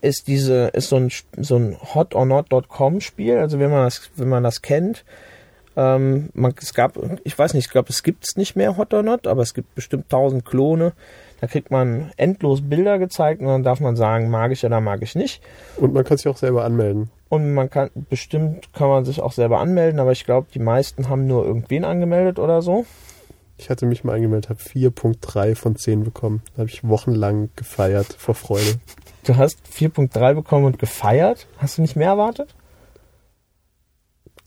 ist 0.00 0.28
diese, 0.28 0.68
ist 0.68 0.88
so 0.88 0.96
ein, 0.96 1.10
so 1.36 1.56
ein 1.56 1.76
hot 1.94 2.14
or 2.14 2.24
not.com 2.24 3.02
Spiel. 3.02 3.36
Also 3.36 3.58
wenn 3.58 3.70
man 3.70 3.84
das, 3.84 4.10
wenn 4.16 4.30
man 4.30 4.44
das 4.44 4.62
kennt, 4.62 5.04
ähm, 5.78 6.30
man, 6.34 6.52
es 6.60 6.74
gab, 6.74 6.98
ich 7.22 7.38
weiß 7.38 7.54
nicht, 7.54 7.66
ich 7.66 7.70
glaube, 7.70 7.90
es 7.90 8.02
gibt 8.02 8.24
es 8.26 8.36
nicht 8.36 8.56
mehr 8.56 8.76
Hot 8.76 8.92
or 8.92 9.04
Not, 9.04 9.28
aber 9.28 9.42
es 9.42 9.54
gibt 9.54 9.76
bestimmt 9.76 10.08
tausend 10.08 10.44
Klone. 10.44 10.92
Da 11.40 11.46
kriegt 11.46 11.70
man 11.70 12.10
endlos 12.16 12.62
Bilder 12.68 12.98
gezeigt 12.98 13.40
und 13.40 13.46
dann 13.46 13.62
darf 13.62 13.78
man 13.78 13.94
sagen, 13.94 14.28
mag 14.28 14.50
ich 14.50 14.64
oder 14.64 14.80
mag 14.80 15.02
ich 15.02 15.14
nicht. 15.14 15.40
Und 15.76 15.94
man 15.94 16.02
kann 16.02 16.16
sich 16.16 16.26
auch 16.26 16.36
selber 16.36 16.64
anmelden. 16.64 17.10
Und 17.28 17.54
man 17.54 17.70
kann, 17.70 17.90
bestimmt 17.94 18.72
kann 18.72 18.88
man 18.88 19.04
sich 19.04 19.20
auch 19.20 19.30
selber 19.30 19.60
anmelden, 19.60 20.00
aber 20.00 20.10
ich 20.10 20.24
glaube, 20.24 20.48
die 20.52 20.58
meisten 20.58 21.08
haben 21.08 21.28
nur 21.28 21.44
irgendwen 21.44 21.84
angemeldet 21.84 22.40
oder 22.40 22.60
so. 22.60 22.84
Ich 23.56 23.70
hatte 23.70 23.86
mich 23.86 24.02
mal 24.02 24.16
angemeldet, 24.16 24.50
habe 24.50 24.60
4.3 24.60 25.54
von 25.54 25.76
10 25.76 26.02
bekommen. 26.02 26.42
Da 26.54 26.62
habe 26.62 26.70
ich 26.70 26.82
wochenlang 26.88 27.50
gefeiert 27.54 28.16
vor 28.18 28.34
Freude. 28.34 28.80
Du 29.22 29.36
hast 29.36 29.60
4.3 29.72 30.34
bekommen 30.34 30.64
und 30.64 30.80
gefeiert. 30.80 31.46
Hast 31.58 31.78
du 31.78 31.82
nicht 31.82 31.94
mehr 31.94 32.08
erwartet? 32.08 32.52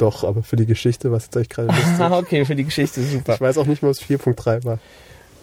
Doch, 0.01 0.23
aber 0.23 0.41
für 0.43 0.55
die 0.55 0.65
Geschichte 0.65 1.11
war 1.11 1.17
es 1.17 1.25
jetzt 1.25 1.37
eigentlich 1.37 1.49
gerade 1.49 1.67
lustig. 1.73 1.99
Ah, 1.99 2.17
okay, 2.17 2.43
für 2.45 2.55
die 2.55 2.63
Geschichte 2.65 3.01
super. 3.01 3.35
Ich 3.35 3.41
weiß 3.41 3.57
auch 3.59 3.65
nicht 3.67 3.81
mehr, 3.83 3.91
was 3.91 4.01
4.3 4.01 4.63
war. 4.65 4.79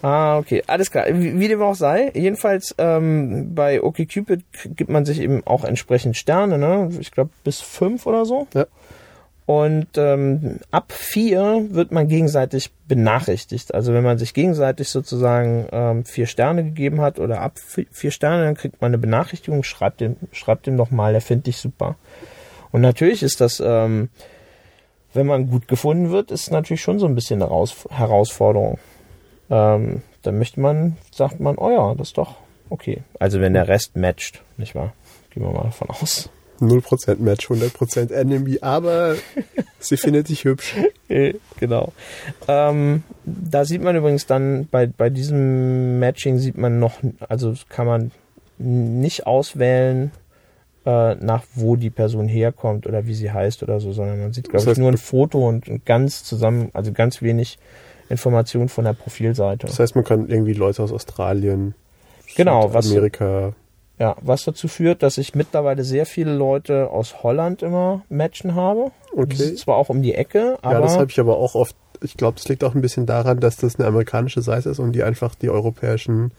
Ah, 0.01 0.37
okay, 0.37 0.63
alles 0.67 0.91
klar. 0.91 1.05
Wie, 1.11 1.39
wie 1.39 1.47
dem 1.47 1.61
auch 1.61 1.75
sei, 1.75 2.11
jedenfalls 2.13 2.73
ähm, 2.77 3.53
bei 3.53 3.81
OkCupid 3.81 4.43
gibt 4.75 4.89
man 4.89 5.05
sich 5.05 5.19
eben 5.19 5.45
auch 5.45 5.63
entsprechend 5.63 6.15
Sterne, 6.17 6.57
ne? 6.57 6.89
Ich 6.99 7.11
glaube 7.11 7.31
bis 7.43 7.59
fünf 7.59 8.05
oder 8.05 8.25
so. 8.25 8.47
Ja. 8.53 8.65
Und 9.45 9.87
ähm, 9.97 10.59
ab 10.71 10.91
vier 10.91 11.65
wird 11.71 11.91
man 11.91 12.07
gegenseitig 12.07 12.69
benachrichtigt. 12.87 13.73
Also 13.73 13.93
wenn 13.93 14.03
man 14.03 14.17
sich 14.19 14.33
gegenseitig 14.35 14.89
sozusagen 14.89 15.67
ähm, 15.71 16.05
vier 16.05 16.27
Sterne 16.27 16.63
gegeben 16.63 17.01
hat 17.01 17.17
oder 17.19 17.41
ab 17.41 17.55
vi- 17.73 17.87
vier 17.91 18.11
Sterne, 18.11 18.43
dann 18.43 18.55
kriegt 18.55 18.79
man 18.79 18.89
eine 18.91 18.99
Benachrichtigung, 18.99 19.63
schreibt 19.63 20.01
dem, 20.01 20.17
schreibt 20.31 20.67
dem 20.67 20.77
doch 20.77 20.91
mal, 20.91 21.13
der 21.13 21.21
findet 21.21 21.47
dich 21.47 21.57
super. 21.57 21.95
Und 22.71 22.81
natürlich 22.81 23.23
ist 23.23 23.41
das, 23.41 23.59
ähm, 23.65 24.09
wenn 25.13 25.27
man 25.27 25.49
gut 25.49 25.67
gefunden 25.67 26.11
wird, 26.11 26.31
ist 26.31 26.51
natürlich 26.51 26.81
schon 26.81 26.99
so 26.99 27.05
ein 27.05 27.15
bisschen 27.15 27.41
eine 27.41 27.49
Heraus 27.49 27.87
Herausforderung. 27.89 28.77
Ähm, 29.49 30.03
dann 30.21 30.37
möchte 30.37 30.59
man, 30.59 30.97
sagt 31.11 31.39
man, 31.39 31.57
oh 31.57 31.69
ja, 31.71 31.95
das 31.95 32.09
ist 32.09 32.17
doch 32.17 32.35
okay. 32.69 33.01
Also 33.19 33.41
wenn 33.41 33.53
der 33.53 33.67
Rest 33.67 33.95
matcht, 33.95 34.43
nicht 34.57 34.75
wahr? 34.75 34.93
Gehen 35.31 35.43
wir 35.43 35.51
mal 35.51 35.63
davon 35.63 35.89
aus. 35.89 36.29
0% 36.59 37.19
Match, 37.19 37.49
100% 37.49 38.11
Enemy, 38.11 38.59
aber 38.61 39.15
sie 39.79 39.97
findet 39.97 40.29
dich 40.29 40.43
hübsch. 40.43 40.75
Äh, 41.07 41.35
genau. 41.57 41.93
Ähm, 42.47 43.03
da 43.25 43.65
sieht 43.65 43.81
man 43.81 43.95
übrigens 43.95 44.25
dann 44.25 44.67
bei, 44.69 44.87
bei 44.87 45.09
diesem 45.09 45.99
Matching 45.99 46.37
sieht 46.37 46.57
man 46.57 46.79
noch, 46.79 46.99
also 47.27 47.53
kann 47.69 47.87
man 47.87 48.11
nicht 48.57 49.25
auswählen, 49.25 50.11
äh, 50.89 51.15
nach 51.23 51.43
wo 51.55 51.75
die 51.75 51.89
Person 51.89 52.27
herkommt 52.27 52.87
oder 52.87 53.05
wie 53.05 53.13
sie 53.13 53.31
heißt 53.31 53.61
oder 53.63 53.79
so, 53.79 53.91
sondern 53.93 54.19
man 54.19 54.33
sieht, 54.33 54.45
glaube 54.45 54.57
Das 54.57 54.67
heißt, 54.67 54.77
ich, 54.77 54.81
nur 54.81 54.91
ein 54.91 54.97
Foto 54.97 55.47
und 55.47 55.85
ganz 55.85 56.23
zusammen, 56.23 56.69
also 56.73 56.91
ganz 56.91 57.21
wenig 57.21 57.59
Informationen 58.09 58.69
von 58.69 58.85
der 58.85 58.93
Profilseite. 58.93 59.67
Das 59.67 59.79
heißt, 59.79 59.95
man 59.95 60.03
kann 60.03 60.29
irgendwie 60.29 60.53
Leute 60.53 60.81
aus 60.81 60.91
Australien, 60.91 61.75
Genau, 62.35 62.73
was- 62.73 62.89
Amerika, 62.91 63.53
Ja, 63.99 64.15
was 64.21 64.45
dazu 64.45 64.67
führt, 64.69 65.03
dass 65.03 65.17
ich 65.17 65.35
mittlerweile 65.35 65.83
sehr 65.83 66.05
viele 66.05 66.33
Leute 66.33 66.89
aus 66.89 67.21
Holland 67.21 67.61
immer 67.61 68.03
matchen 68.09 68.55
habe. 68.55 68.91
Das 69.13 69.23
okay. 69.25 69.43
ist 69.43 69.57
zwar 69.59 69.75
auch 69.75 69.89
um 69.89 70.01
die 70.01 70.13
Ecke, 70.15 70.57
aber 70.61 70.75
Ja, 70.75 70.81
das 70.81 70.97
habe 70.97 71.11
ich 71.11 71.19
aber 71.19 71.37
auch 71.37 71.53
oft. 71.55 71.75
Ich 72.01 72.15
glaube, 72.15 72.35
das 72.37 72.47
liegt 72.47 72.63
auch 72.63 72.73
ein 72.75 72.81
bisschen 72.81 73.05
daran, 73.05 73.41
dass 73.41 73.57
das 73.57 73.77
eine 73.77 73.87
amerikanische 73.87 74.41
Seite 74.41 74.69
ist 74.69 74.79
und 74.79 74.93
die 74.93 75.03
einfach 75.03 75.35
die 75.35 75.49
europäischen 75.49 76.31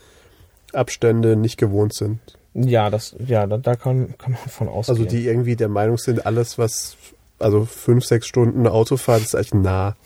Abstände 0.72 1.36
nicht 1.36 1.58
gewohnt 1.58 1.92
sind. 1.92 2.18
Ja, 2.54 2.90
das, 2.90 3.14
ja, 3.26 3.46
da, 3.46 3.58
da 3.58 3.76
kann, 3.76 4.14
kann 4.18 4.32
man 4.32 4.48
von 4.48 4.68
ausgehen. 4.68 4.98
Also 4.98 5.08
die 5.08 5.26
irgendwie 5.26 5.56
der 5.56 5.68
Meinung 5.68 5.98
sind, 5.98 6.26
alles 6.26 6.58
was, 6.58 6.96
also 7.38 7.64
fünf, 7.64 8.04
sechs 8.04 8.26
Stunden 8.26 8.66
Autofahrt 8.66 9.22
ist 9.22 9.34
echt 9.34 9.54
nah. 9.54 9.96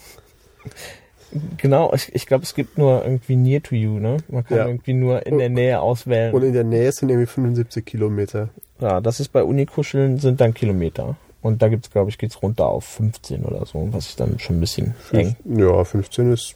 Genau, 1.56 1.92
ich, 1.92 2.14
ich 2.14 2.26
glaube, 2.26 2.44
es 2.44 2.54
gibt 2.54 2.78
nur 2.78 3.04
irgendwie 3.04 3.34
near 3.34 3.60
to 3.62 3.74
you, 3.74 3.98
ne? 3.98 4.18
Man 4.28 4.44
kann 4.44 4.56
Ja. 4.58 4.66
irgendwie 4.66 4.92
nur 4.92 5.26
in 5.26 5.38
der 5.38 5.48
Nähe 5.48 5.80
auswählen. 5.80 6.32
Und 6.32 6.42
in 6.44 6.52
der 6.52 6.62
Nähe 6.62 6.92
sind 6.92 7.08
irgendwie 7.08 7.26
75 7.26 7.84
Kilometer. 7.84 8.50
ja, 8.80 9.00
das 9.00 9.18
ist 9.20 9.28
bei 9.32 9.42
Unikuscheln 9.42 10.18
sind 10.18 10.40
dann 10.40 10.54
Kilometer. 10.54 11.16
Und 11.42 11.60
da 11.60 11.68
gibt's, 11.68 11.90
glaube 11.90 12.08
ich, 12.10 12.18
geht's 12.18 12.40
runter 12.42 12.66
auf 12.68 12.84
15 12.84 13.44
oder 13.44 13.66
so, 13.66 13.88
was 13.92 14.06
ich 14.08 14.16
dann 14.16 14.38
schon 14.38 14.56
ein 14.56 14.60
bisschen 14.60 14.94
eng, 15.12 15.36
Ja, 15.44 15.84
15 15.84 16.32
ist 16.32 16.54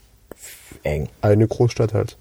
eng. 0.84 1.08
eine 1.22 1.46
Großstadt 1.48 1.92
halt. 1.92 2.16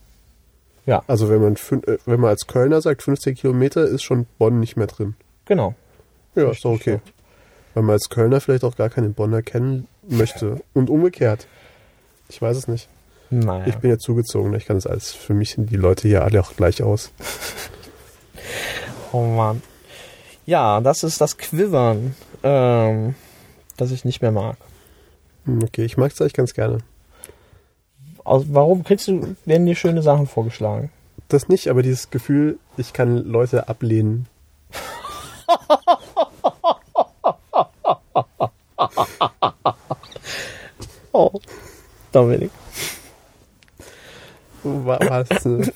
Ja. 0.87 1.03
Also 1.05 1.29
wenn 1.29 1.41
man, 1.41 1.53
äh, 1.53 1.97
wenn 2.05 2.19
man 2.19 2.31
als 2.31 2.47
Kölner 2.47 2.81
sagt 2.81 3.03
15 3.03 3.35
Kilometer, 3.35 3.83
ist 3.85 4.01
schon 4.01 4.25
Bonn 4.39 4.59
nicht 4.59 4.77
mehr 4.77 4.87
drin. 4.87 5.13
Genau. 5.45 5.75
Ja, 6.33 6.49
ist 6.49 6.65
doch 6.65 6.71
okay. 6.71 6.99
Weil 7.75 7.83
man 7.83 7.93
als 7.93 8.09
Kölner 8.09 8.41
vielleicht 8.41 8.63
auch 8.63 8.75
gar 8.75 8.89
keinen 8.89 9.13
Bonner 9.13 9.43
kennen 9.43 9.87
möchte. 10.07 10.61
Und 10.73 10.89
umgekehrt. 10.89 11.45
Ich 12.29 12.41
weiß 12.41 12.57
es 12.57 12.67
nicht. 12.67 12.87
Naja. 13.29 13.67
Ich 13.67 13.75
bin 13.75 13.91
ja 13.91 13.99
zugezogen. 13.99 14.53
Ich 14.53 14.65
kann 14.65 14.77
das 14.77 14.87
alles. 14.87 15.11
Für 15.11 15.33
mich 15.33 15.51
sind 15.51 15.69
die 15.69 15.75
Leute 15.75 16.07
hier 16.07 16.23
alle 16.23 16.41
auch 16.41 16.55
gleich 16.55 16.81
aus. 16.81 17.11
Oh 19.13 19.23
Mann. 19.25 19.61
Ja, 20.45 20.81
das 20.81 21.03
ist 21.03 21.21
das 21.21 21.37
Quivern, 21.37 22.13
ähm, 22.43 23.15
das 23.77 23.91
ich 23.91 24.03
nicht 24.05 24.21
mehr 24.21 24.31
mag. 24.31 24.57
Hm, 25.45 25.63
Okay, 25.63 25.85
ich 25.85 25.97
mag 25.97 26.11
es 26.11 26.21
eigentlich 26.21 26.33
ganz 26.33 26.53
gerne. 26.53 26.79
Aus, 28.27 28.43
warum 28.49 28.83
kriegst 28.83 29.07
du, 29.07 29.35
werden 29.45 29.65
dir 29.65 29.75
schöne 29.75 30.01
Sachen 30.01 30.27
vorgeschlagen? 30.27 30.89
Das 31.29 31.47
nicht, 31.47 31.69
aber 31.69 31.81
dieses 31.81 32.09
Gefühl, 32.09 32.59
ich 32.75 32.91
kann 32.91 33.23
Leute 33.25 33.69
ablehnen. 33.69 34.27
Oh, 41.13 41.31
Dominik. 42.11 42.51
Wa- 44.63 44.99
Was? 45.01 45.29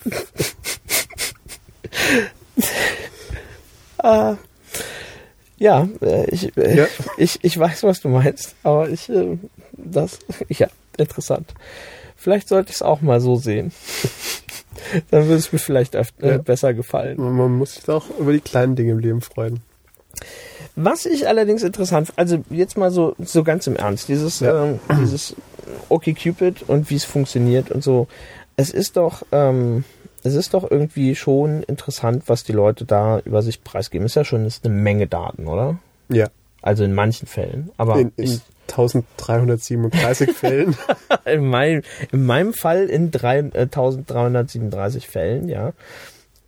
Ah, 4.03 4.35
ja, 5.57 5.87
äh, 6.01 6.27
ich, 6.31 6.57
äh, 6.57 6.75
Ja. 6.75 6.87
ich, 7.17 7.37
ich 7.43 7.59
weiß, 7.59 7.83
was 7.83 8.01
du 8.01 8.09
meinst, 8.09 8.55
aber 8.63 8.89
ich, 8.89 9.07
äh, 9.09 9.37
das, 9.73 10.17
ja, 10.49 10.67
interessant. 10.97 11.53
Vielleicht 12.21 12.47
sollte 12.49 12.69
ich 12.69 12.75
es 12.75 12.81
auch 12.83 13.01
mal 13.01 13.19
so 13.19 13.35
sehen. 13.35 13.71
Dann 15.09 15.23
würde 15.25 15.37
es 15.37 15.51
mir 15.51 15.57
vielleicht 15.59 15.95
öfter, 15.95 16.27
Ja. 16.27 16.35
äh, 16.35 16.37
besser 16.37 16.73
gefallen. 16.75 17.17
Man 17.19 17.57
muss 17.57 17.73
sich 17.75 17.83
doch 17.83 18.05
über 18.19 18.31
die 18.31 18.39
kleinen 18.41 18.75
Dinge 18.75 18.91
im 18.91 18.99
Leben 18.99 19.21
freuen. 19.21 19.61
Was 20.75 21.05
ich 21.07 21.27
allerdings 21.27 21.63
interessant, 21.63 22.13
also 22.15 22.43
jetzt 22.51 22.77
mal 22.77 22.91
so, 22.91 23.15
so 23.19 23.43
ganz 23.43 23.65
im 23.67 23.75
Ernst, 23.75 24.07
dieses, 24.07 24.39
Ja. 24.39 24.65
ähm, 24.65 24.79
dieses 25.01 25.35
OkCupid 25.89 26.63
und 26.67 26.89
wie 26.89 26.95
es 26.95 27.05
funktioniert 27.05 27.71
und 27.71 27.83
so. 27.83 28.07
Es 28.55 28.69
ist 28.69 28.97
doch, 28.97 29.23
ähm, 29.31 29.83
es 30.23 30.35
ist 30.35 30.53
doch 30.53 30.69
irgendwie 30.69 31.15
schon 31.15 31.63
interessant, 31.63 32.23
was 32.27 32.43
die 32.43 32.51
Leute 32.51 32.85
da 32.85 33.19
über 33.19 33.41
sich 33.41 33.63
preisgeben. 33.63 34.05
Ist 34.05 34.15
ja 34.15 34.23
schon 34.23 34.45
ist 34.45 34.63
eine 34.63 34.73
Menge 34.75 35.07
Daten, 35.07 35.47
oder? 35.47 35.79
Ja. 36.09 36.27
Also 36.61 36.83
in 36.83 36.93
manchen 36.93 37.27
Fällen. 37.27 37.71
Aber 37.77 37.97
In, 37.99 38.11
ich, 38.17 38.33
in 38.33 38.41
1337 38.71 40.31
Fällen. 40.31 40.75
in, 41.25 41.45
mein, 41.47 41.83
in 42.11 42.25
meinem 42.25 42.53
Fall 42.53 42.85
in 42.85 43.11
drei, 43.11 43.39
äh, 43.39 43.61
1337 43.61 45.07
Fällen, 45.07 45.47
ja. 45.49 45.73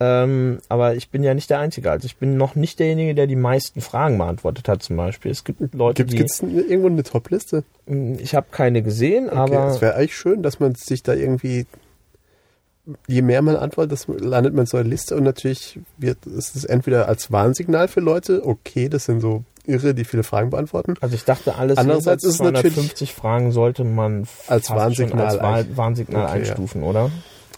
Ähm, 0.00 0.58
aber 0.68 0.96
ich 0.96 1.10
bin 1.10 1.22
ja 1.22 1.34
nicht 1.34 1.50
der 1.50 1.60
Einzige. 1.60 1.90
Also 1.90 2.06
ich 2.06 2.16
bin 2.16 2.36
noch 2.36 2.56
nicht 2.56 2.80
derjenige, 2.80 3.14
der 3.14 3.26
die 3.26 3.36
meisten 3.36 3.80
Fragen 3.80 4.18
beantwortet 4.18 4.68
hat, 4.68 4.82
zum 4.82 4.96
Beispiel. 4.96 5.30
Es 5.30 5.44
gibt 5.44 5.72
Leute, 5.72 6.04
Gibt 6.04 6.30
es 6.30 6.42
irgendwo 6.42 6.88
eine 6.88 7.04
Top-Liste? 7.04 7.64
die. 7.86 8.18
Ich 8.18 8.34
habe 8.34 8.46
keine 8.50 8.82
gesehen, 8.82 9.28
Okay, 9.28 9.36
aber. 9.36 9.68
es 9.68 9.80
wäre 9.80 9.94
eigentlich 9.94 10.16
schön, 10.16 10.42
dass 10.42 10.58
man 10.58 10.74
sich 10.74 11.02
da 11.02 11.14
irgendwie, 11.14 11.66
je 13.06 13.22
mehr 13.22 13.42
man 13.42 13.56
antwortet, 13.56 13.92
das 13.92 14.06
landet 14.08 14.54
man 14.54 14.62
in 14.62 14.66
so 14.66 14.76
einer 14.76 14.88
Liste 14.88 15.16
und 15.16 15.22
natürlich 15.24 15.78
wird 15.96 16.26
ist 16.26 16.54
es 16.56 16.64
entweder 16.64 17.08
als 17.08 17.32
Warnsignal 17.32 17.88
für 17.88 18.00
Leute, 18.00 18.44
okay, 18.46 18.88
das 18.88 19.06
sind 19.06 19.20
so 19.20 19.44
Irre, 19.66 19.94
die 19.94 20.04
viele 20.04 20.22
Fragen 20.24 20.50
beantworten. 20.50 20.94
Also 21.00 21.14
ich 21.14 21.24
dachte, 21.24 21.54
alles 21.54 21.78
Andererseits 21.78 22.22
ist 22.24 22.34
es 22.34 22.40
natürlich- 22.40 22.74
250 22.74 23.14
Fragen 23.14 23.50
sollte 23.52 23.84
man 23.84 24.26
Als 24.46 24.68
Warnsignal 24.68 25.38
als. 25.38 25.76
Warnsignal 25.76 26.24
Okay, 26.24 26.32
einstufen, 26.40 26.82
oder? 26.82 27.10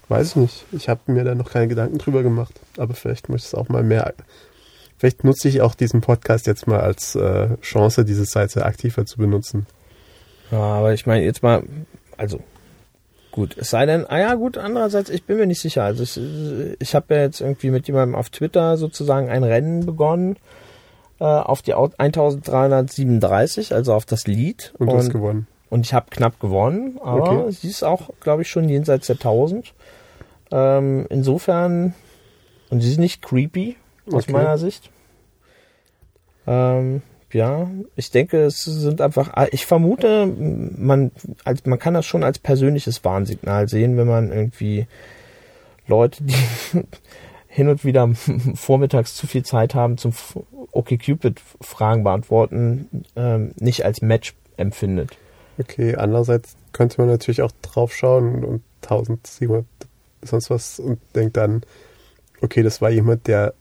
Weiß 0.08 0.28
ich 0.30 0.36
nicht. 0.36 0.64
Ich 0.70 0.88
habe 0.88 1.00
mir 1.10 1.24
da 1.24 1.34
noch 1.34 1.50
keine 1.50 1.66
Gedanken 1.66 1.98
drüber 1.98 2.22
gemacht, 2.22 2.60
aber 2.76 2.94
vielleicht 2.94 3.28
möchte 3.28 3.46
ich 3.46 3.52
es 3.52 3.58
auch 3.58 3.68
mal 3.68 3.82
mehr. 3.82 4.14
Vielleicht 4.98 5.24
nutze 5.24 5.48
ich 5.48 5.60
auch 5.62 5.74
diesen 5.74 6.00
Podcast 6.00 6.46
jetzt 6.46 6.68
mal 6.68 6.78
als 6.78 7.16
äh, 7.16 7.56
Chance, 7.60 8.04
diese 8.04 8.24
Seite 8.24 8.64
aktiver 8.64 9.04
zu 9.04 9.18
benutzen. 9.18 9.66
Ja, 10.52 10.58
aber 10.60 10.94
ich 10.94 11.06
meine 11.06 11.24
jetzt 11.24 11.42
mal, 11.42 11.64
also 12.16 12.38
gut, 13.36 13.56
es 13.56 13.70
sei 13.70 13.86
denn, 13.86 14.04
ah 14.08 14.18
ja 14.18 14.34
gut, 14.34 14.58
andererseits, 14.58 15.10
ich 15.10 15.22
bin 15.24 15.36
mir 15.36 15.46
nicht 15.46 15.60
sicher. 15.60 15.84
Also 15.84 16.02
ich, 16.02 16.18
ich 16.80 16.94
habe 16.96 17.14
ja 17.14 17.20
jetzt 17.22 17.40
irgendwie 17.40 17.70
mit 17.70 17.86
jemandem 17.86 18.16
auf 18.16 18.30
Twitter 18.30 18.76
sozusagen 18.76 19.28
ein 19.28 19.44
Rennen 19.44 19.86
begonnen 19.86 20.36
äh, 21.20 21.24
auf 21.24 21.62
die 21.62 21.74
Au- 21.74 21.90
1337, 21.98 23.72
also 23.74 23.94
auf 23.94 24.04
das 24.06 24.26
Lied. 24.26 24.72
Und, 24.78 24.88
du 24.88 24.96
hast 24.96 25.10
gewonnen. 25.10 25.46
Und 25.70 25.86
ich 25.86 25.94
habe 25.94 26.06
knapp 26.10 26.40
gewonnen, 26.40 26.98
aber 27.02 27.44
Okay. 27.46 27.52
sie 27.52 27.68
ist 27.68 27.82
auch, 27.84 28.10
glaube 28.20 28.42
ich, 28.42 28.50
schon 28.50 28.68
jenseits 28.68 29.06
der 29.06 29.16
1000. 29.16 29.72
Ähm, 30.50 31.06
insofern, 31.10 31.94
und 32.70 32.80
sie 32.80 32.90
ist 32.90 32.98
nicht 32.98 33.22
creepy, 33.22 33.76
aus 34.06 34.24
Okay. 34.24 34.32
meiner 34.32 34.58
Sicht. 34.58 34.90
Ähm, 36.46 37.02
ja, 37.32 37.68
ich 37.96 38.10
denke, 38.10 38.44
es 38.44 38.62
sind 38.62 39.00
einfach, 39.00 39.30
ah, 39.32 39.46
ich 39.50 39.66
vermute, 39.66 40.26
man, 40.26 41.10
als, 41.44 41.64
man 41.66 41.78
kann 41.78 41.94
das 41.94 42.06
schon 42.06 42.22
als 42.22 42.38
persönliches 42.38 43.04
Warnsignal 43.04 43.68
sehen, 43.68 43.96
wenn 43.96 44.06
man 44.06 44.32
irgendwie 44.32 44.86
Leute, 45.86 46.22
die 46.24 46.34
hin 47.48 47.68
und 47.68 47.84
wieder 47.84 48.08
vormittags 48.54 49.14
zu 49.14 49.26
viel 49.26 49.44
Zeit 49.44 49.74
haben 49.74 49.98
zum 49.98 50.12
OkCupid-Fragen 50.72 52.04
beantworten, 52.04 53.04
ähm, 53.16 53.52
nicht 53.58 53.84
als 53.84 54.02
Match 54.02 54.34
empfindet. 54.56 55.16
Okay, 55.58 55.96
andererseits 55.96 56.56
könnte 56.72 57.00
man 57.00 57.08
natürlich 57.08 57.42
auch 57.42 57.52
drauf 57.62 57.94
schauen 57.94 58.44
und 58.44 58.62
1700 58.82 59.64
sonst 60.22 60.50
was 60.50 60.78
und 60.78 60.98
denkt 61.14 61.36
dann, 61.36 61.62
okay, 62.40 62.62
das 62.62 62.80
war 62.80 62.90
jemand, 62.90 63.26
der 63.26 63.54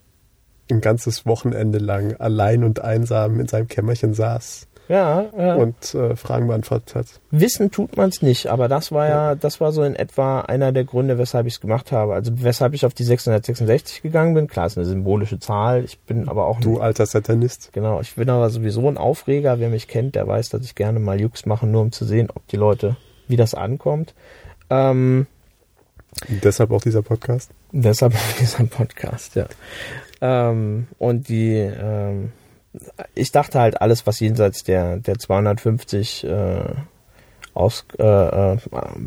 ein 0.70 0.82
ganzes 0.82 1.26
Wochenende 1.26 1.78
lang 1.80 2.16
allein 2.18 2.64
und 2.64 2.82
einsam 2.82 3.40
in 3.40 3.48
seinem 3.48 3.68
Kämmerchen 3.68 4.14
saß 4.14 4.68
Ja, 4.88 5.26
ja. 5.38 5.56
und 5.56 5.94
äh, 5.94 6.16
Fragen 6.16 6.48
beantwortet 6.48 6.96
hat. 6.96 7.06
Wissen 7.32 7.70
tut 7.72 7.98
man 7.98 8.10
es 8.10 8.22
nicht, 8.22 8.48
aber 8.48 8.68
das 8.68 8.92
war 8.92 9.08
ja, 9.08 9.36
das 9.36 9.62
war 9.62 9.72
so 9.72 9.84
in 9.84 9.96
etwa 9.96 10.42
einer 10.42 10.72
der 10.72 10.84
Gründe, 10.84 11.18
weshalb 11.18 11.46
ich 11.48 11.56
es 11.56 11.62
gemacht 11.62 11.92
habe. 11.92 12.14
Also 12.14 12.32
weshalb 12.44 12.74
ich 12.74 12.86
auf 12.86 12.94
die 12.94 13.04
666 13.04 14.02
gegangen 14.02 14.34
bin. 14.34 14.48
Klar, 14.48 14.66
ist 14.68 14.78
eine 14.78 14.86
symbolische 14.88 15.40
Zahl. 15.40 15.84
Ich 15.84 16.00
bin 16.00 16.28
aber 16.30 16.46
auch 16.48 16.60
Du 16.60 16.80
alter 16.80 17.06
Satanist. 17.06 17.70
Genau, 17.74 18.02
ich 18.02 18.16
bin 18.16 18.30
aber 18.30 18.50
sowieso 18.50 18.88
ein 18.88 18.98
Aufreger. 18.98 19.60
Wer 19.60 19.70
mich 19.70 19.88
kennt, 19.88 20.16
der 20.16 20.28
weiß, 20.28 20.50
dass 20.50 20.64
ich 20.64 20.76
gerne 20.76 21.00
mal 21.00 21.20
Jux 21.20 21.46
mache, 21.46 21.68
nur 21.68 21.82
um 21.82 21.92
zu 21.92 22.06
sehen, 22.06 22.30
ob 22.34 22.48
die 22.48 22.58
Leute, 22.58 22.96
wie 23.28 23.36
das 23.38 23.54
ankommt. 23.54 24.14
Ähm, 24.70 25.28
deshalb 26.28 26.72
auch 26.72 26.82
dieser 26.82 27.02
Podcast. 27.02 27.52
deshalb 27.72 28.14
dieser 28.40 28.64
Podcast, 28.66 29.36
ja. 29.36 29.46
Ähm, 30.26 30.88
und 30.98 31.30
die, 31.30 31.54
ähm, 31.54 32.32
ich 33.14 33.32
dachte 33.32 33.60
halt, 33.60 33.80
alles, 33.82 34.08
was 34.08 34.20
jenseits 34.20 34.64
der, 34.64 34.98
der 34.98 35.20
250 35.20 36.24
äh, 36.24 36.60
aus, 37.54 37.86
äh, 38.00 38.04
äh, 38.04 38.58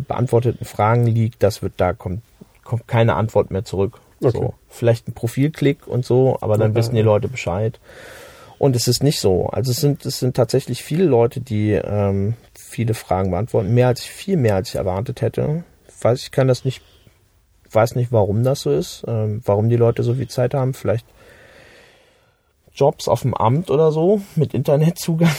beantworteten 0.07 0.65
Fragen 0.65 1.07
liegt, 1.07 1.43
das 1.43 1.61
wird, 1.61 1.75
da 1.77 1.93
kommt, 1.93 2.23
kommt 2.63 2.87
keine 2.87 3.15
Antwort 3.15 3.51
mehr 3.51 3.65
zurück. 3.65 4.01
Okay. 4.23 4.37
So, 4.37 4.55
vielleicht 4.69 5.09
ein 5.09 5.13
Profilklick 5.13 5.87
und 5.87 6.05
so, 6.05 6.39
aber 6.41 6.57
dann 6.57 6.73
Ja, 6.73 6.77
wissen 6.77 6.95
die. 6.95 7.03
Leute 7.03 7.29
Bescheid. 7.29 7.79
Und 8.59 8.75
es 8.75 8.89
ist 8.89 9.03
nicht 9.03 9.21
so. 9.21 9.47
Also 9.47 9.71
es 9.71 9.81
sind, 9.81 10.05
es 10.05 10.19
sind 10.19 10.35
tatsächlich 10.37 10.83
viele 10.83 11.05
Leute, 11.05 11.41
die 11.41 11.73
ähm, 11.73 12.35
viele 12.55 12.95
Fragen 12.95 13.31
beantworten. 13.31 13.73
Mehr 13.73 13.87
als 13.87 14.03
viel 14.03 14.37
mehr 14.37 14.57
als 14.57 14.71
ich 14.71 14.75
erwartet 14.75 15.23
hätte. 15.23 15.63
Weiß 16.01 16.23
ich 16.23 16.31
kann 16.33 16.49
das 16.49 16.65
nicht, 16.65 16.83
weiß 17.75 17.95
nicht, 17.97 18.13
warum 18.13 18.45
das 18.45 18.61
so 18.61 18.71
ist, 18.71 19.05
ähm, 19.07 19.43
warum 19.45 19.69
die 19.69 19.77
Leute 19.77 20.03
so 20.03 20.15
viel 20.15 20.29
Zeit 20.29 20.55
haben. 20.55 20.75
Vielleicht 20.75 21.07
Jobs 22.75 23.09
auf 23.09 23.23
dem 23.23 23.35
Amt 23.35 23.71
oder 23.71 23.93
so 23.93 24.23
mit 24.37 24.55
Internetzugang. 24.55 25.31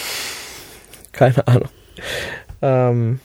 Keine 1.12 1.48
Ahnung. 1.48 1.70
Ähm, 2.62 3.20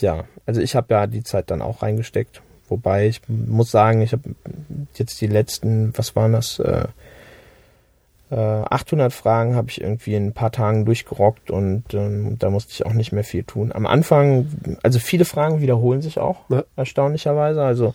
ja, 0.00 0.24
also 0.46 0.60
ich 0.60 0.74
habe 0.74 0.94
ja 0.94 1.06
die 1.06 1.22
Zeit 1.22 1.50
dann 1.50 1.62
auch 1.62 1.82
reingesteckt. 1.82 2.42
Wobei 2.68 3.06
ich 3.08 3.22
muss 3.28 3.70
sagen, 3.70 4.02
ich 4.02 4.12
habe 4.12 4.22
jetzt 4.94 5.20
die 5.20 5.26
letzten, 5.26 5.96
was 5.96 6.14
waren 6.16 6.32
das? 6.32 6.58
Äh, 6.58 6.86
äh, 8.30 8.34
800 8.34 9.10
Fragen 9.12 9.54
habe 9.56 9.70
ich 9.70 9.80
irgendwie 9.80 10.14
in 10.14 10.26
ein 10.26 10.32
paar 10.34 10.52
Tagen 10.52 10.84
durchgerockt 10.84 11.50
und 11.50 11.94
ähm, 11.94 12.38
da 12.38 12.50
musste 12.50 12.72
ich 12.72 12.84
auch 12.84 12.92
nicht 12.92 13.10
mehr 13.12 13.24
viel 13.24 13.42
tun. 13.44 13.72
Am 13.72 13.86
Anfang, 13.86 14.48
also 14.82 14.98
viele 14.98 15.24
Fragen 15.24 15.62
wiederholen 15.62 16.02
sich 16.02 16.18
auch, 16.18 16.40
Ja. 16.50 16.64
erstaunlicherweise. 16.76 17.62
Also 17.62 17.94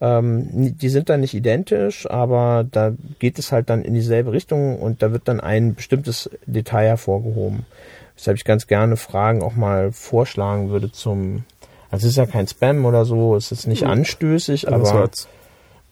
ähm, 0.00 0.76
die 0.78 0.88
sind 0.88 1.08
dann 1.08 1.20
nicht 1.20 1.34
identisch, 1.34 2.08
aber 2.10 2.64
da 2.70 2.92
geht 3.18 3.38
es 3.38 3.52
halt 3.52 3.70
dann 3.70 3.82
in 3.82 3.94
dieselbe 3.94 4.32
Richtung 4.32 4.78
und 4.80 5.02
da 5.02 5.12
wird 5.12 5.28
dann 5.28 5.40
ein 5.40 5.74
bestimmtes 5.74 6.30
Detail 6.46 6.86
hervorgehoben. 6.88 7.64
Weshalb 8.16 8.36
ich 8.36 8.44
ganz 8.44 8.66
gerne 8.66 8.96
Fragen 8.96 9.42
auch 9.42 9.56
mal 9.56 9.92
vorschlagen 9.92 10.70
würde 10.70 10.92
zum, 10.92 11.44
also 11.90 12.06
es 12.06 12.12
ist 12.12 12.16
ja 12.16 12.26
kein 12.26 12.46
Spam 12.46 12.84
oder 12.84 13.04
so, 13.04 13.34
es 13.34 13.50
ist 13.50 13.66
nicht 13.66 13.82
Mhm. 13.82 13.90
anstößig, 13.90 14.68
Aber 14.68 14.84
so 14.84 14.92
aber 14.92 15.10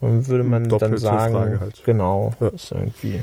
dann 0.02 0.26
würde 0.26 0.44
man 0.44 0.62
dann 0.64 0.68
Doppelte 0.70 0.98
sagen, 0.98 1.34
Frage 1.34 1.60
halt. 1.60 1.82
genau, 1.84 2.32
Ja. 2.40 2.48
ist 2.48 2.72
irgendwie. 2.72 3.20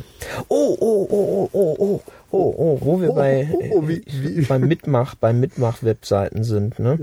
Oh, 0.47 0.77
oh, 0.79 1.07
oh, 1.09 1.09
oh, 1.11 1.49
oh, 1.53 1.75
oh, 1.79 2.01
oh, 2.31 2.55
oh, 2.57 2.77
wo 2.81 3.01
wir 3.01 3.11
Oh, 3.11 3.15
bei, 3.15 3.47
oh, 3.51 3.63
oh, 3.75 3.87
wie- 3.87 4.03
wie- 4.07 4.41
beim 4.45 4.61
Mitmach, 4.67 5.15
beim 5.15 5.39
Mitmach-Webseiten 5.39 6.43
sind, 6.43 6.79
ne? 6.79 6.97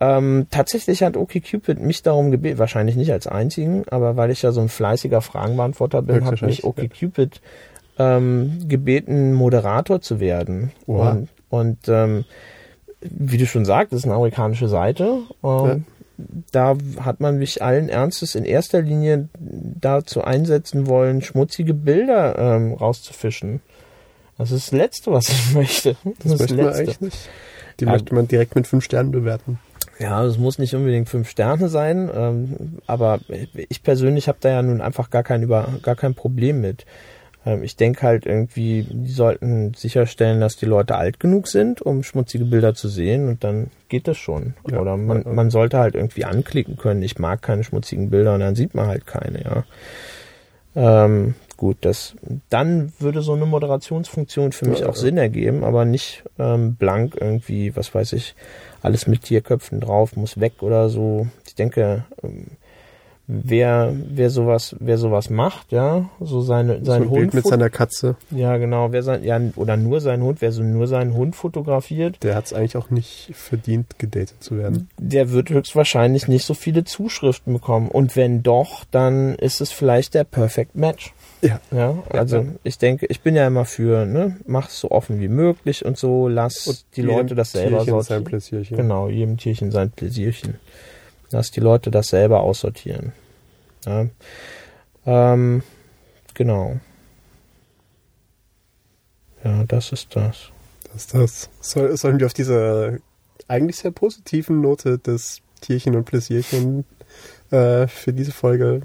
Ähm, 0.00 0.46
tatsächlich 0.50 1.02
hat 1.02 1.16
OkCupid 1.16 1.80
mich 1.80 2.02
darum 2.02 2.30
gebeten, 2.30 2.58
wahrscheinlich 2.58 2.94
nicht 2.96 3.10
als 3.12 3.26
einzigen, 3.26 3.82
aber 3.90 4.16
weil 4.16 4.30
ich 4.30 4.42
ja 4.42 4.52
so 4.52 4.60
ein 4.60 4.68
fleißiger 4.68 5.20
Fragenbeantworter 5.20 6.02
bin, 6.02 6.24
hat 6.24 6.40
mich 6.42 6.62
OkCupid 6.62 7.40
ähm, 7.98 8.60
gebeten, 8.68 9.32
Moderator 9.34 10.00
zu 10.00 10.20
werden. 10.20 10.70
Oha. 10.86 11.10
Und, 11.10 11.28
und 11.50 11.78
ähm, 11.88 12.24
wie 13.00 13.38
du 13.38 13.46
schon 13.46 13.64
sagst, 13.64 13.92
das 13.92 13.98
ist 14.00 14.04
eine 14.04 14.14
amerikanische 14.14 14.68
Seite. 14.68 15.18
Ähm, 15.42 15.84
Da 16.50 16.76
hat 17.00 17.20
man 17.20 17.38
mich 17.38 17.62
allen 17.62 17.88
Ernstes 17.88 18.34
in 18.34 18.44
erster 18.44 18.82
Linie 18.82 19.28
dazu 19.38 20.22
einsetzen 20.22 20.86
wollen, 20.88 21.22
schmutzige 21.22 21.74
Bilder 21.74 22.36
ähm, 22.38 22.72
rauszufischen. 22.74 23.60
Das 24.36 24.50
ist 24.50 24.68
das 24.68 24.78
Letzte, 24.78 25.12
was 25.12 25.28
ich 25.28 25.52
möchte. 25.54 25.96
Das, 26.22 26.38
möchte 26.38 26.56
man 26.56 26.72
eigentlich 26.72 27.00
nicht. 27.00 27.18
Die 27.80 27.84
Ja. 27.84 27.92
möchte 27.92 28.14
man 28.14 28.26
direkt 28.26 28.56
mit 28.56 28.66
fünf 28.66 28.84
Sternen 28.84 29.12
bewerten. 29.12 29.60
Ja, 30.00 30.24
es 30.24 30.38
muss 30.38 30.58
nicht 30.58 30.74
unbedingt 30.74 31.08
fünf 31.08 31.28
Sterne 31.28 31.68
sein, 31.68 32.08
ähm, 32.14 32.78
aber 32.86 33.18
ich 33.68 33.82
persönlich 33.82 34.28
habe 34.28 34.38
da 34.40 34.48
ja 34.48 34.62
nun 34.62 34.80
einfach 34.80 35.10
gar 35.10 35.24
kein 35.24 35.42
über 35.42 35.68
gar 35.82 35.96
kein 35.96 36.14
Problem 36.14 36.60
mit. 36.60 36.86
Ähm, 37.48 37.62
ich 37.62 37.76
denke 37.76 38.02
halt 38.02 38.26
irgendwie, 38.26 38.86
die 38.90 39.10
sollten 39.10 39.72
sicherstellen, 39.74 40.40
dass 40.40 40.56
die 40.56 40.66
Leute 40.66 40.96
alt 40.96 41.18
genug 41.18 41.48
sind, 41.48 41.80
um 41.80 42.02
schmutzige 42.02 42.44
Bilder 42.44 42.74
zu 42.74 42.88
sehen 42.88 43.28
und 43.28 43.42
dann 43.42 43.70
geht 43.88 44.06
das 44.06 44.18
schon. 44.18 44.54
Ja, 44.70 44.80
Oder 44.80 44.96
man, 44.98 45.24
man 45.34 45.50
sollte 45.50 45.78
halt 45.78 45.94
irgendwie 45.94 46.26
anklicken 46.26 46.76
können, 46.76 47.02
ich 47.02 47.18
mag 47.18 47.40
keine 47.40 47.64
schmutzigen 47.64 48.10
Bilder 48.10 48.34
und 48.34 48.40
dann 48.40 48.54
sieht 48.54 48.74
man 48.74 48.86
halt 48.86 49.06
keine, 49.06 49.42
ja. 49.42 49.64
Ähm, 50.76 51.34
gut, 51.56 51.78
das 51.80 52.14
dann 52.50 52.92
würde 52.98 53.22
so 53.22 53.32
eine 53.32 53.46
Moderationsfunktion 53.46 54.52
für 54.52 54.66
mich 54.66 54.80
Ja, 54.80 54.88
auch 54.90 54.94
ja. 54.94 55.00
Sinn 55.00 55.16
ergeben, 55.16 55.64
aber 55.64 55.86
nicht 55.86 56.24
ähm, 56.38 56.76
blank 56.76 57.16
irgendwie, 57.18 57.74
was 57.74 57.94
weiß 57.94 58.12
ich, 58.12 58.34
alles 58.82 59.06
mit 59.06 59.22
Tierköpfen 59.22 59.80
drauf, 59.80 60.16
muss 60.16 60.38
weg 60.38 60.62
oder 60.62 60.90
so. 60.90 61.26
Ich 61.46 61.54
denke, 61.54 62.04
ähm, 62.22 62.57
wer, 63.28 63.94
wer 64.08 64.30
sowas, 64.30 64.74
wer 64.80 64.96
sowas 64.96 65.28
macht, 65.28 65.70
ja, 65.70 66.08
so 66.18 66.40
seine, 66.40 66.78
So 66.78 66.86
sein 66.86 67.02
ein 67.02 67.10
Hund, 67.10 67.20
Bild 67.20 67.34
mit 67.34 67.46
seiner 67.46 67.68
Katze, 67.68 68.16
ja 68.30 68.56
genau, 68.56 68.90
wer 68.90 69.02
sein, 69.02 69.22
ja, 69.22 69.38
oder 69.56 69.76
nur 69.76 70.00
seinen 70.00 70.22
Hund, 70.22 70.40
wer 70.40 70.50
so 70.50 70.62
nur 70.62 70.86
seinen 70.86 71.14
Hund 71.14 71.36
fotografiert, 71.36 72.22
der 72.22 72.34
hat 72.34 72.46
es 72.46 72.52
eigentlich 72.54 72.76
auch 72.76 72.90
nicht 72.90 73.30
verdient, 73.34 73.98
gedatet 73.98 74.42
zu 74.42 74.56
werden. 74.56 74.88
der 74.96 75.30
wird 75.30 75.50
höchstwahrscheinlich 75.50 76.26
nicht 76.26 76.44
so 76.44 76.54
viele 76.54 76.84
Zuschriften 76.84 77.52
bekommen. 77.52 77.88
Und 77.88 78.16
wenn 78.16 78.42
doch, 78.42 78.84
dann 78.90 79.34
ist 79.34 79.60
es 79.60 79.70
vielleicht 79.70 80.14
der 80.14 80.24
Perfect 80.24 80.74
Match. 80.74 81.12
Ja. 81.42 81.60
Ja, 81.70 82.02
also 82.10 82.38
ja. 82.38 82.44
ich 82.64 82.78
denke, 82.78 83.06
ich 83.06 83.20
bin 83.20 83.36
ja 83.36 83.46
immer 83.46 83.64
für, 83.64 84.06
ne, 84.06 84.38
mach 84.46 84.68
es 84.68 84.80
so 84.80 84.90
offen 84.90 85.20
wie 85.20 85.28
möglich 85.28 85.84
und 85.84 85.98
so, 85.98 86.28
lass 86.28 86.86
die 86.96 87.02
Leute 87.02 87.34
das 87.34 87.52
selber 87.52 87.84
Tierchen 87.84 87.92
sein 87.92 88.02
sortieren. 88.02 88.24
Pläsierchen. 88.24 88.76
Genau, 88.76 89.08
jedem 89.08 89.36
Tierchen 89.36 89.70
sein 89.70 89.90
Pläsierchen. 89.90 90.54
Lass 91.30 91.50
die 91.50 91.60
Leute 91.60 91.90
das 91.90 92.08
selber 92.08 92.40
aussortieren. 92.40 93.12
Ja. 93.84 94.06
Ähm, 95.06 95.62
genau. 96.34 96.80
Ja, 99.44 99.64
das 99.64 99.92
ist 99.92 100.14
das. 100.16 100.50
Das, 100.92 101.06
das. 101.08 101.50
Soll, 101.60 101.96
sollen 101.96 102.18
wir 102.18 102.26
auf 102.26 102.34
dieser 102.34 102.98
eigentlich 103.46 103.76
sehr 103.76 103.90
positiven 103.90 104.60
Note 104.60 104.98
des 104.98 105.42
Tierchen 105.60 105.96
und 105.96 106.04
Pläsierchen 106.04 106.84
äh, 107.50 107.86
für 107.86 108.12
diese 108.12 108.32
Folge 108.32 108.82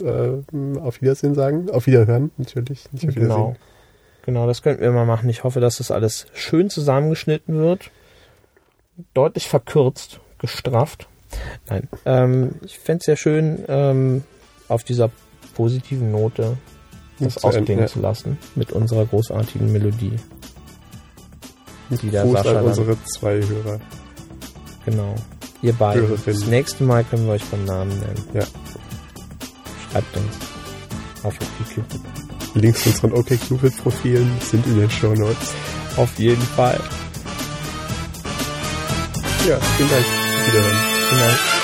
äh, 0.00 0.30
auf 0.80 1.00
Wiedersehen 1.00 1.34
sagen? 1.34 1.70
Auf 1.70 1.86
Wiederhören, 1.86 2.30
natürlich. 2.36 2.90
Nicht 2.92 3.08
auf 3.08 3.16
Wiedersehen. 3.16 3.28
Genau. 3.28 3.56
Genau, 4.22 4.46
das 4.46 4.60
könnten 4.60 4.82
wir 4.82 4.92
mal 4.92 5.06
machen. 5.06 5.30
Ich 5.30 5.42
hoffe, 5.42 5.60
dass 5.60 5.78
das 5.78 5.90
alles 5.90 6.26
schön 6.34 6.68
zusammengeschnitten 6.68 7.56
wird. 7.56 7.90
Deutlich 9.14 9.48
verkürzt, 9.48 10.20
gestrafft. 10.38 11.08
Nein. 11.68 11.88
Ähm, 12.04 12.54
ich 12.64 12.78
fände 12.78 13.00
es 13.00 13.06
sehr 13.06 13.16
schön, 13.16 13.64
ähm, 13.68 14.24
auf 14.68 14.84
dieser 14.84 15.10
positiven 15.54 16.10
Note 16.10 16.56
das 17.18 17.34
Zu 17.34 17.46
Ende, 17.48 17.58
ausklingen 17.58 17.84
ja. 17.84 17.88
zu 17.88 18.00
lassen 18.00 18.38
mit 18.54 18.72
unserer 18.72 19.04
großartigen 19.06 19.72
Melodie. 19.72 20.16
die 21.90 22.10
der 22.10 22.22
Gruß 22.22 22.32
Sascha 22.34 22.58
an 22.58 22.64
unsere 22.64 22.96
zwei 23.04 23.34
Hörer. 23.34 23.80
Genau. 24.84 25.14
Ihr 25.62 25.72
beiden. 25.72 26.02
Hörerinnen. 26.02 26.24
Das 26.40 26.46
nächste 26.46 26.84
Mal 26.84 27.04
können 27.04 27.26
wir 27.26 27.32
euch 27.32 27.44
beim 27.46 27.64
Namen 27.64 27.90
nennen. 27.98 28.24
Ja. 28.34 28.44
Schreibt 29.90 30.16
uns 30.16 30.36
auf 31.24 31.34
OkCupid. 31.34 32.00
Links 32.54 32.82
zu 32.82 32.90
unseren 32.90 33.12
OkCupid-Profilen 33.12 34.30
sind 34.40 34.66
in 34.66 34.78
den 34.78 34.90
Show 34.90 35.12
Notes. 35.14 35.54
Auf 35.96 36.18
jeden 36.18 36.42
Fall. 36.42 36.78
Ja, 39.48 39.58
vielen 39.76 39.90
Dank. 39.90 40.04
Wiederhören. 40.46 40.97
Vielen 41.08 41.20
Dank. 41.20 41.57